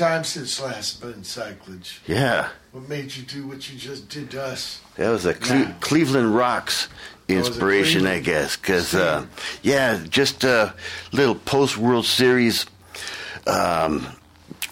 Time 0.00 0.24
since 0.24 0.58
last 0.58 1.02
been 1.02 1.20
cyclage. 1.20 1.98
Yeah. 2.06 2.48
What 2.72 2.88
made 2.88 3.14
you 3.14 3.22
do 3.22 3.46
what 3.46 3.70
you 3.70 3.78
just 3.78 4.08
did 4.08 4.30
to 4.30 4.42
us? 4.42 4.80
That 4.96 5.10
was 5.10 5.26
a 5.26 5.34
Cle-. 5.34 5.74
Cleveland 5.80 6.34
Rocks 6.34 6.88
inspiration, 7.28 8.06
I 8.06 8.20
guess. 8.20 8.56
Because, 8.56 8.94
uh, 8.94 9.26
yeah, 9.62 10.02
just 10.08 10.42
a 10.42 10.74
little 11.12 11.34
post 11.34 11.76
World 11.76 12.06
Series 12.06 12.64
um, 13.46 14.06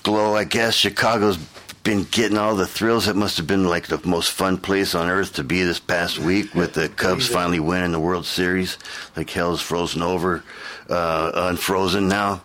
glow, 0.03 0.35
I 0.35 0.45
guess. 0.45 0.75
Chicago's 0.75 1.37
been 1.85 2.05
getting 2.05 2.39
all 2.39 2.57
the 2.57 2.67
thrills. 2.67 3.07
It 3.07 3.17
must 3.17 3.37
have 3.37 3.47
been 3.47 3.69
like 3.69 3.89
the 3.89 4.01
most 4.09 4.33
fun 4.33 4.57
place 4.57 4.95
on 4.95 5.11
earth 5.11 5.35
to 5.35 5.45
be 5.45 5.63
this 5.63 5.79
past 5.79 6.19
week 6.19 6.55
with 6.55 6.73
the 6.73 6.89
Cubs 6.97 7.29
finally 7.29 7.61
winning 7.61 7.93
the 7.93 8.01
World 8.01 8.25
Series. 8.25 8.79
Like 9.15 9.29
hell's 9.29 9.61
frozen 9.61 10.01
over, 10.01 10.43
uh, 10.89 11.33
unfrozen 11.35 12.09
now. 12.09 12.43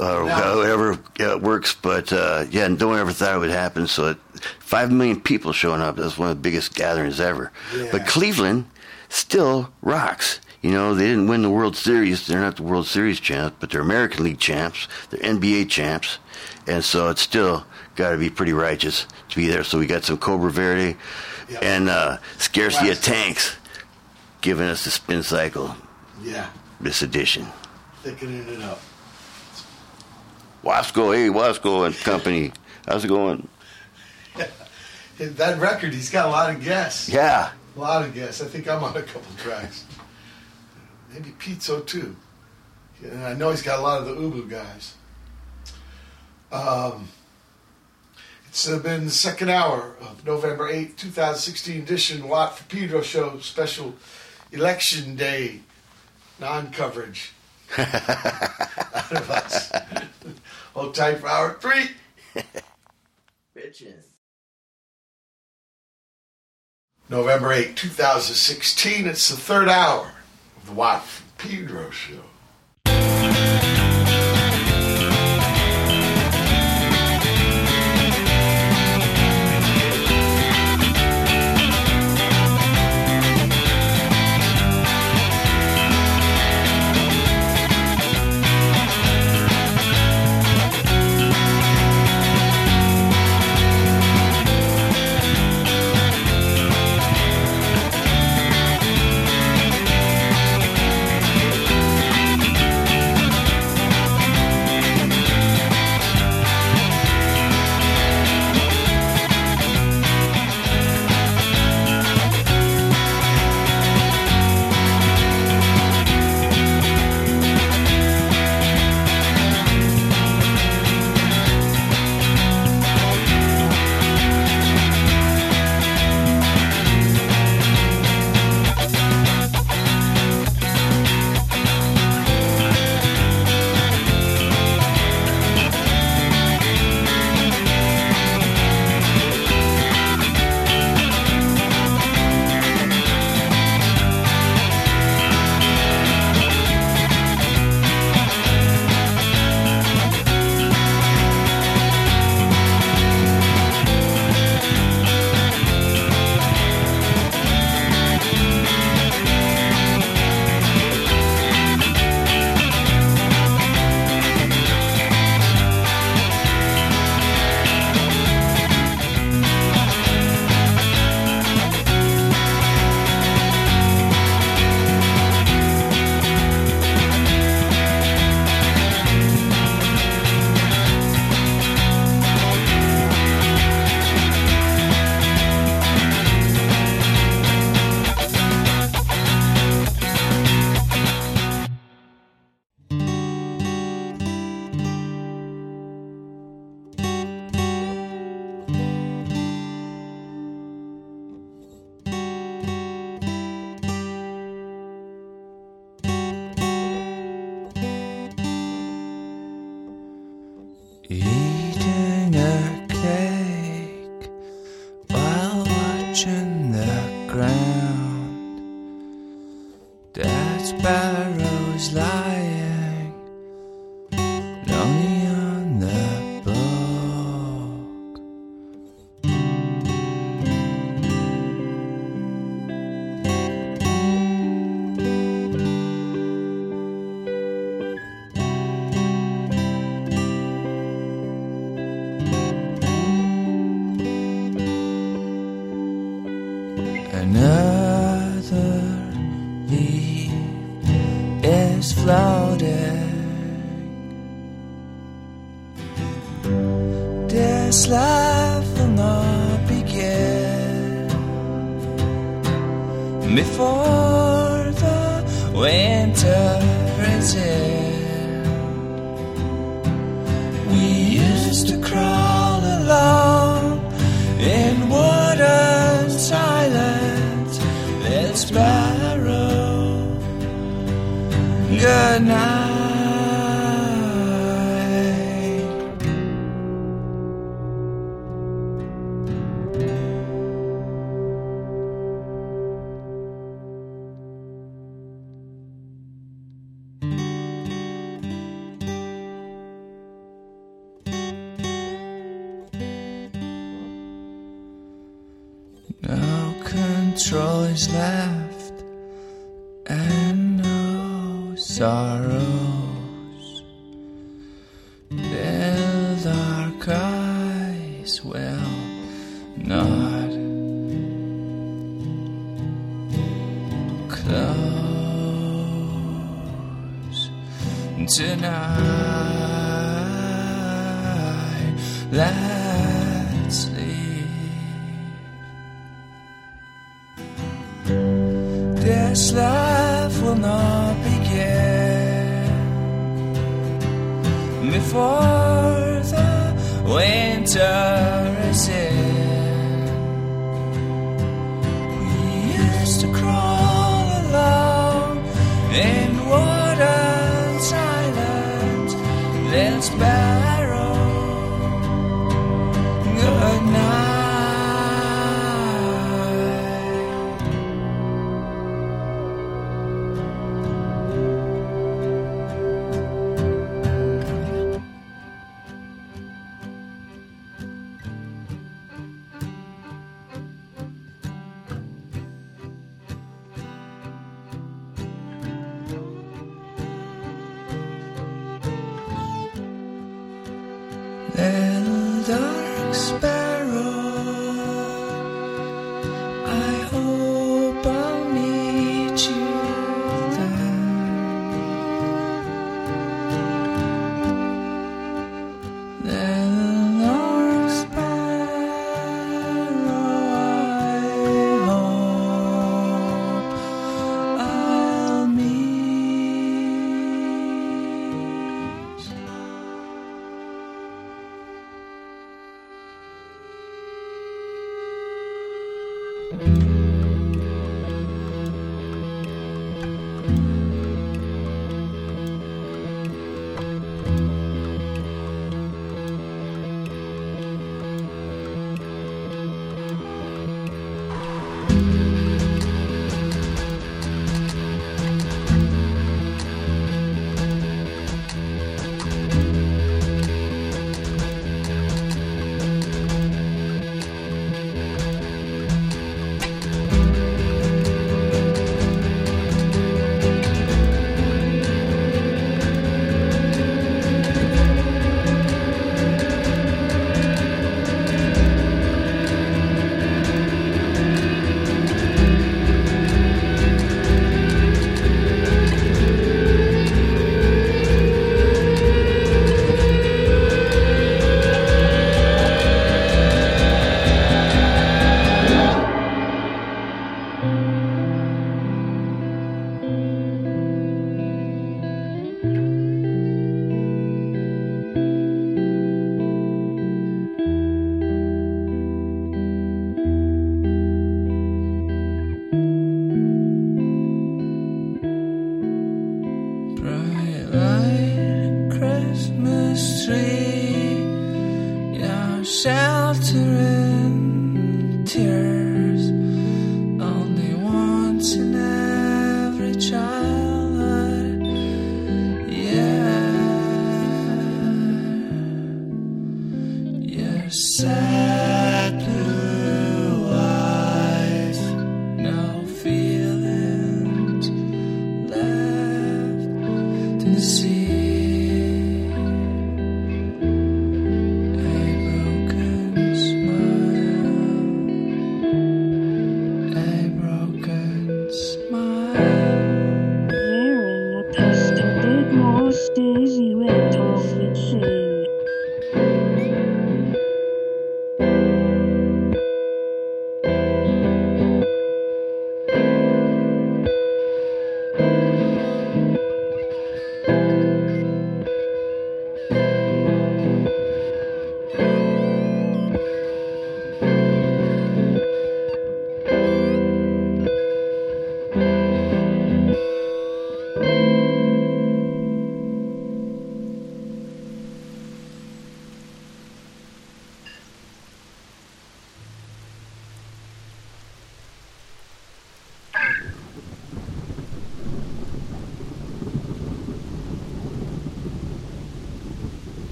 Uh, 0.00 0.24
Now- 0.26 0.56
whatever 0.56 0.98
uh, 1.20 1.38
works, 1.38 1.74
but 1.74 2.12
uh, 2.12 2.44
yeah, 2.50 2.68
no 2.68 2.88
one 2.88 2.98
ever 2.98 3.12
thought 3.12 3.36
it 3.36 3.38
would 3.38 3.50
happen. 3.50 3.86
So, 3.86 4.08
it, 4.08 4.16
five 4.58 4.90
million 4.90 5.20
people 5.20 5.52
showing 5.52 5.80
up. 5.80 5.96
That's 5.96 6.18
one 6.18 6.30
of 6.30 6.36
the 6.36 6.42
biggest 6.42 6.74
gatherings 6.74 7.20
ever. 7.20 7.52
Yeah. 7.76 7.88
But 7.92 8.06
Cleveland 8.06 8.66
still 9.08 9.70
rocks. 9.82 10.40
You 10.62 10.70
know, 10.72 10.94
they 10.94 11.06
didn't 11.06 11.28
win 11.28 11.42
the 11.42 11.50
World 11.50 11.76
Series. 11.76 12.26
They're 12.26 12.40
not 12.40 12.56
the 12.56 12.62
World 12.62 12.86
Series 12.86 13.20
champs, 13.20 13.54
but 13.60 13.70
they're 13.70 13.82
American 13.82 14.24
League 14.24 14.38
champs. 14.40 14.88
They're 15.10 15.20
NBA 15.20 15.68
champs. 15.68 16.18
And 16.66 16.82
so 16.82 17.10
it's 17.10 17.20
still 17.20 17.66
got 17.96 18.10
to 18.12 18.16
be 18.16 18.30
pretty 18.30 18.54
righteous 18.54 19.06
to 19.28 19.36
be 19.36 19.46
there. 19.46 19.62
So 19.62 19.78
we 19.78 19.86
got 19.86 20.04
some 20.04 20.16
Cobra 20.16 20.50
Verde 20.50 20.96
Yeah. 21.50 21.58
and 21.60 21.88
uh, 21.90 22.16
Scarcity 22.38 22.88
of 22.90 23.00
Tanks 23.02 23.56
giving 24.40 24.66
us 24.66 24.84
the 24.84 24.90
spin 24.90 25.22
cycle 25.22 25.76
Yeah, 26.22 26.48
this 26.80 27.02
edition. 27.02 27.46
thickening 28.02 28.48
it 28.48 28.62
up. 28.62 28.80
Wasco, 30.64 31.14
hey, 31.14 31.28
Wasco 31.28 31.86
and 31.86 31.94
company. 31.94 32.50
How's 32.88 33.04
it 33.04 33.08
going? 33.08 33.46
That 35.16 35.60
record, 35.60 35.94
he's 35.94 36.10
got 36.10 36.26
a 36.26 36.28
lot 36.28 36.52
of 36.52 36.64
guests. 36.64 37.08
Yeah. 37.08 37.52
A 37.76 37.80
lot 37.80 38.04
of 38.04 38.12
guests. 38.14 38.42
I 38.42 38.46
think 38.46 38.66
I'm 38.66 38.82
on 38.82 38.96
a 38.96 39.02
couple 39.02 39.32
tracks. 39.36 39.84
Maybe 41.12 41.30
Pizzo 41.38 41.86
too. 41.86 42.16
And 43.00 43.22
I 43.22 43.32
know 43.34 43.50
he's 43.50 43.62
got 43.62 43.78
a 43.78 43.82
lot 43.82 44.00
of 44.00 44.06
the 44.06 44.16
Ubu 44.16 44.50
guys. 44.50 44.94
Um, 46.50 47.06
it's 48.48 48.66
been 48.66 49.04
the 49.04 49.10
second 49.12 49.50
hour 49.50 49.94
of 50.00 50.26
November 50.26 50.72
8th, 50.72 50.96
2016 50.96 51.82
edition 51.82 52.26
Watt 52.26 52.58
for 52.58 52.64
Pedro 52.64 53.00
show 53.00 53.38
special 53.38 53.94
election 54.50 55.14
day 55.14 55.60
non 56.40 56.72
coverage 56.72 57.32
out 57.78 59.12
of 59.12 59.30
us. 59.30 59.70
Hold 60.74 60.94
tight 60.94 61.18
for 61.18 61.28
hour 61.28 61.56
three. 61.60 61.90
Bitches. 63.56 64.04
November 67.08 67.52
8, 67.52 67.76
2016. 67.76 69.06
It's 69.06 69.28
the 69.28 69.36
third 69.36 69.68
hour 69.68 70.12
of 70.56 70.66
the 70.66 70.72
Watt 70.72 71.04
from 71.06 71.26
Pedro 71.38 71.90
show. 71.90 72.24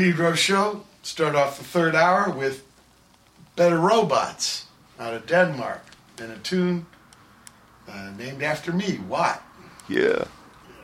From 0.00 0.12
Pedro 0.12 0.34
show. 0.34 0.82
Start 1.02 1.34
off 1.34 1.58
the 1.58 1.64
third 1.64 1.94
hour 1.94 2.30
with 2.30 2.64
Better 3.54 3.78
Robots 3.78 4.64
out 4.98 5.12
of 5.12 5.26
Denmark 5.26 5.82
and 6.18 6.32
a 6.32 6.38
tune 6.38 6.86
uh, 7.86 8.10
named 8.16 8.42
after 8.42 8.72
me, 8.72 8.98
Watt. 9.10 9.42
Yeah. 9.90 10.24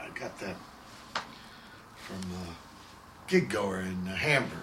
I 0.03 0.09
got 0.19 0.39
that 0.41 0.57
from 1.97 2.17
a 2.31 3.27
gig 3.27 3.49
goer 3.49 3.81
in 3.81 4.07
uh, 4.07 4.15
Hamburg. 4.17 4.59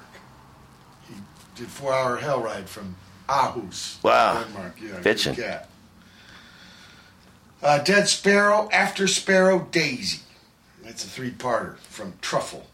He 1.09 1.15
did 1.56 1.67
four 1.67 1.91
hour 1.91 2.17
hell 2.17 2.40
ride 2.40 2.69
from 2.69 2.95
Aarhus, 3.27 4.03
Wow. 4.03 4.43
Denmark. 4.43 4.75
Yeah, 4.80 4.99
Bitchin'. 5.01 5.35
cat. 5.35 5.67
Uh, 7.64 7.80
Dead 7.80 8.07
Sparrow, 8.07 8.69
After 8.72 9.07
Sparrow, 9.07 9.67
Daisy. 9.72 10.19
That's 10.83 11.03
a 11.06 11.07
three 11.07 11.32
parter 11.32 11.77
from 11.80 12.14
Truffle, 12.22 12.67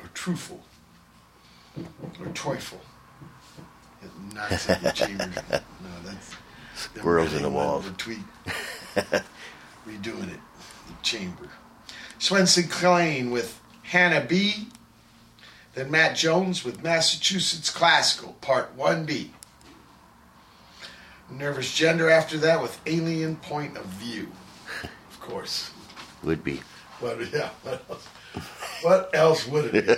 or 0.00 0.08
Truffle, 0.14 0.60
or 1.76 2.26
Teufel. 2.34 2.78
It 4.02 4.10
knocks 4.34 4.68
at 4.70 4.82
your 4.82 4.92
chambers. 4.92 5.28
No, 5.50 5.90
that's 6.04 6.34
in 7.32 7.42
the 7.42 7.50
walls. 7.50 7.86
tweet- 7.98 8.18
redoing 9.86 10.32
it. 10.32 10.40
The 10.88 10.94
chamber. 11.02 11.48
Swenson 12.18 12.68
Clane 12.68 13.30
with 13.30 13.60
Hannah 13.82 14.24
Bea. 14.24 14.68
Then 15.74 15.90
Matt 15.90 16.16
Jones 16.16 16.64
with 16.64 16.82
Massachusetts 16.82 17.70
Classical, 17.70 18.34
Part 18.40 18.76
1B. 18.76 19.28
Nervous 21.30 21.74
Gender 21.74 22.10
after 22.10 22.36
that 22.38 22.60
with 22.60 22.78
Alien 22.86 23.36
Point 23.36 23.78
of 23.78 23.86
View. 23.86 24.28
Of 24.82 25.20
course. 25.20 25.70
Would 26.22 26.44
be. 26.44 26.60
What, 27.00 27.18
yeah, 27.32 27.48
what 27.62 27.82
else, 27.88 28.06
what 28.82 29.10
else 29.14 29.48
would 29.48 29.74
it 29.74 29.86
be? 29.86 29.92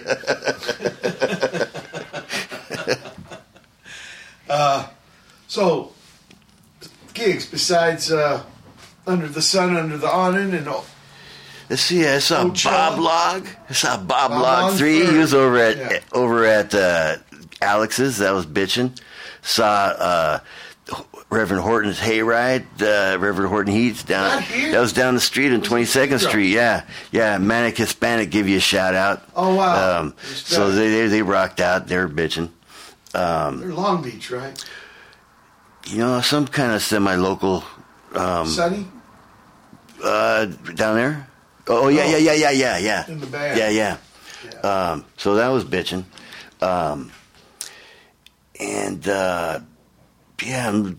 uh, 4.49 4.89
so, 5.49 5.93
gigs 7.15 7.47
besides 7.47 8.11
uh, 8.13 8.43
Under 9.07 9.29
the 9.29 9.43
Sun, 9.43 9.77
Under 9.77 9.97
the 9.97 10.09
Awning, 10.09 10.53
and 10.55 10.69
all. 10.69 10.85
Let's 11.71 11.83
see. 11.83 12.07
I 12.07 12.19
saw 12.19 12.45
Coachella. 12.45 12.71
Bob 12.71 12.99
Log. 12.99 13.49
I 13.71 13.73
saw 13.73 13.97
Bob, 13.97 14.31
Bob 14.31 14.43
Log 14.43 14.73
three. 14.75 15.05
He 15.07 15.17
was 15.17 15.33
over 15.33 15.57
at 15.57 15.77
Yeah. 15.79 15.99
over 16.13 16.45
at 16.45 16.75
uh, 16.75 17.17
Alex's. 17.63 18.19
That 18.19 18.33
was 18.33 18.45
bitching. 18.45 18.99
Saw 19.41 19.65
uh, 19.67 20.39
Reverend 21.31 21.63
Horton's 21.63 21.99
hayride. 21.99 22.67
Uh, 22.83 23.19
Reverend 23.19 23.49
Horton 23.49 23.73
Heats 23.73 24.03
down. 24.03 24.43
That 24.73 24.79
was 24.81 24.93
down 24.93 25.15
the 25.15 25.21
street 25.21 25.53
on 25.55 25.63
Twenty 25.63 25.87
Second 25.87 26.19
Street. 26.19 26.49
Yeah, 26.51 26.85
yeah. 27.13 27.39
Manic 27.39 27.79
Hispanic 27.79 28.31
give 28.31 28.47
you 28.49 28.59
a 28.59 28.61
shout 28.61 28.95
out. 28.95 29.23
Oh, 29.35 29.55
wow. 29.55 30.01
Um, 30.01 30.15
so 30.23 30.71
they, 30.71 30.91
they 30.91 31.07
they 31.09 31.23
rocked 31.23 31.61
out. 31.61 31.87
They 31.87 31.97
were 31.97 32.09
bitching. 32.09 32.51
Um, 33.15 33.61
They're 33.61 33.73
Long 33.73 34.03
Beach, 34.03 34.31
right? 34.31 34.63
You 35.87 35.99
know, 35.99 36.21
some 36.21 36.47
kind 36.47 36.73
of 36.73 36.83
semi 36.83 37.15
local. 37.17 37.65
Um, 38.15 38.47
Sunny? 38.47 38.87
uh, 40.03 40.47
down 40.75 40.97
there. 40.97 41.29
Oh 41.67 41.89
yeah, 41.89 42.05
yeah, 42.07 42.19
yeah, 42.19 42.33
yeah, 42.35 42.51
yeah, 42.51 42.79
yeah. 42.79 43.07
In 43.11 43.21
the 43.21 43.27
band. 43.27 43.59
Yeah, 43.59 43.71
yeah. 43.71 43.97
Um, 44.69 45.05
so 45.17 45.35
that 45.37 45.49
was 45.49 45.65
bitching. 45.65 46.05
Um, 46.61 47.11
and 48.61 49.07
uh, 49.09 49.61
yeah, 50.43 50.69
I'm 50.69 50.99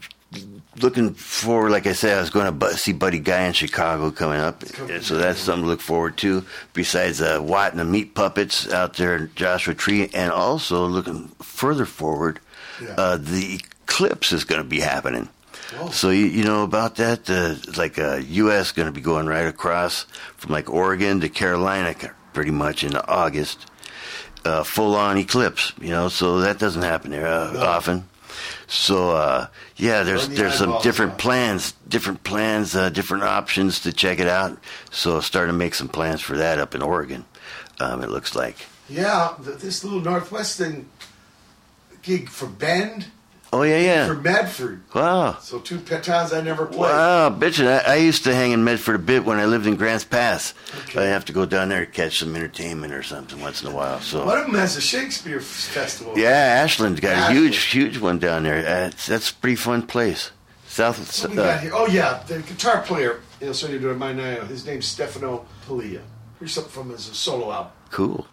looking 0.82 1.14
forward. 1.14 1.72
Like 1.72 1.88
I 1.88 1.94
said, 1.94 2.18
I 2.18 2.22
was 2.22 2.30
going 2.30 2.60
to 2.60 2.78
see 2.78 2.92
Buddy 2.94 3.20
Guy 3.20 3.44
in 3.46 3.54
Chicago 3.54 4.12
coming 4.12 4.40
up, 4.40 4.64
so 5.02 5.18
that's 5.18 5.40
something 5.40 5.64
to 5.64 5.68
look 5.70 5.82
forward 5.82 6.18
to. 6.18 6.44
Besides 6.74 7.22
uh, 7.22 7.40
Watt 7.42 7.72
and 7.72 7.80
the 7.80 7.86
Meat 7.86 8.16
Puppets 8.16 8.72
out 8.72 8.96
there 8.98 9.16
in 9.16 9.32
Joshua 9.36 9.74
Tree, 9.74 10.10
and 10.14 10.32
also 10.32 10.86
looking 10.88 11.30
further 11.42 11.86
forward, 11.86 12.40
Yeah. 12.82 12.96
uh, 12.98 13.18
the 13.18 13.62
Eclipse 13.88 14.32
is 14.34 14.44
going 14.44 14.62
to 14.62 14.68
be 14.68 14.80
happening. 14.80 15.30
Whoa. 15.76 15.90
So 15.90 16.10
you, 16.10 16.26
you 16.26 16.44
know 16.44 16.64
about 16.64 16.96
that? 16.96 17.30
Uh, 17.30 17.56
like 17.78 18.00
uh, 18.00 18.18
U.S. 18.18 18.72
going 18.72 18.88
to 18.88 18.92
be 18.92 19.02
going 19.02 19.28
right 19.28 19.48
across 19.48 20.04
from 20.38 20.52
like 20.52 20.70
Oregon 20.70 21.22
to 21.22 21.30
Carolina, 21.30 21.96
pretty 22.34 22.52
much 22.52 22.84
in 22.84 22.96
August. 22.96 23.66
Uh, 24.44 24.64
full 24.64 24.96
on 24.96 25.18
eclipse, 25.18 25.74
you 25.80 25.90
know. 25.90 26.10
So 26.10 26.42
that 26.42 26.60
doesn't 26.60 26.82
happen 26.82 27.12
there 27.12 27.28
uh, 27.28 27.58
often. 27.58 28.08
So 28.68 29.12
uh, 29.12 29.48
yeah, 29.76 30.04
there's 30.04 30.28
the 30.28 30.36
there's 30.36 30.56
some 30.56 30.82
different 30.82 31.14
out. 31.14 31.20
plans, 31.20 31.72
different 31.88 32.24
plans, 32.24 32.76
uh, 32.76 32.90
different 32.90 33.24
options 33.24 33.80
to 33.82 33.94
check 33.94 34.20
it 34.20 34.28
out. 34.28 34.58
So 34.92 35.20
starting 35.20 35.54
to 35.54 35.58
make 35.58 35.74
some 35.74 35.88
plans 35.88 36.22
for 36.22 36.38
that 36.38 36.60
up 36.60 36.76
in 36.76 36.82
Oregon. 36.82 37.26
Um, 37.80 38.04
it 38.04 38.10
looks 38.10 38.36
like. 38.36 38.58
Yeah, 38.88 39.34
this 39.40 39.84
little 39.84 40.02
Northwest 40.02 40.58
thing 40.58 40.88
gig 42.06 42.30
for 42.30 42.46
Bend, 42.46 43.08
Oh 43.58 43.64
yeah, 43.64 43.78
yeah. 43.80 44.08
for 44.08 44.16
Medford. 44.16 44.82
Wow. 44.94 45.38
So 45.40 45.60
two 45.60 45.80
towns 45.80 46.34
I 46.34 46.42
never 46.42 46.66
played. 46.66 46.80
Wow, 46.82 47.30
bitchin'. 47.30 47.68
I, 47.68 47.94
I 47.94 47.96
used 47.96 48.26
to 48.26 48.36
hang 48.36 48.52
in 48.52 48.66
Medford 48.66 48.96
a 48.96 49.00
bit 49.00 49.24
when 49.24 49.40
I 49.40 49.46
lived 49.46 49.66
in 49.66 49.78
Grants 49.78 50.04
Pass. 50.04 50.54
Okay. 50.90 51.04
I 51.04 51.06
have 51.06 51.24
to 51.26 51.34
go 51.34 51.46
down 51.46 51.70
there 51.70 51.86
to 51.86 51.90
catch 51.92 52.20
some 52.20 52.36
entertainment 52.36 52.92
or 52.94 53.02
something 53.02 53.40
once 53.40 53.64
in 53.64 53.72
a 53.72 53.74
while. 53.74 54.02
So 54.02 54.26
One 54.26 54.38
of 54.40 54.46
them 54.48 54.56
has 54.56 54.76
a 54.76 54.82
Shakespeare 54.82 55.40
festival. 55.40 56.18
yeah, 56.20 56.62
Ashland's 56.66 57.00
got 57.00 57.14
Ashland. 57.16 57.38
a 57.38 57.42
huge, 57.42 57.58
huge 57.64 57.98
one 57.98 58.20
down 58.20 58.44
there. 58.44 58.58
Uh, 58.68 58.88
it's, 58.88 59.06
that's 59.06 59.30
a 59.30 59.34
pretty 59.36 59.56
fun 59.56 59.84
place. 59.88 60.32
South. 60.68 61.24
Uh, 61.24 61.34
got 61.34 61.62
here? 61.62 61.72
Oh 61.74 61.88
yeah, 61.88 62.24
the 62.28 62.40
guitar 62.40 62.82
player. 62.82 63.22
You 63.40 63.48
know, 63.48 63.54
so 63.54 63.70
you're 63.70 63.80
doing 63.80 63.98
my 63.98 64.12
now. 64.12 64.44
His 64.44 64.66
name's 64.66 64.86
Stefano 64.86 65.46
Pilia. 65.66 66.02
Here's 66.40 66.54
something 66.54 66.74
from 66.74 66.90
his 66.90 67.04
solo 67.06 67.54
album. 67.54 67.72
cool. 67.90 68.28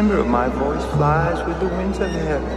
Timbre 0.00 0.16
of 0.16 0.28
my 0.28 0.48
voice 0.48 0.82
flies 0.96 1.46
with 1.46 1.60
the 1.60 1.66
winds 1.76 1.98
of 1.98 2.10
heaven. 2.10 2.48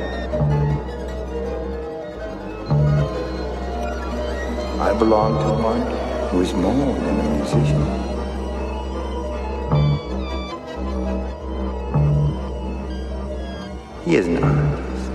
I 4.79 4.97
belong 4.97 5.31
to 5.43 5.49
one 5.61 5.81
who 6.29 6.39
is 6.39 6.53
more 6.53 6.95
than 7.05 7.19
a 7.19 7.23
musician. 7.35 7.83
He 14.05 14.15
is 14.15 14.27
an 14.27 14.41
artist. 14.41 15.11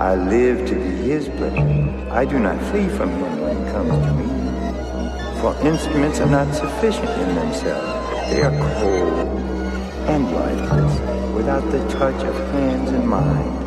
I 0.00 0.16
live 0.16 0.66
to 0.66 0.74
be 0.74 0.94
his 1.10 1.28
pleasure. 1.28 2.10
I 2.10 2.24
do 2.24 2.40
not 2.40 2.60
flee 2.72 2.88
from 2.88 3.10
him 3.10 3.40
when 3.40 3.56
he 3.56 3.70
comes 3.70 3.94
to 4.04 4.12
me. 4.18 4.26
For 5.40 5.54
instruments 5.64 6.18
are 6.18 6.32
not 6.38 6.52
sufficient 6.52 7.08
in 7.22 7.36
themselves. 7.36 8.30
They 8.30 8.42
are 8.42 8.50
cold 8.80 9.55
and 10.08 10.32
lifeless, 10.32 11.00
without 11.34 11.68
the 11.70 11.78
touch 11.88 12.22
of 12.24 12.34
hands 12.52 12.90
and 12.90 13.08
mind. 13.08 13.64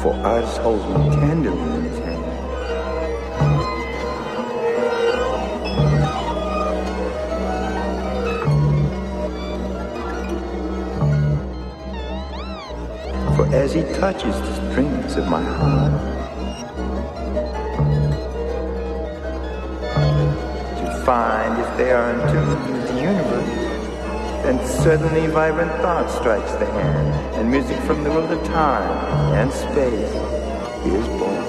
For 0.00 0.14
artist 0.24 0.58
holds 0.58 0.84
me 0.86 1.10
tenderly 1.16 1.60
in 1.60 1.82
his 1.82 1.98
hand. 1.98 2.24
For 13.36 13.46
as 13.54 13.72
he 13.74 13.82
touches 14.00 14.36
the 14.40 14.70
strings 14.70 15.16
of 15.16 15.28
my 15.28 15.42
heart, 15.42 15.92
to 20.78 21.02
find 21.04 21.60
if 21.60 21.76
they 21.76 21.90
are 21.90 22.10
in 22.12 22.20
tune 22.32 22.72
with 22.72 22.88
the 22.88 22.94
universe, 23.02 23.49
then 24.50 24.66
suddenly 24.66 25.28
vibrant 25.28 25.70
thought 25.80 26.10
strikes 26.10 26.50
the 26.52 26.66
hand, 26.66 27.36
and 27.36 27.48
music 27.48 27.78
from 27.82 28.02
the 28.02 28.10
world 28.10 28.32
of 28.32 28.44
time 28.46 29.34
and 29.34 29.52
space 29.52 30.10
is 30.86 31.08
born. 31.18 31.39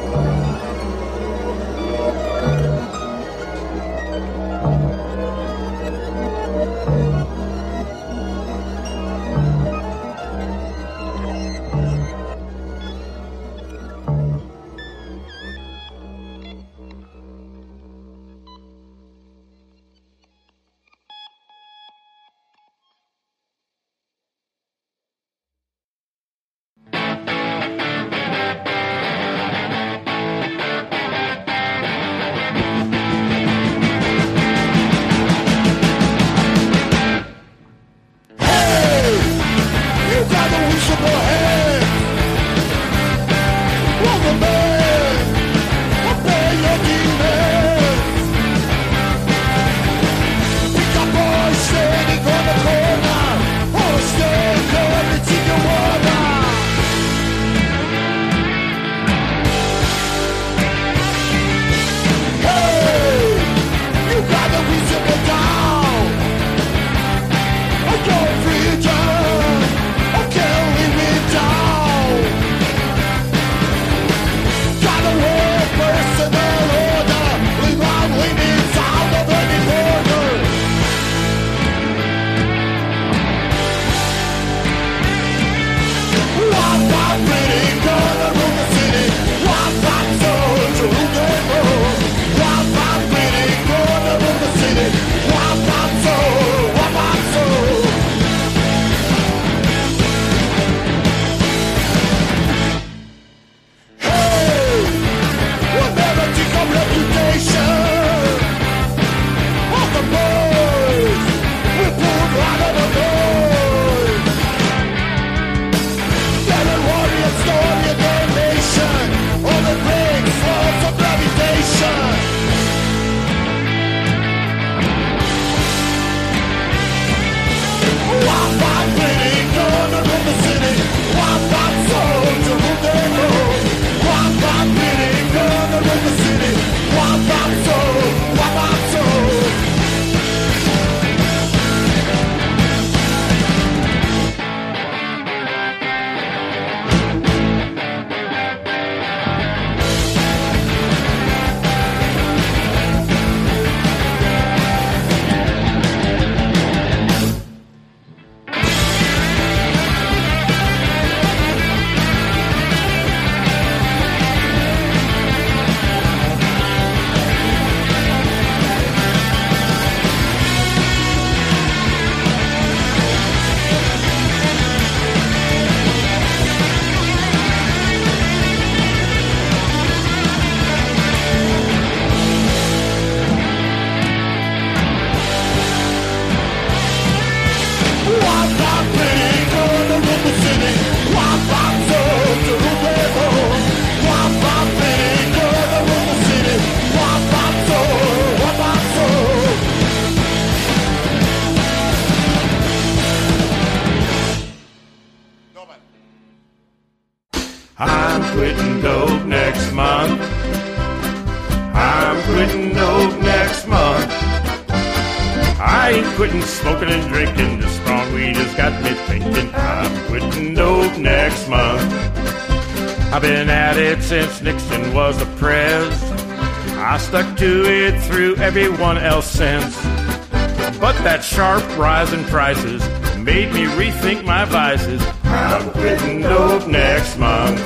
Rise 232.02 232.30
prices 232.32 232.82
made 233.20 233.54
me 233.54 233.66
rethink 233.78 234.26
my 234.26 234.44
vices. 234.46 235.00
I'm 235.24 235.70
quitting 235.70 236.22
dope 236.22 236.68
next 236.68 237.16
month. 237.20 237.62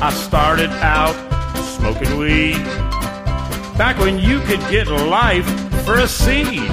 I 0.00 0.10
started 0.12 0.70
out 0.80 1.16
smoking 1.76 2.16
weed 2.16 2.62
back 3.76 3.98
when 3.98 4.20
you 4.20 4.38
could 4.42 4.60
get 4.70 4.86
life 4.86 5.48
for 5.84 5.94
a 5.94 6.06
seed. 6.06 6.68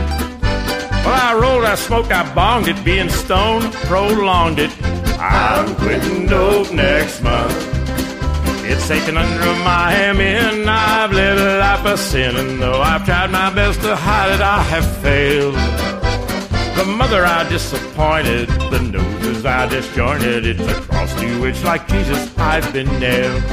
Well, 1.06 1.20
I 1.30 1.36
rolled, 1.42 1.66
I 1.66 1.74
smoked, 1.74 2.12
I 2.12 2.24
bonged 2.36 2.68
it, 2.68 2.86
being 2.86 3.10
stoned, 3.10 3.74
prolonged 3.90 4.60
it. 4.60 4.72
I'm 5.20 5.76
quitting 5.78 6.28
dope 6.28 6.72
next 6.72 7.24
month. 7.24 7.58
It's 8.66 8.88
taken 8.88 9.18
under 9.18 9.64
my 9.64 9.92
hand, 9.92 10.70
I've 10.70 11.12
lived 11.12 11.42
a 11.42 11.58
life 11.58 11.86
of 11.88 12.00
sin, 12.00 12.36
and 12.36 12.62
though 12.62 12.82
I've 12.82 13.04
tried 13.04 13.32
my 13.32 13.52
best 13.52 13.82
to 13.82 13.96
hide 13.96 14.36
it, 14.36 14.42
I 14.42 14.62
have 14.62 14.86
failed. 15.02 15.85
The 16.76 16.84
mother 16.86 17.26
I 17.26 17.48
disappointed, 17.48 18.50
the 18.70 18.80
noses 18.80 19.46
I 19.46 19.66
disjointed, 19.68 20.46
it's 20.46 20.62
a 20.62 20.74
cross 20.82 21.14
to 21.16 21.42
which, 21.42 21.64
like 21.64 21.88
Jesus, 21.88 22.38
I've 22.38 22.72
been 22.74 22.88
nailed. 23.00 23.44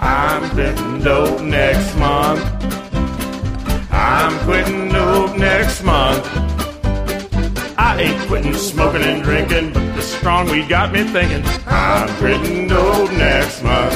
I'm 0.00 0.48
quitting 0.50 1.00
dope 1.00 1.42
next 1.42 1.94
month. 1.96 2.40
I'm 3.92 4.38
quitting 4.46 4.88
dope 4.88 5.36
next 5.36 5.82
month. 5.84 6.26
I 7.76 8.00
ain't 8.00 8.28
quitting 8.28 8.54
smoking 8.54 9.02
and 9.02 9.22
drinking, 9.22 9.74
but 9.74 9.94
the 9.94 10.02
strong 10.02 10.50
weed 10.50 10.70
got 10.70 10.92
me 10.92 11.04
thinking. 11.04 11.42
I'm 11.66 12.08
quitting 12.16 12.66
dope 12.66 13.12
next 13.12 13.62
month. 13.62 13.94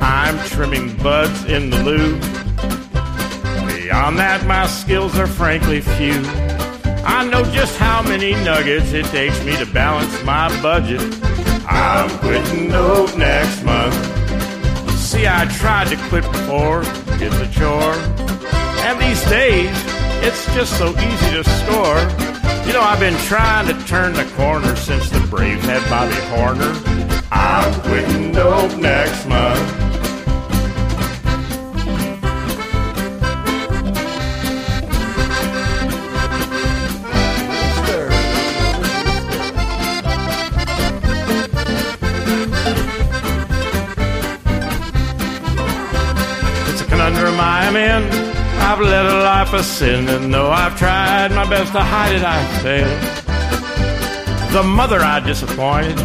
I'm 0.00 0.38
trimming 0.48 0.96
buds 0.96 1.44
in 1.44 1.68
the 1.68 1.82
loo. 1.82 2.29
Beyond 3.90 4.20
that, 4.20 4.46
my 4.46 4.68
skills 4.68 5.18
are 5.18 5.26
frankly 5.26 5.80
few. 5.80 6.22
I 7.02 7.26
know 7.28 7.42
just 7.50 7.76
how 7.76 8.02
many 8.02 8.34
nuggets 8.44 8.92
it 8.92 9.04
takes 9.06 9.44
me 9.44 9.56
to 9.56 9.66
balance 9.66 10.14
my 10.22 10.46
budget. 10.62 11.00
I'm 11.68 12.08
quitting 12.20 12.70
dope 12.70 13.18
next 13.18 13.64
month. 13.64 13.92
See, 14.94 15.26
I 15.26 15.44
tried 15.58 15.88
to 15.88 15.96
quit 16.08 16.22
before, 16.22 16.82
it's 17.18 17.34
a 17.34 17.50
chore. 17.50 17.98
And 18.86 19.00
these 19.02 19.24
days, 19.24 19.74
it's 20.22 20.46
just 20.54 20.78
so 20.78 20.90
easy 20.90 21.30
to 21.34 21.42
score. 21.42 21.98
You 22.68 22.74
know, 22.74 22.82
I've 22.82 23.00
been 23.00 23.18
trying 23.26 23.66
to 23.74 23.86
turn 23.86 24.12
the 24.12 24.30
corner 24.36 24.76
since 24.76 25.10
the 25.10 25.18
Braves 25.26 25.64
had 25.64 25.82
Bobby 25.90 26.14
Horner. 26.30 26.72
I'm 27.32 27.74
quitting 27.80 28.30
dope 28.30 28.76
next 28.78 29.26
month. 29.26 29.89
I've 48.70 48.78
led 48.78 49.04
a 49.04 49.22
life 49.24 49.52
of 49.52 49.64
sin, 49.64 50.08
and 50.08 50.32
though 50.32 50.52
I've 50.52 50.78
tried 50.78 51.32
my 51.32 51.44
best 51.50 51.72
to 51.72 51.80
hide 51.80 52.14
it, 52.14 52.22
I've 52.22 52.62
failed. 52.62 53.02
The 54.52 54.62
mother 54.62 55.00
I 55.00 55.18
disappointed, 55.18 55.98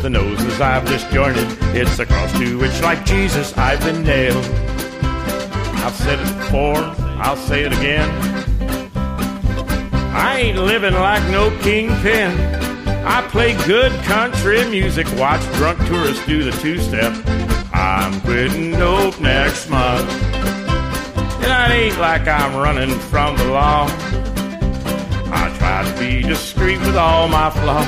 the 0.00 0.10
noses 0.10 0.60
I've 0.60 0.86
disjointed, 0.86 1.44
it's 1.74 1.96
the 1.96 2.06
cross 2.06 2.32
to 2.38 2.56
which, 2.56 2.80
like 2.82 3.04
Jesus, 3.04 3.52
I've 3.58 3.80
been 3.80 4.04
nailed. 4.04 4.44
I've 5.82 5.96
said 5.96 6.20
it 6.20 6.38
before, 6.38 6.84
I'll 7.18 7.36
say 7.36 7.64
it 7.64 7.72
again. 7.72 8.08
I 10.14 10.38
ain't 10.38 10.58
living 10.58 10.94
like 10.94 11.28
no 11.32 11.50
kingpin. 11.62 12.30
I 13.04 13.26
play 13.28 13.56
good 13.66 13.90
country 14.04 14.64
music, 14.70 15.08
watch 15.16 15.42
drunk 15.54 15.84
tourists 15.88 16.24
do 16.26 16.44
the 16.44 16.52
two 16.62 16.78
step. 16.78 17.12
I'm 17.74 18.20
quitting 18.20 18.70
dope 18.70 19.20
next 19.20 19.68
month. 19.68 20.23
And 21.44 21.52
I 21.52 21.74
ain't 21.74 21.98
like 21.98 22.26
I'm 22.26 22.56
running 22.56 22.98
from 22.98 23.36
the 23.36 23.44
law. 23.44 23.86
I 25.30 25.54
try 25.58 25.84
to 25.84 26.00
be 26.00 26.22
discreet 26.22 26.78
with 26.80 26.96
all 26.96 27.28
my 27.28 27.50
flaws. 27.50 27.86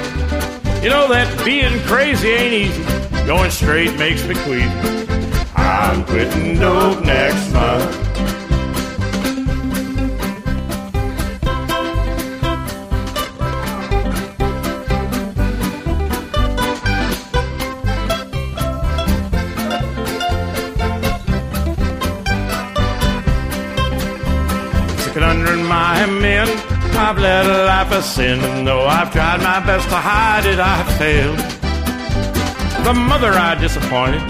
You 0.85 0.91
know 0.91 1.09
that 1.09 1.43
being 1.43 1.81
crazy 1.85 2.28
ain't 2.28 2.52
easy. 2.52 2.85
Going 3.26 3.51
straight 3.51 3.97
makes 3.99 4.26
me 4.26 4.35
queasy. 4.35 4.68
I'm 5.57 6.05
quitting 6.05 6.59
dope 6.59 7.02
next 7.02 7.51
month. 7.55 8.06
I've 27.09 27.18
led 27.18 27.47
a 27.47 27.67
life 27.67 27.93
of 27.93 28.02
sin, 28.02 28.41
and 28.41 28.67
though 28.67 28.85
I've 28.85 29.12
tried 29.12 29.41
my 29.41 29.65
best 29.65 29.89
to 29.91 29.94
hide 29.94 30.44
it, 30.44 30.59
I've 30.59 30.91
failed. 30.99 31.39
The 32.85 32.93
mother 32.93 33.31
I 33.31 33.55
disappointed, 33.55 34.23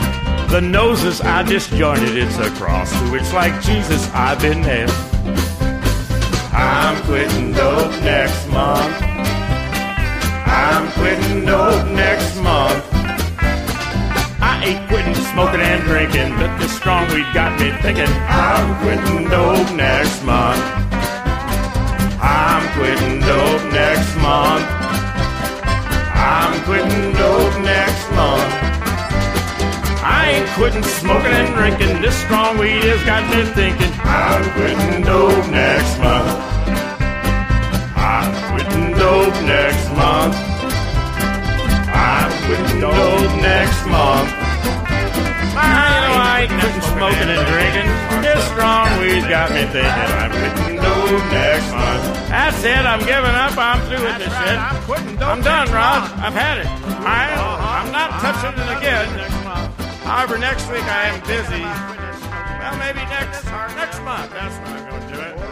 the 0.50 0.60
noses 0.60 1.22
I 1.22 1.42
disjointed, 1.42 2.14
it's 2.18 2.36
a 2.36 2.50
cross 2.50 2.92
to 2.92 3.10
which, 3.10 3.32
like 3.32 3.62
Jesus, 3.62 4.10
I've 4.12 4.42
been 4.42 4.60
nailed. 4.60 4.90
I'm 6.52 7.02
quitting 7.04 7.54
dope 7.54 7.92
next 8.04 8.46
month. 8.48 8.94
I'm 10.44 10.92
quitting 10.92 11.46
dope 11.46 11.88
next 11.92 12.36
month. 12.42 12.84
I 14.38 14.60
ain't 14.62 14.86
quitting 14.90 15.14
smoking 15.32 15.62
and 15.62 15.82
drinking, 15.84 16.36
but 16.36 16.54
this 16.58 16.76
strong 16.76 17.08
weed 17.08 17.24
got 17.32 17.58
me 17.58 17.72
thinking. 17.80 18.12
I'm 18.28 18.68
quitting 18.84 19.30
dope 19.30 19.74
next 19.74 20.22
month. 20.24 20.85
I'm 22.76 22.82
quitting 22.82 23.20
dope 23.20 23.72
next 23.72 24.16
month. 24.16 24.66
I'm 26.12 26.62
quitting 26.64 27.12
dope 27.14 27.58
next 27.64 28.10
month. 28.12 28.52
I 30.04 30.34
ain't 30.36 30.48
quitting 30.50 30.82
smoking 30.82 31.32
and 31.32 31.54
drinking. 31.54 32.02
This 32.02 32.14
strong 32.24 32.58
weed 32.58 32.84
has 32.84 33.02
got 33.04 33.24
me 33.30 33.44
thinking. 33.54 33.90
I'm 34.04 34.44
quitting 34.52 35.04
dope 35.04 35.48
next 35.50 35.98
month. 36.00 36.28
I'm 37.96 38.28
quitting 38.52 38.90
dope 38.92 39.34
next 39.48 39.88
month. 39.96 40.36
I'm 41.88 42.30
quitting 42.44 42.80
dope 42.80 43.40
next 43.40 43.86
month. 43.86 44.45
I 45.56 45.88
know 46.04 46.16
I 46.16 46.34
ain't 46.46 46.52
quitting 46.56 46.86
smoking 46.96 47.30
and 47.32 47.44
drinking. 47.48 47.88
This 48.22 48.40
strong 48.52 48.88
weed 49.00 49.24
got 49.28 49.50
me 49.52 49.64
thinking. 49.68 50.10
I'm 50.16 50.32
quitting 50.32 50.76
dope 50.80 51.26
next 51.32 51.70
month. 51.72 52.02
That's 52.28 52.60
it. 52.64 52.84
I'm 52.84 53.00
giving 53.00 53.36
up. 53.36 53.56
I'm 53.56 53.80
through 53.86 54.04
with 54.04 54.18
this 54.18 54.32
shit. 54.32 54.58
I'm 54.58 54.82
quitting. 54.84 55.22
I'm 55.22 55.42
done, 55.42 55.68
Rod. 55.72 56.08
I've 56.20 56.34
had 56.34 56.58
it. 56.58 56.68
I, 57.04 57.32
I'm 57.36 57.92
not 57.92 58.20
touching 58.20 58.56
it 58.56 58.70
again. 58.78 59.08
However, 60.04 60.38
next 60.38 60.70
week 60.70 60.84
I 60.84 61.14
am 61.14 61.20
busy. 61.26 61.62
Well, 61.62 62.76
maybe 62.78 63.02
next 63.10 63.44
next 63.76 64.00
month. 64.02 64.30
That's 64.32 64.56
when 64.58 64.72
I'm 64.76 64.90
going 64.90 65.02
to 65.08 65.14
do 65.14 65.20
it. 65.20 65.45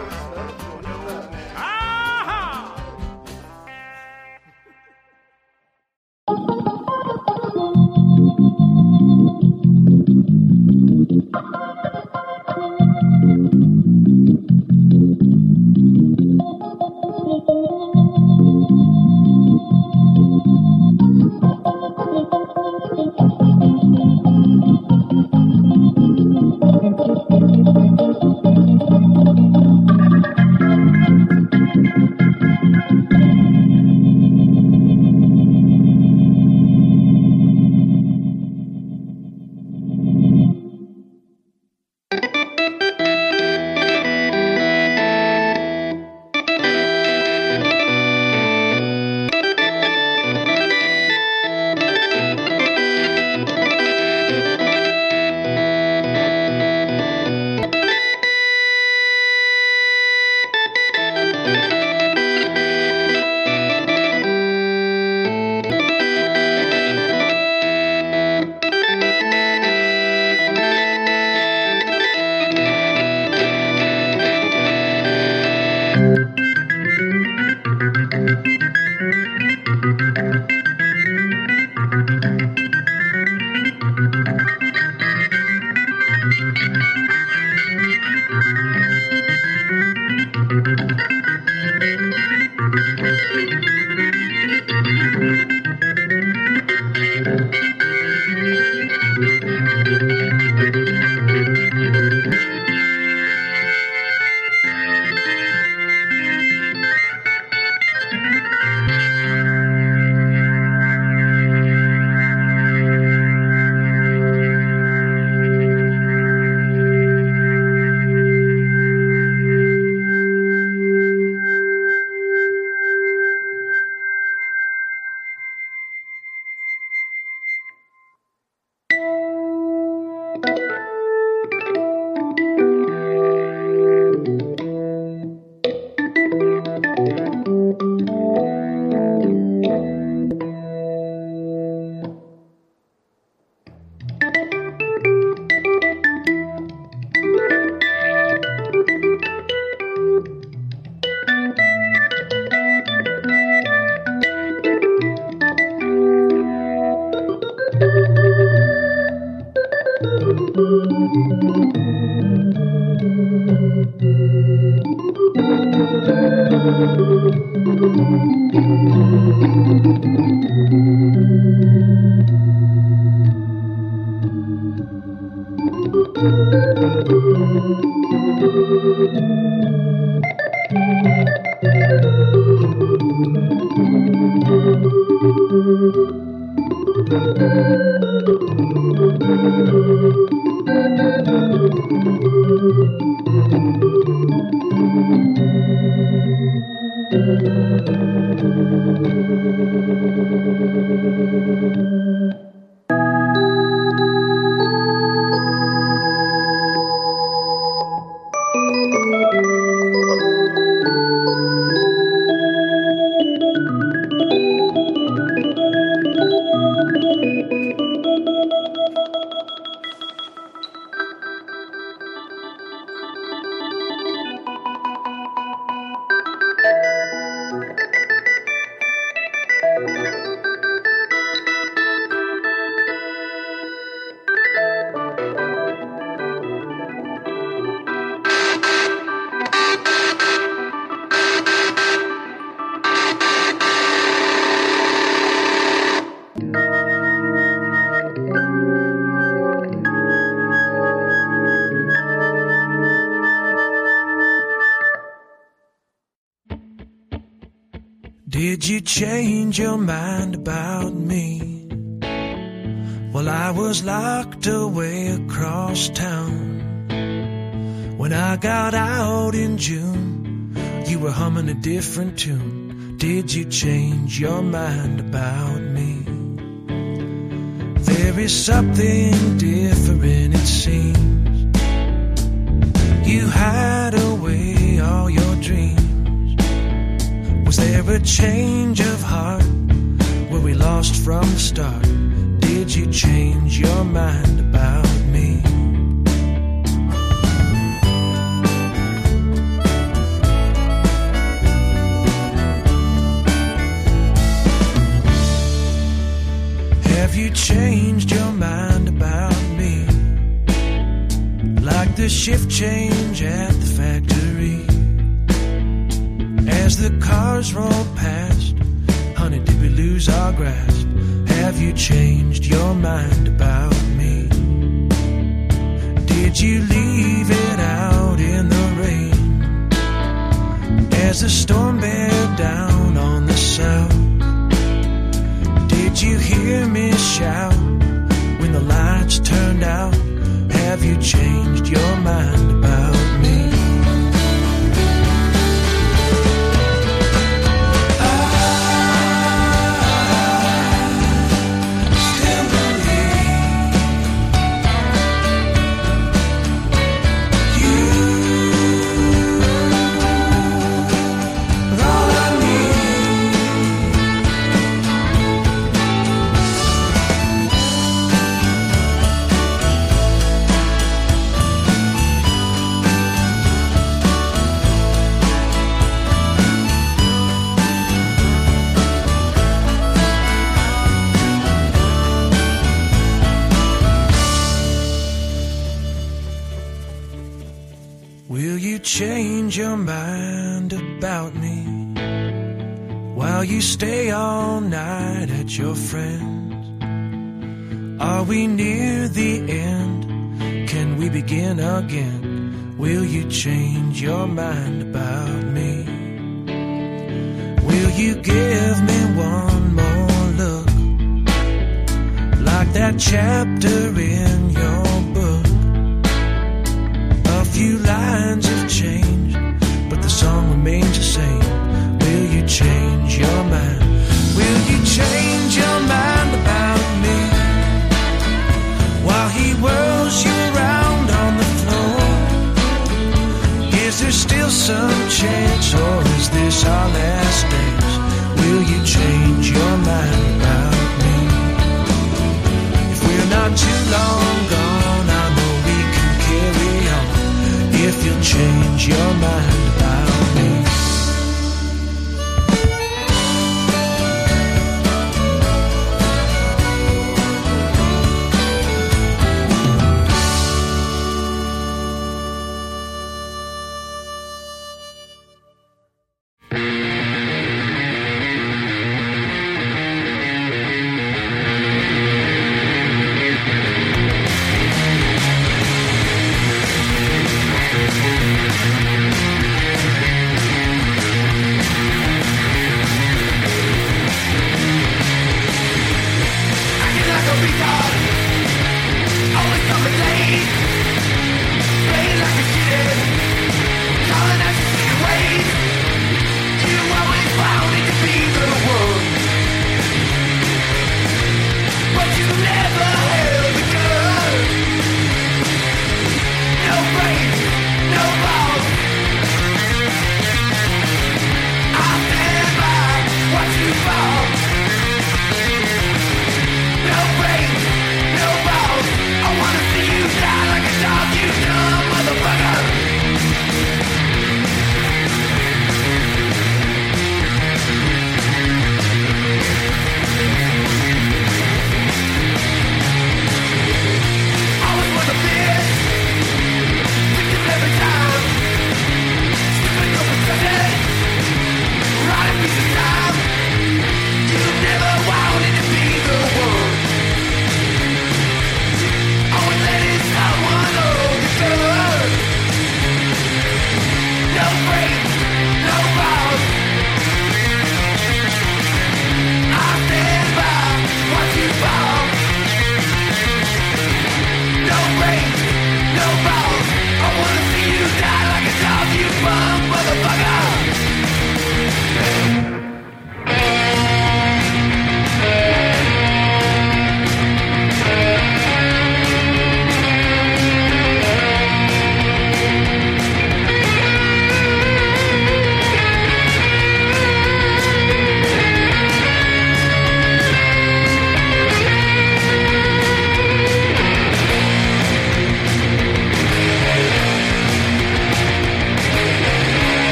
your 448.86 449.14
mind 449.14 449.64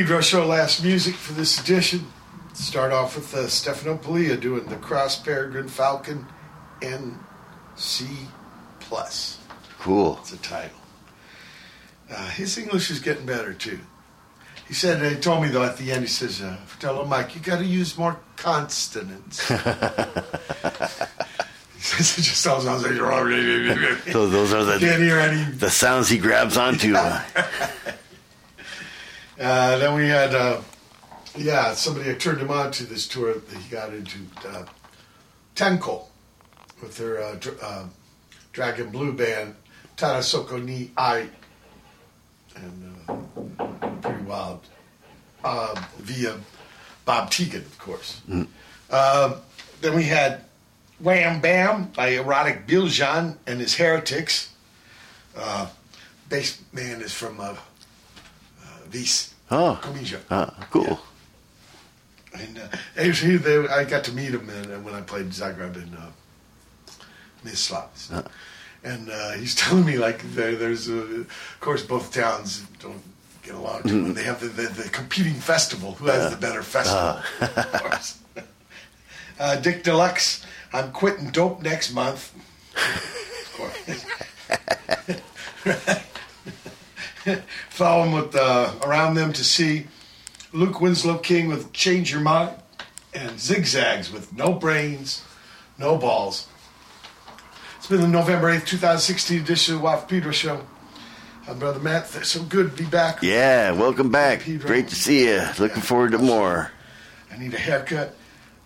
Pedro 0.00 0.22
Show 0.22 0.46
last 0.46 0.82
music 0.82 1.14
for 1.14 1.34
this 1.34 1.60
edition. 1.60 2.06
Start 2.54 2.90
off 2.90 3.16
with 3.16 3.34
uh, 3.34 3.46
Stefano 3.48 3.98
Pilia 3.98 4.40
doing 4.40 4.64
the 4.64 4.76
Cross 4.76 5.20
Peregrine 5.20 5.68
Falcon 5.68 6.26
NC 6.80 8.08
Plus. 8.80 9.38
Cool. 9.78 10.16
It's 10.22 10.32
a 10.32 10.38
title. 10.38 10.78
Uh, 12.10 12.30
his 12.30 12.56
English 12.56 12.90
is 12.90 12.98
getting 12.98 13.26
better 13.26 13.52
too. 13.52 13.78
He 14.66 14.72
said, 14.72 15.02
he 15.02 15.20
told 15.20 15.42
me 15.42 15.50
though 15.50 15.64
at 15.64 15.76
the 15.76 15.92
end, 15.92 16.00
he 16.00 16.06
says, 16.06 16.40
uh, 16.40 16.56
tell 16.78 17.02
him, 17.02 17.10
Mike, 17.10 17.34
you 17.34 17.42
got 17.42 17.58
to 17.58 17.66
use 17.66 17.98
more 17.98 18.18
consonants. 18.36 19.46
he 19.48 19.54
says, 21.78 22.18
it 22.18 22.22
just 22.22 22.46
all 22.46 22.62
sounds 22.62 22.84
like 22.84 22.92
So 24.12 24.26
those 24.26 24.54
are 24.54 24.64
the 24.64 24.78
Can't 24.78 25.02
hear 25.02 25.18
any 25.18 25.44
the 25.52 25.68
sounds 25.68 26.08
he 26.08 26.16
grabs 26.16 26.56
onto. 26.56 26.94
Uh, 29.50 29.78
then 29.78 29.94
we 29.96 30.06
had, 30.06 30.32
uh, 30.32 30.60
yeah, 31.36 31.74
somebody 31.74 32.06
had 32.06 32.20
turned 32.20 32.40
him 32.40 32.52
on 32.52 32.70
to 32.70 32.84
this 32.84 33.08
tour 33.08 33.34
that 33.34 33.58
he 33.58 33.68
got 33.68 33.92
into 33.92 34.18
uh, 34.46 34.64
Tenko 35.56 36.04
with 36.80 36.96
their 36.96 37.20
uh, 37.20 37.34
dr- 37.34 37.58
uh, 37.60 37.84
Dragon 38.52 38.90
Blue 38.90 39.12
band, 39.12 39.56
Tarasoko 39.96 40.64
ni 40.64 40.92
Ai. 40.96 41.28
And 42.54 42.96
uh, 43.08 43.66
pretty 44.00 44.22
wild. 44.22 44.60
Uh, 45.42 45.74
via 45.98 46.38
Bob 47.04 47.32
Tegan, 47.32 47.62
of 47.62 47.78
course. 47.80 48.20
Mm. 48.28 48.46
Uh, 48.88 49.36
then 49.80 49.96
we 49.96 50.04
had 50.04 50.44
Wham 51.00 51.40
Bam 51.40 51.86
by 51.96 52.10
Erotic 52.10 52.68
Biljan 52.68 53.36
and 53.48 53.58
his 53.58 53.74
Heretics. 53.74 54.54
Uh, 55.36 55.66
bass 56.28 56.62
man 56.72 57.00
is 57.00 57.12
from 57.12 57.40
uh, 57.40 57.56
uh, 58.62 58.78
Vis. 58.86 59.29
Oh, 59.50 59.78
Comisia. 59.82 60.20
ah, 60.30 60.54
cool. 60.70 61.00
And 62.32 62.58
uh, 62.58 62.68
actually, 62.96 63.36
they, 63.38 63.66
I 63.66 63.84
got 63.84 64.04
to 64.04 64.12
meet 64.12 64.30
him 64.30 64.48
in, 64.48 64.72
uh, 64.72 64.78
when 64.78 64.94
I 64.94 65.00
played 65.00 65.30
Zagreb 65.30 65.74
in 65.76 65.92
uh, 65.94 66.10
Mislav. 67.44 67.88
And 68.84 69.10
uh, 69.10 69.32
he's 69.32 69.54
telling 69.62 69.84
me, 69.84 69.98
like, 69.98 70.22
there, 70.34 70.54
there's, 70.54 70.88
uh, 70.88 70.92
of 70.92 71.26
course, 71.60 71.82
both 71.82 72.12
towns 72.12 72.64
don't 72.78 73.02
get 73.42 73.54
along 73.54 73.82
too 73.82 74.04
well. 74.04 74.12
They 74.12 74.22
have 74.22 74.40
the, 74.40 74.48
the, 74.48 74.68
the 74.68 74.88
competing 74.90 75.34
festival. 75.34 75.92
Who 75.92 76.06
has 76.06 76.30
the 76.30 76.36
better 76.36 76.62
festival? 76.62 77.20
of 77.40 77.72
course. 77.82 78.18
Uh, 79.40 79.56
Dick 79.56 79.82
Deluxe, 79.82 80.44
I'm 80.70 80.92
quitting 80.92 81.30
dope 81.30 81.62
next 81.62 81.94
month. 81.94 82.34
of 82.76 83.52
course. 85.64 86.04
Follow 87.70 88.22
with 88.22 88.34
uh, 88.34 88.72
Around 88.84 89.14
Them 89.14 89.32
to 89.32 89.44
See. 89.44 89.86
Luke 90.52 90.80
Winslow 90.80 91.18
King 91.18 91.48
with 91.48 91.72
Change 91.72 92.10
Your 92.12 92.20
Mind. 92.20 92.56
And 93.12 93.40
Zigzags 93.40 94.12
with 94.12 94.32
No 94.36 94.52
Brains, 94.52 95.24
No 95.78 95.96
Balls. 95.98 96.46
It's 97.78 97.88
been 97.88 98.00
the 98.00 98.06
November 98.08 98.46
8th, 98.54 98.66
2016 98.66 99.40
edition 99.40 99.74
of 99.74 99.80
the 99.80 99.84
Watt 99.84 100.00
from 100.00 100.08
Pedro 100.08 100.30
Show. 100.30 100.64
I'm 101.48 101.58
Brother 101.58 101.80
Matt. 101.80 102.06
So 102.06 102.42
good 102.44 102.70
to 102.70 102.76
be 102.84 102.88
back. 102.88 103.20
Yeah, 103.22 103.72
welcome 103.72 104.10
back. 104.10 104.44
Great 104.44 104.86
to 104.88 104.94
see 104.94 105.24
you. 105.26 105.42
Looking 105.58 105.82
forward 105.82 106.12
to 106.12 106.18
more. 106.18 106.70
I 107.32 107.36
need 107.38 107.52
a 107.52 107.58
haircut. 107.58 108.14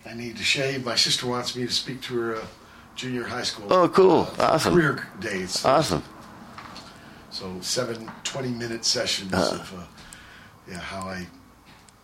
I 0.05 0.13
need 0.13 0.37
to 0.37 0.43
shave. 0.43 0.85
My 0.85 0.95
sister 0.95 1.25
wants 1.25 1.55
me 1.55 1.65
to 1.65 1.71
speak 1.71 2.01
to 2.03 2.19
her 2.19 2.35
uh, 2.35 2.45
junior 2.95 3.23
high 3.23 3.41
school. 3.43 3.65
Oh, 3.73 3.89
cool. 3.89 4.27
uh, 4.37 4.51
Awesome. 4.53 4.75
Career 4.75 5.07
days. 5.19 5.65
Awesome. 5.65 6.03
So 7.35 7.51
seven 7.59 8.09
20 8.23 8.47
minute 8.49 8.85
sessions 8.85 9.33
Uh. 9.33 9.57
of 9.59 9.73
uh, 9.77 9.83
yeah 10.71 10.79
how 10.79 11.01
I 11.09 11.27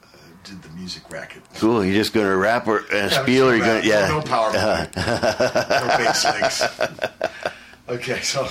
uh, 0.03 0.07
did 0.43 0.61
the 0.61 0.67
music 0.71 1.03
racket. 1.09 1.41
Cool. 1.55 1.85
You're 1.85 1.95
just 1.95 2.11
going 2.13 2.27
to 2.27 2.35
rap 2.35 2.67
or 2.67 2.79
uh, 2.79 2.83
Yeah, 2.91 3.07
spiel 3.23 3.47
or 3.49 3.55
you 3.55 3.61
rap. 3.61 3.71
going 3.71 3.81
to, 3.83 3.87
yeah. 3.87 4.07
No, 4.09 4.19
no 4.19 4.25
power. 4.25 4.51
No 4.95 5.87
bass 5.97 6.25
licks. 6.25 6.63
Okay, 7.87 8.19
so 8.21 8.45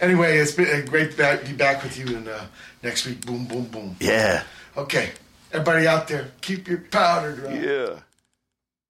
anyway, 0.00 0.38
it's 0.38 0.52
been 0.52 0.68
uh, 0.82 0.86
great 0.90 1.10
to 1.18 1.40
be 1.44 1.52
back 1.52 1.82
with 1.82 1.98
you 1.98 2.16
and 2.16 2.26
uh, 2.28 2.44
next 2.82 3.04
week. 3.06 3.26
Boom, 3.26 3.44
boom, 3.44 3.64
boom. 3.64 3.96
Yeah. 4.00 4.42
Okay, 4.76 5.10
everybody 5.52 5.86
out 5.86 6.08
there, 6.08 6.30
keep 6.40 6.66
your 6.66 6.78
powder 6.78 7.32
dry. 7.36 7.52
Yeah. 7.52 7.90